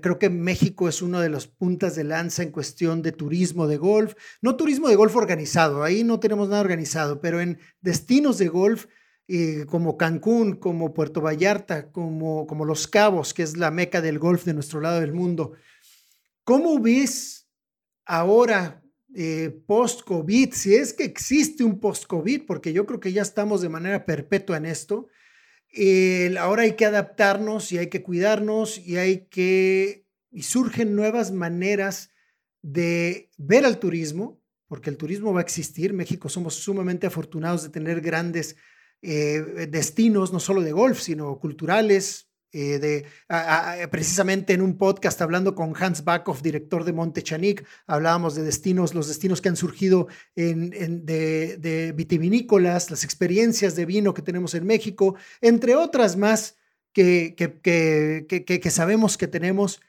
creo 0.00 0.18
que 0.18 0.30
México 0.30 0.88
es 0.88 1.02
uno 1.02 1.20
de 1.20 1.28
los 1.28 1.48
puntas 1.48 1.96
de 1.96 2.04
lanza 2.04 2.44
en 2.44 2.52
cuestión 2.52 3.02
de 3.02 3.10
turismo 3.10 3.66
de 3.66 3.76
golf, 3.76 4.14
no 4.42 4.56
turismo 4.56 4.88
de 4.88 4.94
golf 4.94 5.16
organizado, 5.16 5.82
ahí 5.82 6.04
no 6.04 6.20
tenemos 6.20 6.48
nada 6.48 6.60
organizado, 6.60 7.20
pero 7.20 7.40
en 7.40 7.58
destinos 7.80 8.38
de 8.38 8.46
golf 8.46 8.86
eh, 9.26 9.64
como 9.68 9.96
Cancún, 9.96 10.54
como 10.54 10.94
Puerto 10.94 11.20
Vallarta, 11.20 11.90
como, 11.90 12.46
como 12.46 12.64
Los 12.64 12.86
Cabos, 12.86 13.34
que 13.34 13.42
es 13.42 13.56
la 13.56 13.72
meca 13.72 14.00
del 14.00 14.20
golf 14.20 14.44
de 14.44 14.54
nuestro 14.54 14.80
lado 14.80 15.00
del 15.00 15.14
mundo. 15.14 15.54
¿Cómo 16.44 16.78
ves 16.78 17.48
ahora 18.04 18.84
eh, 19.16 19.62
post-COVID, 19.66 20.52
si 20.52 20.74
es 20.74 20.92
que 20.92 21.04
existe 21.04 21.64
un 21.64 21.80
post-COVID, 21.80 22.46
porque 22.46 22.72
yo 22.72 22.84
creo 22.84 23.00
que 23.00 23.12
ya 23.12 23.22
estamos 23.22 23.62
de 23.62 23.68
manera 23.68 24.04
perpetua 24.04 24.56
en 24.56 24.66
esto, 24.66 25.08
ahora 26.38 26.62
hay 26.62 26.72
que 26.72 26.84
adaptarnos 26.84 27.72
y 27.72 27.78
hay 27.78 27.88
que 27.88 28.02
cuidarnos 28.02 28.78
y 28.78 28.96
hay 28.96 29.26
que, 29.26 30.06
y 30.30 30.42
surgen 30.42 30.94
nuevas 30.94 31.32
maneras 31.32 32.10
de 32.62 33.30
ver 33.36 33.66
al 33.66 33.78
turismo, 33.78 34.40
porque 34.68 34.90
el 34.90 34.96
turismo 34.96 35.32
va 35.32 35.40
a 35.40 35.42
existir. 35.42 35.92
México 35.92 36.28
somos 36.28 36.54
sumamente 36.54 37.06
afortunados 37.06 37.62
de 37.62 37.68
tener 37.68 38.00
grandes 38.00 38.56
eh, 39.02 39.68
destinos, 39.68 40.32
no 40.32 40.40
solo 40.40 40.62
de 40.62 40.72
golf, 40.72 41.00
sino 41.00 41.38
culturales, 41.38 42.30
eh, 42.56 42.78
de, 42.78 43.88
precisamente 43.88 44.52
en 44.52 44.62
un 44.62 44.78
podcast 44.78 45.20
hablando 45.20 45.56
con 45.56 45.74
Hans 45.76 46.04
Backhoff, 46.04 46.40
director 46.40 46.84
de 46.84 46.92
Montechanik, 46.92 47.66
hablábamos 47.88 48.36
de 48.36 48.44
destinos, 48.44 48.94
los 48.94 49.08
destinos 49.08 49.40
que 49.40 49.48
han 49.48 49.56
surgido 49.56 50.06
en, 50.36 51.04
de, 51.04 51.92
vitivinícolas, 51.96 52.92
las 52.92 53.02
experiencias 53.02 53.74
de 53.74 53.86
vino 53.86 54.14
que 54.14 54.22
tenemos 54.22 54.54
en 54.54 54.66
México, 54.66 55.16
entre 55.40 55.74
otras 55.74 56.16
más 56.16 56.56
que, 56.92 57.34
que, 57.36 58.70
sabemos 58.70 59.18
que 59.18 59.26
tenemos. 59.26 59.80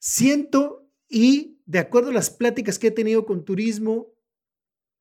Siento 0.00 0.90
y 1.08 1.60
de 1.66 1.78
acuerdo 1.78 2.10
a 2.10 2.14
las 2.14 2.30
pláticas 2.30 2.80
que 2.80 2.88
he 2.88 2.90
tenido 2.90 3.24
con 3.24 3.44
turismo, 3.44 4.08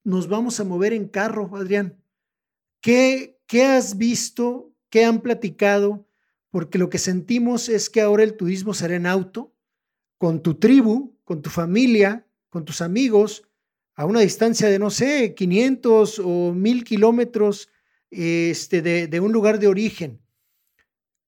nos 0.04 0.28
vamos 0.28 0.60
a 0.60 0.66
mover 0.66 0.93
en 0.93 1.08
carro, 1.08 1.49
Adrián. 1.56 1.99
¿Qué, 2.80 3.39
qué 3.47 3.64
has 3.64 3.97
visto? 3.97 4.72
¿Qué 4.91 5.04
han 5.04 5.22
platicado? 5.22 6.06
Porque 6.52 6.78
lo 6.78 6.89
que 6.89 6.99
sentimos 6.99 7.70
es 7.70 7.89
que 7.89 8.02
ahora 8.02 8.24
el 8.24 8.36
turismo 8.36 8.74
será 8.74 8.95
en 8.95 9.08
auto, 9.08 9.56
con 10.18 10.43
tu 10.43 10.56
tribu, 10.56 11.18
con 11.24 11.41
tu 11.41 11.49
familia, 11.49 12.28
con 12.49 12.66
tus 12.66 12.82
amigos, 12.82 13.43
a 13.95 14.06
una 14.06 14.20
distancia 14.20 14.70
de, 14.70 14.78
no 14.78 14.89
sé, 14.89 15.34
500 15.34 16.22
o 16.24 16.54
1000 16.54 16.84
kilómetros 16.84 17.70
este, 18.10 18.82
de, 18.82 19.20
un 19.20 19.32
lugar 19.32 19.60
de 19.60 19.68
origen. 19.68 20.22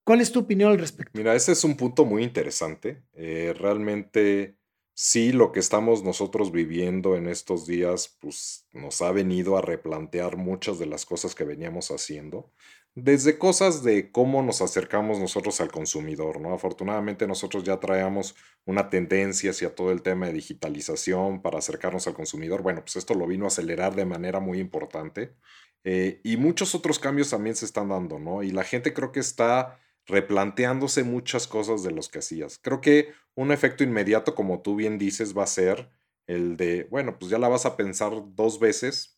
¿Cuál 0.04 0.22
es 0.22 0.32
tu 0.32 0.40
opinión 0.40 0.72
al 0.72 0.80
respecto? 0.80 1.12
Mira, 1.18 1.34
ese 1.34 1.54
es 1.54 1.64
un 1.64 1.78
punto 1.78 2.04
muy 2.04 2.24
interesante. 2.24 3.04
Eh, 3.14 3.54
realmente 3.58 4.58
sí, 4.94 5.32
lo 5.32 5.52
que 5.52 5.62
estamos 5.62 6.04
nosotros 6.04 6.52
viviendo 6.52 7.16
en 7.16 7.28
estos 7.28 7.66
días, 7.66 8.18
pues 8.20 8.68
nos 8.74 9.02
ha 9.02 9.12
venido 9.12 9.58
a 9.58 9.62
replantear 9.62 10.36
muchas 10.36 10.78
de 10.78 10.86
las 10.86 11.06
cosas 11.06 11.36
que 11.36 11.46
veníamos 11.46 11.90
haciendo. 11.90 12.52
Desde 12.96 13.40
cosas 13.40 13.84
de 13.84 14.12
cómo 14.12 14.44
nos 14.44 14.62
acercamos 14.62 15.18
nosotros 15.18 15.60
al 15.62 15.72
consumidor, 15.72 16.40
¿no? 16.40 16.54
Afortunadamente 16.54 17.26
nosotros 17.26 17.64
ya 17.64 17.80
traemos 17.80 18.36
una 18.66 18.90
tendencia 18.92 19.50
hacia 19.50 19.74
todo 19.74 19.92
el 19.92 20.04
tema 20.04 20.28
de 20.28 20.34
digitalización 20.34 21.42
para 21.42 21.58
acercarnos 21.58 22.06
al 22.06 22.14
consumidor. 22.14 22.62
Bueno, 22.62 22.82
pues 22.82 22.96
esto 22.98 23.16
lo 23.16 23.26
vino 23.26 23.46
a 23.46 23.48
acelerar 23.48 23.96
de 23.96 24.06
manera 24.06 24.40
muy 24.40 24.60
importante. 24.60 25.34
Eh, 25.84 26.22
y 26.24 26.38
muchos 26.38 26.76
otros 26.76 27.00
cambios 27.00 27.32
también 27.32 27.56
se 27.56 27.66
están 27.66 27.90
dando, 27.90 28.20
¿no? 28.20 28.44
Y 28.44 28.52
la 28.52 28.64
gente 28.64 28.94
creo 28.94 29.12
que 29.12 29.20
está 29.22 29.80
replanteándose 30.06 31.04
muchas 31.04 31.48
cosas 31.48 31.82
de 31.82 31.92
los 31.92 32.10
que 32.10 32.20
hacías. 32.20 32.60
Creo 32.62 32.80
que 32.80 33.14
un 33.34 33.52
efecto 33.52 33.84
inmediato, 33.84 34.36
como 34.36 34.62
tú 34.62 34.76
bien 34.76 35.00
dices, 35.00 35.36
va 35.36 35.44
a 35.44 35.48
ser 35.48 35.90
el 36.28 36.58
de, 36.58 36.86
bueno, 36.92 37.18
pues 37.18 37.32
ya 37.32 37.40
la 37.40 37.48
vas 37.48 37.66
a 37.66 37.76
pensar 37.76 38.12
dos 38.36 38.60
veces, 38.60 39.13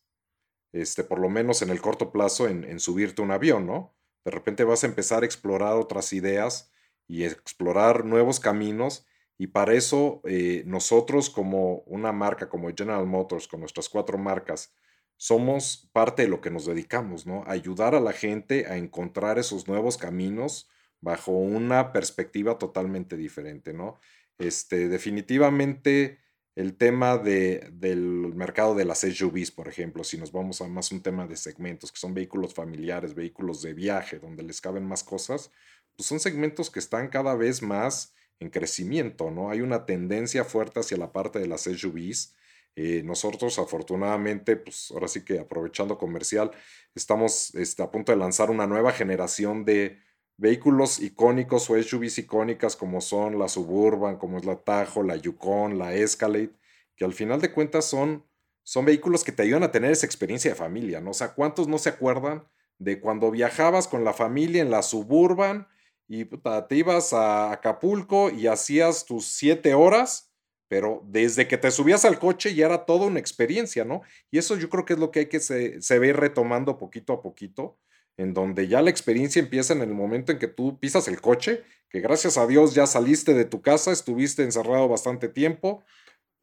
este, 0.80 1.04
por 1.04 1.18
lo 1.18 1.28
menos 1.28 1.62
en 1.62 1.70
el 1.70 1.80
corto 1.80 2.12
plazo, 2.12 2.48
en, 2.48 2.78
subirte 2.80 3.22
un 3.22 3.30
avión, 3.30 3.66
¿no? 3.66 3.94
De 4.24 4.30
repente 4.30 4.64
vas 4.64 4.84
a 4.84 4.86
empezar 4.86 5.22
a 5.22 5.26
explorar 5.26 5.76
otras 5.76 6.12
ideas 6.12 6.70
y 7.06 7.24
explorar 7.24 8.04
nuevos 8.04 8.40
caminos. 8.40 9.06
Y 9.38 9.48
para 9.48 9.74
eso 9.74 10.20
eh, 10.24 10.62
nosotros 10.66 11.30
como 11.30 11.78
una 11.86 12.12
marca 12.12 12.48
como 12.48 12.68
General 12.68 13.06
Motors, 13.06 13.48
con 13.48 13.60
nuestras 13.60 13.88
cuatro 13.88 14.18
marcas, 14.18 14.74
somos 15.16 15.88
parte 15.92 16.22
de 16.22 16.28
lo 16.28 16.40
que 16.40 16.50
nos 16.50 16.66
dedicamos, 16.66 17.26
¿no? 17.26 17.44
Ayudar 17.46 17.94
a 17.94 18.00
la 18.00 18.12
gente 18.12 18.66
a 18.66 18.76
encontrar 18.76 19.38
esos 19.38 19.68
nuevos 19.68 19.96
caminos 19.96 20.68
bajo 21.00 21.32
una 21.32 21.92
perspectiva 21.92 22.58
totalmente 22.58 23.16
diferente, 23.16 23.72
¿no? 23.72 23.98
Este, 24.38 24.88
definitivamente 24.88 26.18
el 26.56 26.74
tema 26.74 27.18
de, 27.18 27.68
del 27.72 28.34
mercado 28.34 28.74
de 28.74 28.86
las 28.86 29.00
SUVs, 29.00 29.50
por 29.50 29.68
ejemplo, 29.68 30.02
si 30.02 30.16
nos 30.16 30.32
vamos 30.32 30.62
a 30.62 30.68
más 30.68 30.90
un 30.90 31.02
tema 31.02 31.26
de 31.26 31.36
segmentos, 31.36 31.92
que 31.92 31.98
son 31.98 32.14
vehículos 32.14 32.54
familiares, 32.54 33.14
vehículos 33.14 33.60
de 33.60 33.74
viaje, 33.74 34.18
donde 34.18 34.42
les 34.42 34.62
caben 34.62 34.84
más 34.84 35.04
cosas, 35.04 35.50
pues 35.94 36.08
son 36.08 36.18
segmentos 36.18 36.70
que 36.70 36.78
están 36.78 37.08
cada 37.08 37.34
vez 37.34 37.60
más 37.60 38.14
en 38.40 38.48
crecimiento, 38.48 39.30
¿no? 39.30 39.50
Hay 39.50 39.60
una 39.60 39.84
tendencia 39.84 40.44
fuerte 40.44 40.80
hacia 40.80 40.96
la 40.96 41.12
parte 41.12 41.38
de 41.38 41.46
las 41.46 41.62
SUVs. 41.62 42.34
Eh, 42.74 43.02
nosotros, 43.04 43.58
afortunadamente, 43.58 44.56
pues 44.56 44.90
ahora 44.92 45.08
sí 45.08 45.24
que 45.24 45.38
aprovechando 45.38 45.98
comercial, 45.98 46.50
estamos 46.94 47.54
este, 47.54 47.82
a 47.82 47.90
punto 47.90 48.12
de 48.12 48.18
lanzar 48.18 48.50
una 48.50 48.66
nueva 48.66 48.92
generación 48.92 49.66
de 49.66 49.98
vehículos 50.36 51.00
icónicos 51.00 51.70
o 51.70 51.82
SUVs 51.82 52.18
icónicas 52.18 52.76
como 52.76 53.00
son 53.00 53.38
la 53.38 53.48
Suburban, 53.48 54.16
como 54.16 54.38
es 54.38 54.44
la 54.44 54.56
Tajo, 54.56 55.02
la 55.02 55.16
Yukon, 55.16 55.78
la 55.78 55.94
Escalade, 55.94 56.50
que 56.96 57.04
al 57.04 57.12
final 57.12 57.40
de 57.40 57.52
cuentas 57.52 57.86
son, 57.86 58.24
son 58.62 58.84
vehículos 58.84 59.24
que 59.24 59.32
te 59.32 59.42
ayudan 59.42 59.62
a 59.62 59.72
tener 59.72 59.90
esa 59.90 60.06
experiencia 60.06 60.50
de 60.50 60.56
familia, 60.56 61.00
¿no? 61.00 61.10
O 61.10 61.14
sea, 61.14 61.34
¿cuántos 61.34 61.68
no 61.68 61.78
se 61.78 61.88
acuerdan 61.88 62.46
de 62.78 63.00
cuando 63.00 63.30
viajabas 63.30 63.88
con 63.88 64.04
la 64.04 64.12
familia 64.12 64.62
en 64.62 64.70
la 64.70 64.82
Suburban 64.82 65.66
y 66.08 66.24
te 66.24 66.76
ibas 66.76 67.12
a 67.12 67.52
Acapulco 67.52 68.30
y 68.30 68.46
hacías 68.46 69.06
tus 69.06 69.26
siete 69.26 69.74
horas? 69.74 70.32
Pero 70.68 71.02
desde 71.06 71.46
que 71.46 71.58
te 71.58 71.70
subías 71.70 72.04
al 72.04 72.18
coche 72.18 72.52
ya 72.54 72.66
era 72.66 72.84
toda 72.84 73.06
una 73.06 73.20
experiencia, 73.20 73.84
¿no? 73.84 74.02
Y 74.32 74.38
eso 74.38 74.56
yo 74.56 74.68
creo 74.68 74.84
que 74.84 74.94
es 74.94 74.98
lo 74.98 75.12
que 75.12 75.20
hay 75.20 75.26
que 75.26 75.38
se, 75.38 75.80
se 75.80 75.98
ve 76.00 76.12
retomando 76.12 76.76
poquito 76.76 77.12
a 77.12 77.22
poquito 77.22 77.78
en 78.16 78.32
donde 78.32 78.68
ya 78.68 78.82
la 78.82 78.90
experiencia 78.90 79.40
empieza 79.40 79.74
en 79.74 79.82
el 79.82 79.94
momento 79.94 80.32
en 80.32 80.38
que 80.38 80.48
tú 80.48 80.78
pisas 80.78 81.08
el 81.08 81.20
coche, 81.20 81.64
que 81.90 82.00
gracias 82.00 82.38
a 82.38 82.46
Dios 82.46 82.74
ya 82.74 82.86
saliste 82.86 83.34
de 83.34 83.44
tu 83.44 83.60
casa, 83.60 83.92
estuviste 83.92 84.42
encerrado 84.42 84.88
bastante 84.88 85.28
tiempo, 85.28 85.84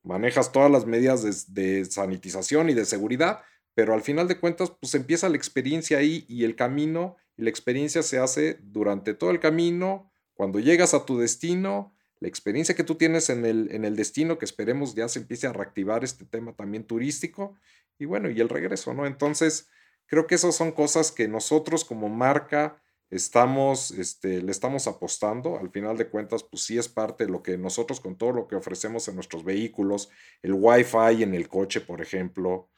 manejas 0.04 0.52
todas 0.52 0.70
las 0.70 0.86
medidas 0.86 1.54
de, 1.54 1.86
sanitización 1.86 2.70
y 2.70 2.74
de 2.74 2.86
seguridad, 2.86 3.42
pero 3.74 3.94
al 3.94 4.02
final 4.02 4.28
de 4.28 4.40
cuentas, 4.40 4.72
pues 4.80 4.94
empieza 4.94 5.30
la 5.30 5.38
experiencia 5.38 5.98
ahí 5.98 6.26
y 6.28 6.44
el 6.44 6.56
camino, 6.56 7.18
y 7.36 7.44
la 7.44 7.50
experiencia 7.50 8.04
se 8.04 8.20
hace 8.20 8.60
durante 8.62 9.16
todo 9.16 9.32
el 9.32 9.40
camino, 9.40 10.12
cuando 10.36 10.60
llegas 10.60 10.94
a 10.94 11.06
tu 11.06 11.18
destino, 11.18 11.96
la 12.20 12.28
experiencia 12.28 12.76
que 12.76 12.84
tú 12.84 12.96
tienes 12.96 13.30
en 13.30 13.46
el, 13.46 13.70
en 13.72 13.84
el 13.84 13.96
destino, 13.96 14.38
que 14.38 14.46
esperemos 14.46 14.94
ya 14.94 15.10
se 15.10 15.20
empiece 15.20 15.48
a 15.48 15.54
reactivar 15.54 16.04
este 16.04 16.26
tema 16.26 16.54
también 16.54 16.84
turístico, 16.84 17.56
y 17.98 18.06
bueno, 18.06 18.30
y 18.30 18.40
el 18.40 18.50
regreso, 18.50 18.94
¿no? 18.94 19.08
Entonces, 19.08 19.70
Creo 20.08 20.28
que 20.28 20.36
esas 20.36 20.56
son 20.56 20.72
cosas 20.72 21.12
que 21.12 21.28
nosotros 21.28 21.86
como 21.86 22.10
marca 22.10 22.82
estamos, 23.10 23.92
este, 23.92 24.42
le 24.42 24.52
estamos 24.52 24.88
apostando. 24.88 25.58
Al 25.58 25.70
final 25.70 25.98
de 25.98 26.10
cuentas, 26.10 26.44
pues 26.44 26.64
sí 26.64 26.78
es 26.78 26.90
parte 26.90 27.26
de 27.26 27.32
lo 27.32 27.44
que 27.44 27.58
nosotros 27.58 28.00
con 28.00 28.18
todo 28.18 28.32
lo 28.32 28.48
que 28.48 28.56
ofrecemos 28.56 29.08
en 29.08 29.16
nuestros 29.16 29.44
vehículos, 29.44 30.10
el 30.42 30.54
Wi-Fi 30.54 31.24
en 31.24 31.36
el 31.36 31.48
coche, 31.48 31.82
por 31.82 32.02
ejemplo, 32.02 32.70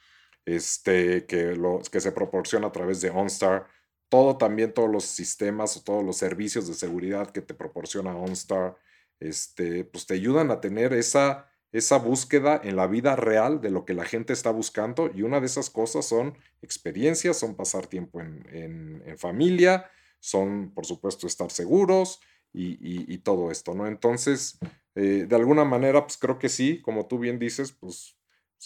este, 0.45 1.25
que, 1.25 1.57
que 1.91 1.99
se 1.99 2.11
proporciona 2.11 2.67
a 2.67 2.71
través 2.71 3.01
de 3.01 3.09
OnStar, 3.09 3.67
todo 4.09 4.37
también, 4.37 4.73
todos 4.73 4.89
los 4.89 5.05
sistemas 5.05 5.77
o 5.77 5.83
todos 5.83 6.03
los 6.03 6.17
servicios 6.17 6.67
de 6.67 6.73
seguridad 6.73 7.31
que 7.31 7.41
te 7.41 7.53
proporciona 7.53 8.15
OnStar, 8.15 8.77
este, 9.19 9.85
pues 9.85 10.05
te 10.05 10.13
ayudan 10.13 10.51
a 10.51 10.61
tener 10.61 10.93
esa 10.93 11.49
esa 11.77 11.97
búsqueda 11.97 12.61
en 12.63 12.77
la 12.77 12.87
vida 12.87 13.17
real 13.17 13.59
de 13.59 13.69
lo 13.69 13.83
que 13.83 13.93
la 13.93 14.05
gente 14.05 14.31
está 14.31 14.49
buscando 14.49 15.11
y 15.13 15.23
una 15.23 15.41
de 15.41 15.47
esas 15.47 15.69
cosas 15.69 16.05
son 16.05 16.37
experiencias, 16.61 17.37
son 17.37 17.55
pasar 17.55 17.87
tiempo 17.87 18.21
en, 18.21 19.03
familia, 19.17 19.89
son 20.19 20.71
por 20.73 20.85
supuesto 20.85 21.27
estar 21.27 21.51
seguros 21.51 22.21
y, 22.53 23.17
todo 23.19 23.51
esto, 23.51 23.73
¿no? 23.73 23.87
Entonces, 23.87 24.57
eh, 24.95 25.25
de 25.27 25.35
alguna 25.35 25.65
manera, 25.65 26.01
pues 26.05 26.17
creo 26.17 26.39
que 26.39 26.47
sí, 26.47 26.81
como 26.81 27.07
tú 27.07 27.19
bien 27.19 27.39
dices, 27.39 27.73
pues 27.73 28.15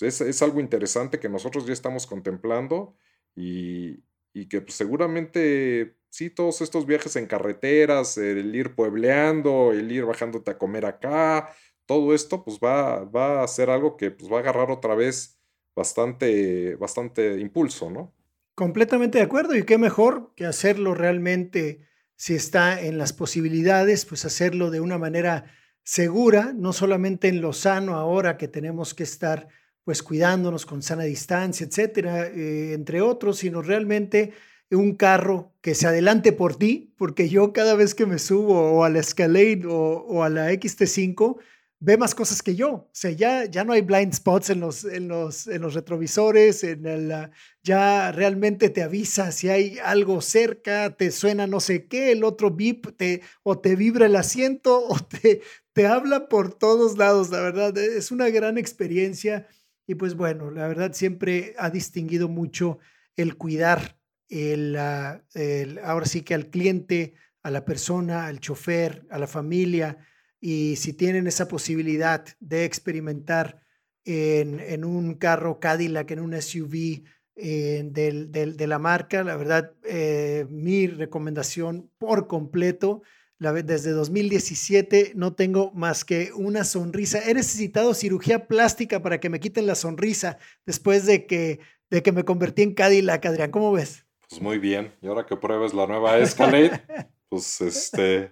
es, 0.01 0.41
algo 0.43 0.59
interesante 0.59 1.19
que 1.19 1.29
nosotros 1.29 1.65
ya 1.65 1.73
estamos 1.73 2.05
contemplando 2.05 2.95
y, 3.35 4.03
que 4.49 4.61
pues, 4.61 4.75
seguramente 4.75 5.95
sí, 6.09 6.29
todos 6.29 6.61
estos 6.61 6.85
viajes 6.85 7.15
en 7.15 7.25
carreteras, 7.25 8.17
el 8.19 8.55
ir 8.55 8.75
puebleando, 8.75 9.71
el 9.71 9.91
ir 9.91 10.05
bajándote 10.05 10.51
a 10.51 10.57
comer 10.57 10.85
acá, 10.85 11.49
todo 11.89 12.13
esto 12.13 12.43
pues 12.43 12.59
va, 12.59 13.03
va 13.03 13.41
a 13.41 13.47
ser 13.47 13.71
algo 13.71 13.97
que 13.97 14.11
pues 14.11 14.31
va 14.31 14.37
a 14.37 14.39
agarrar 14.41 14.69
otra 14.69 14.93
vez 14.93 15.39
bastante, 15.75 16.75
bastante 16.75 17.39
impulso, 17.39 17.89
¿no? 17.89 18.13
Completamente 18.53 19.17
de 19.17 19.23
acuerdo 19.23 19.55
y 19.55 19.63
qué 19.63 19.79
mejor 19.79 20.31
que 20.35 20.45
hacerlo 20.45 20.93
realmente 20.93 21.87
si 22.15 22.35
está 22.35 22.79
en 22.79 22.99
las 22.99 23.11
posibilidades, 23.11 24.05
pues 24.05 24.23
hacerlo 24.23 24.69
de 24.69 24.81
una 24.81 24.99
manera 24.99 25.45
segura, 25.81 26.53
no 26.55 26.73
solamente 26.73 27.27
en 27.27 27.41
lo 27.41 27.53
sano 27.53 27.95
ahora 27.95 28.37
que 28.37 28.47
tenemos 28.47 28.93
que 28.93 29.01
estar 29.01 29.47
pues 29.83 30.03
cuidándonos 30.03 30.67
con 30.67 30.83
sana 30.83 31.05
distancia, 31.05 31.65
etcétera, 31.65 32.27
eh, 32.27 32.73
entre 32.73 33.01
otros, 33.01 33.39
sino 33.39 33.63
realmente 33.63 34.33
un 34.69 34.93
carro 34.93 35.55
que 35.61 35.73
se 35.73 35.87
adelante 35.87 36.33
por 36.33 36.55
ti, 36.55 36.93
porque 36.99 37.29
yo 37.29 37.51
cada 37.51 37.73
vez 37.73 37.95
que 37.95 38.05
me 38.05 38.19
subo 38.19 38.73
o 38.73 38.83
a 38.83 38.89
la 38.89 38.99
Escalade 38.99 39.63
o, 39.65 40.05
o 40.05 40.21
a 40.23 40.29
la 40.29 40.51
XT5, 40.51 41.39
ve 41.79 41.97
más 41.97 42.13
cosas 42.13 42.41
que 42.41 42.55
yo. 42.55 42.69
O 42.69 42.89
sea, 42.91 43.11
ya, 43.11 43.45
ya 43.45 43.63
no 43.63 43.73
hay 43.73 43.81
blind 43.81 44.13
spots 44.13 44.49
en 44.49 44.59
los, 44.59 44.83
en 44.83 45.07
los, 45.07 45.47
en 45.47 45.61
los 45.61 45.73
retrovisores, 45.73 46.63
en 46.63 46.85
el, 46.85 47.11
ah, 47.11 47.31
ya 47.63 48.11
realmente 48.11 48.69
te 48.69 48.83
avisa 48.83 49.31
si 49.31 49.49
hay 49.49 49.77
algo 49.83 50.21
cerca, 50.21 50.95
te 50.95 51.11
suena 51.11 51.47
no 51.47 51.59
sé 51.59 51.87
qué, 51.87 52.11
el 52.11 52.23
otro 52.23 52.51
beep 52.51 52.95
te, 52.97 53.21
o 53.43 53.59
te 53.59 53.75
vibra 53.75 54.05
el 54.07 54.15
asiento 54.15 54.85
o 54.87 54.99
te, 54.99 55.41
te 55.73 55.87
habla 55.87 56.27
por 56.27 56.53
todos 56.53 56.97
lados. 56.97 57.29
La 57.29 57.39
verdad, 57.39 57.77
es 57.77 58.11
una 58.11 58.29
gran 58.29 58.57
experiencia 58.57 59.47
y 59.87 59.95
pues 59.95 60.15
bueno, 60.15 60.51
la 60.51 60.67
verdad 60.67 60.93
siempre 60.93 61.55
ha 61.57 61.69
distinguido 61.69 62.27
mucho 62.27 62.79
el 63.15 63.37
cuidar 63.37 63.97
el, 64.27 64.75
ah, 64.77 65.23
el 65.33 65.79
ahora 65.79 66.05
sí 66.05 66.21
que 66.21 66.35
al 66.35 66.49
cliente, 66.49 67.15
a 67.41 67.51
la 67.51 67.65
persona, 67.65 68.27
al 68.27 68.39
chofer, 68.39 69.07
a 69.09 69.17
la 69.17 69.27
familia 69.27 69.97
y 70.39 70.75
si 70.77 70.93
tienen 70.93 71.27
esa 71.27 71.47
posibilidad 71.47 72.25
de 72.39 72.65
experimentar 72.65 73.61
en, 74.05 74.85
un 74.85 75.15
carro 75.15 75.59
Cadillac, 75.59 76.09
en 76.11 76.19
un 76.19 76.41
SUV 76.41 77.03
eh, 77.35 77.83
de 77.85 78.67
la 78.67 78.79
marca. 78.79 79.23
La 79.23 79.35
verdad, 79.35 79.73
eh, 79.83 80.45
mi 80.49 80.87
recomendación 80.87 81.91
por 81.97 82.27
completo. 82.27 83.01
La, 83.37 83.53
desde 83.53 83.91
2017 83.91 85.13
no 85.15 85.33
tengo 85.33 85.71
más 85.73 86.03
que 86.03 86.31
una 86.35 86.63
sonrisa. 86.63 87.21
He 87.25 87.33
necesitado 87.33 87.93
cirugía 87.93 88.47
plástica 88.47 89.01
para 89.01 89.19
que 89.19 89.29
me 89.29 89.39
quiten 89.39 89.65
la 89.65 89.75
sonrisa 89.75 90.37
después 90.65 91.05
de 91.05 91.25
que, 91.25 91.59
de 91.89 92.03
que 92.03 92.11
me 92.11 92.25
convertí 92.25 92.63
en 92.63 92.73
Cadillac, 92.73 93.25
Adrián. 93.25 93.51
¿Cómo 93.51 93.71
ves? 93.71 94.05
Pues 94.29 94.41
muy 94.41 94.59
bien. 94.59 94.93
Y 95.01 95.07
ahora 95.07 95.25
que 95.25 95.37
pruebes 95.37 95.73
la 95.73 95.87
nueva 95.87 96.17
Escalade, 96.17 96.81
pues 97.29 97.61
este, 97.61 98.31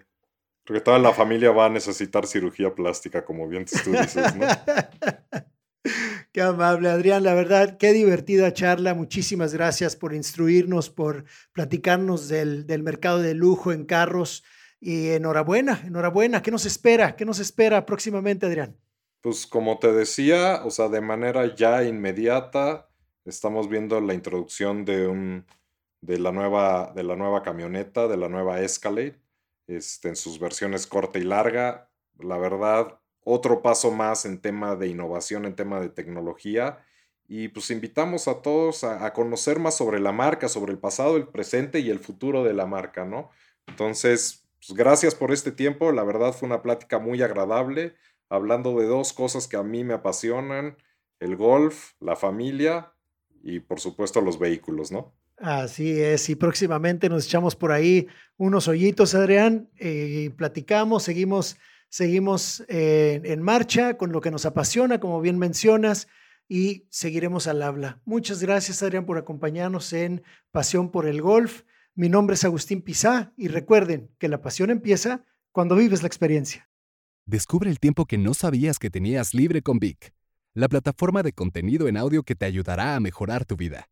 creo 0.68 0.82
que 0.82 0.84
toda 0.84 0.99
la 0.99 1.13
familia 1.13 1.51
va 1.51 1.68
a 1.68 1.70
necesitar 1.70 2.28
cirugía 2.28 2.76
plástica, 2.76 3.24
como 3.24 3.47
bien 3.47 3.65
tú 3.65 3.91
dices, 3.91 4.36
¿no? 4.36 4.45
Qué 6.34 6.41
amable, 6.41 6.89
Adrián. 6.89 7.24
La 7.24 7.34
verdad, 7.34 7.78
qué 7.78 7.93
divertida 7.93 8.53
charla. 8.53 8.93
Muchísimas 8.93 9.53
gracias 9.53 9.95
por 9.95 10.13
instruirnos, 10.13 10.89
por 10.89 11.24
platicarnos 11.53 12.28
del, 12.28 12.68
del 12.68 12.84
mercado 12.84 13.20
de 13.20 13.34
lujo 13.34 13.72
en 13.72 13.86
carros. 13.86 14.43
Y 14.82 15.07
enhorabuena, 15.11 15.82
enhorabuena. 15.86 16.41
¿Qué 16.41 16.51
nos 16.51 16.65
espera? 16.65 17.15
¿Qué 17.15 17.24
nos 17.24 17.39
espera 17.39 17.86
próximamente, 17.86 18.45
Adrián? 18.45 18.76
Pues 19.22 19.47
como 19.47 19.80
te 19.80 19.93
decía, 19.93 20.63
o 20.65 20.70
sea, 20.70 20.89
de 20.89 21.01
manera 21.01 21.55
ya 21.55 21.84
inmediata, 21.84 22.89
estamos 23.24 23.70
viendo 23.70 24.01
la 24.01 24.13
introducción 24.13 24.84
de, 24.84 25.07
un, 25.07 25.45
de, 26.01 26.20
la, 26.20 26.34
nueva, 26.34 26.91
de 26.93 27.03
la 27.03 27.15
nueva 27.15 27.41
camioneta, 27.41 28.07
de 28.07 28.18
la 28.18 28.28
nueva 28.28 28.59
Escalade, 28.61 29.18
este, 29.68 30.09
en 30.09 30.15
sus 30.15 30.39
versiones 30.39 30.88
corta 30.88 31.20
y 31.20 31.24
larga. 31.24 31.89
La 32.20 32.38
verdad, 32.38 32.99
otro 33.24 33.61
paso 33.61 33.91
más 33.91 34.26
en 34.26 34.39
tema 34.39 34.76
de 34.76 34.88
innovación, 34.88 35.45
en 35.45 35.55
tema 35.55 35.80
de 35.80 35.89
tecnología. 35.89 36.84
Y 37.28 37.49
pues 37.49 37.70
invitamos 37.72 38.30
a 38.30 38.41
todos 38.41 38.86
a, 38.86 39.11
conocer 39.11 39.59
más 39.59 39.76
sobre 39.76 39.99
la 39.99 40.13
marca, 40.13 40.47
sobre 40.47 40.72
el 40.72 40.80
pasado, 40.80 41.18
el 41.18 41.28
presente 41.28 41.80
y 41.80 41.89
el 41.89 41.99
futuro 41.99 42.43
de 42.45 42.53
la 42.53 42.65
marca, 42.65 43.03
¿no? 43.03 43.30
Entonces, 43.68 44.47
pues 44.59 44.78
gracias 44.78 45.13
por 45.13 45.34
este 45.34 45.51
tiempo. 45.51 45.91
La 45.91 46.05
verdad 46.05 46.32
fue 46.32 46.47
una 46.47 46.61
plática 46.61 46.99
muy 46.99 47.22
agradable, 47.22 47.95
hablando 48.30 48.80
de 48.80 48.86
dos 48.86 49.11
cosas 49.11 49.47
que 49.49 49.57
a 49.57 49.63
mí 49.63 49.84
me 49.84 49.93
apasionan, 49.93 50.78
el 51.20 51.36
golf, 51.36 51.93
la 51.99 52.15
familia 52.15 52.93
y 53.43 53.59
por 53.59 53.82
supuesto 53.82 54.22
los 54.22 54.39
vehículos, 54.39 54.91
¿no? 54.91 55.13
Así 55.38 56.02
es, 56.02 56.30
y 56.30 56.36
próximamente 56.36 57.10
nos 57.10 57.26
echamos 57.26 57.56
por 57.56 57.72
ahí 57.72 58.08
unos 58.38 58.68
hoyitos, 58.68 59.14
Adrián, 59.14 59.70
y 59.80 60.30
platicamos, 60.30 61.04
seguimos, 61.04 61.58
seguimos 61.90 62.64
eh, 62.68 63.22
en 63.24 63.44
marcha 63.44 63.98
con 63.98 64.12
lo 64.12 64.20
que 64.20 64.32
nos 64.32 64.48
apasiona, 64.48 65.00
como 65.00 65.22
bien 65.22 65.38
mencionas, 65.38 66.08
y 66.50 66.88
seguiremos 66.90 67.46
al 67.46 67.62
habla. 67.62 68.02
Muchas 68.04 68.42
gracias, 68.42 68.82
Adrián, 68.82 69.06
por 69.06 69.20
acompañarnos 69.20 69.94
en 69.94 70.24
Pasión 70.52 70.90
por 70.90 71.06
el 71.06 71.22
Golf. 71.22 71.64
Mi 71.94 72.10
nombre 72.10 72.34
es 72.34 72.44
Agustín 72.44 72.82
Pizá 72.82 73.34
y 73.38 73.48
recuerden 73.48 74.10
que 74.18 74.30
la 74.30 74.42
pasión 74.42 74.70
empieza 74.70 75.24
cuando 75.52 75.76
vives 75.76 76.02
la 76.02 76.08
experiencia. 76.08 76.70
Descubre 77.26 77.70
el 77.70 77.80
tiempo 77.80 78.06
que 78.06 78.18
no 78.18 78.34
sabías 78.34 78.80
que 78.80 78.90
tenías 78.90 79.34
libre 79.34 79.62
con 79.62 79.80
Vic, 79.80 80.14
la 80.54 80.70
plataforma 80.70 81.22
de 81.22 81.34
contenido 81.34 81.88
en 81.88 81.98
audio 81.98 82.24
que 82.24 82.36
te 82.36 82.46
ayudará 82.46 82.96
a 82.96 83.00
mejorar 83.00 83.46
tu 83.46 83.58
vida. 83.58 83.90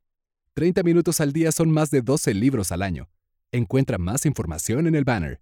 30 0.55 0.83
minutos 0.83 1.19
al 1.19 1.33
día 1.33 1.51
son 1.51 1.69
más 1.69 1.91
de 1.91 2.01
12 2.01 2.33
libros 2.33 2.71
al 2.71 2.81
año. 2.81 3.09
Encuentra 3.51 3.97
más 3.97 4.25
información 4.25 4.87
en 4.87 4.95
el 4.95 5.03
banner. 5.03 5.41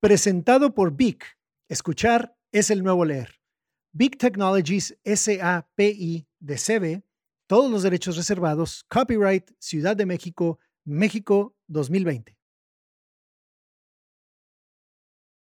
Presentado 0.00 0.74
por 0.74 0.96
Vic. 0.96 1.36
Escuchar 1.68 2.36
es 2.52 2.70
el 2.70 2.84
nuevo 2.84 3.04
leer. 3.04 3.40
Big 3.90 4.16
Technologies 4.16 4.96
SAPI 5.04 6.28
de 6.38 6.56
CB. 6.56 7.02
Todos 7.48 7.68
los 7.68 7.82
derechos 7.82 8.16
reservados. 8.16 8.84
Copyright 8.88 9.50
Ciudad 9.58 9.96
de 9.96 10.06
México, 10.06 10.60
México 10.84 11.56
2020. 11.66 12.37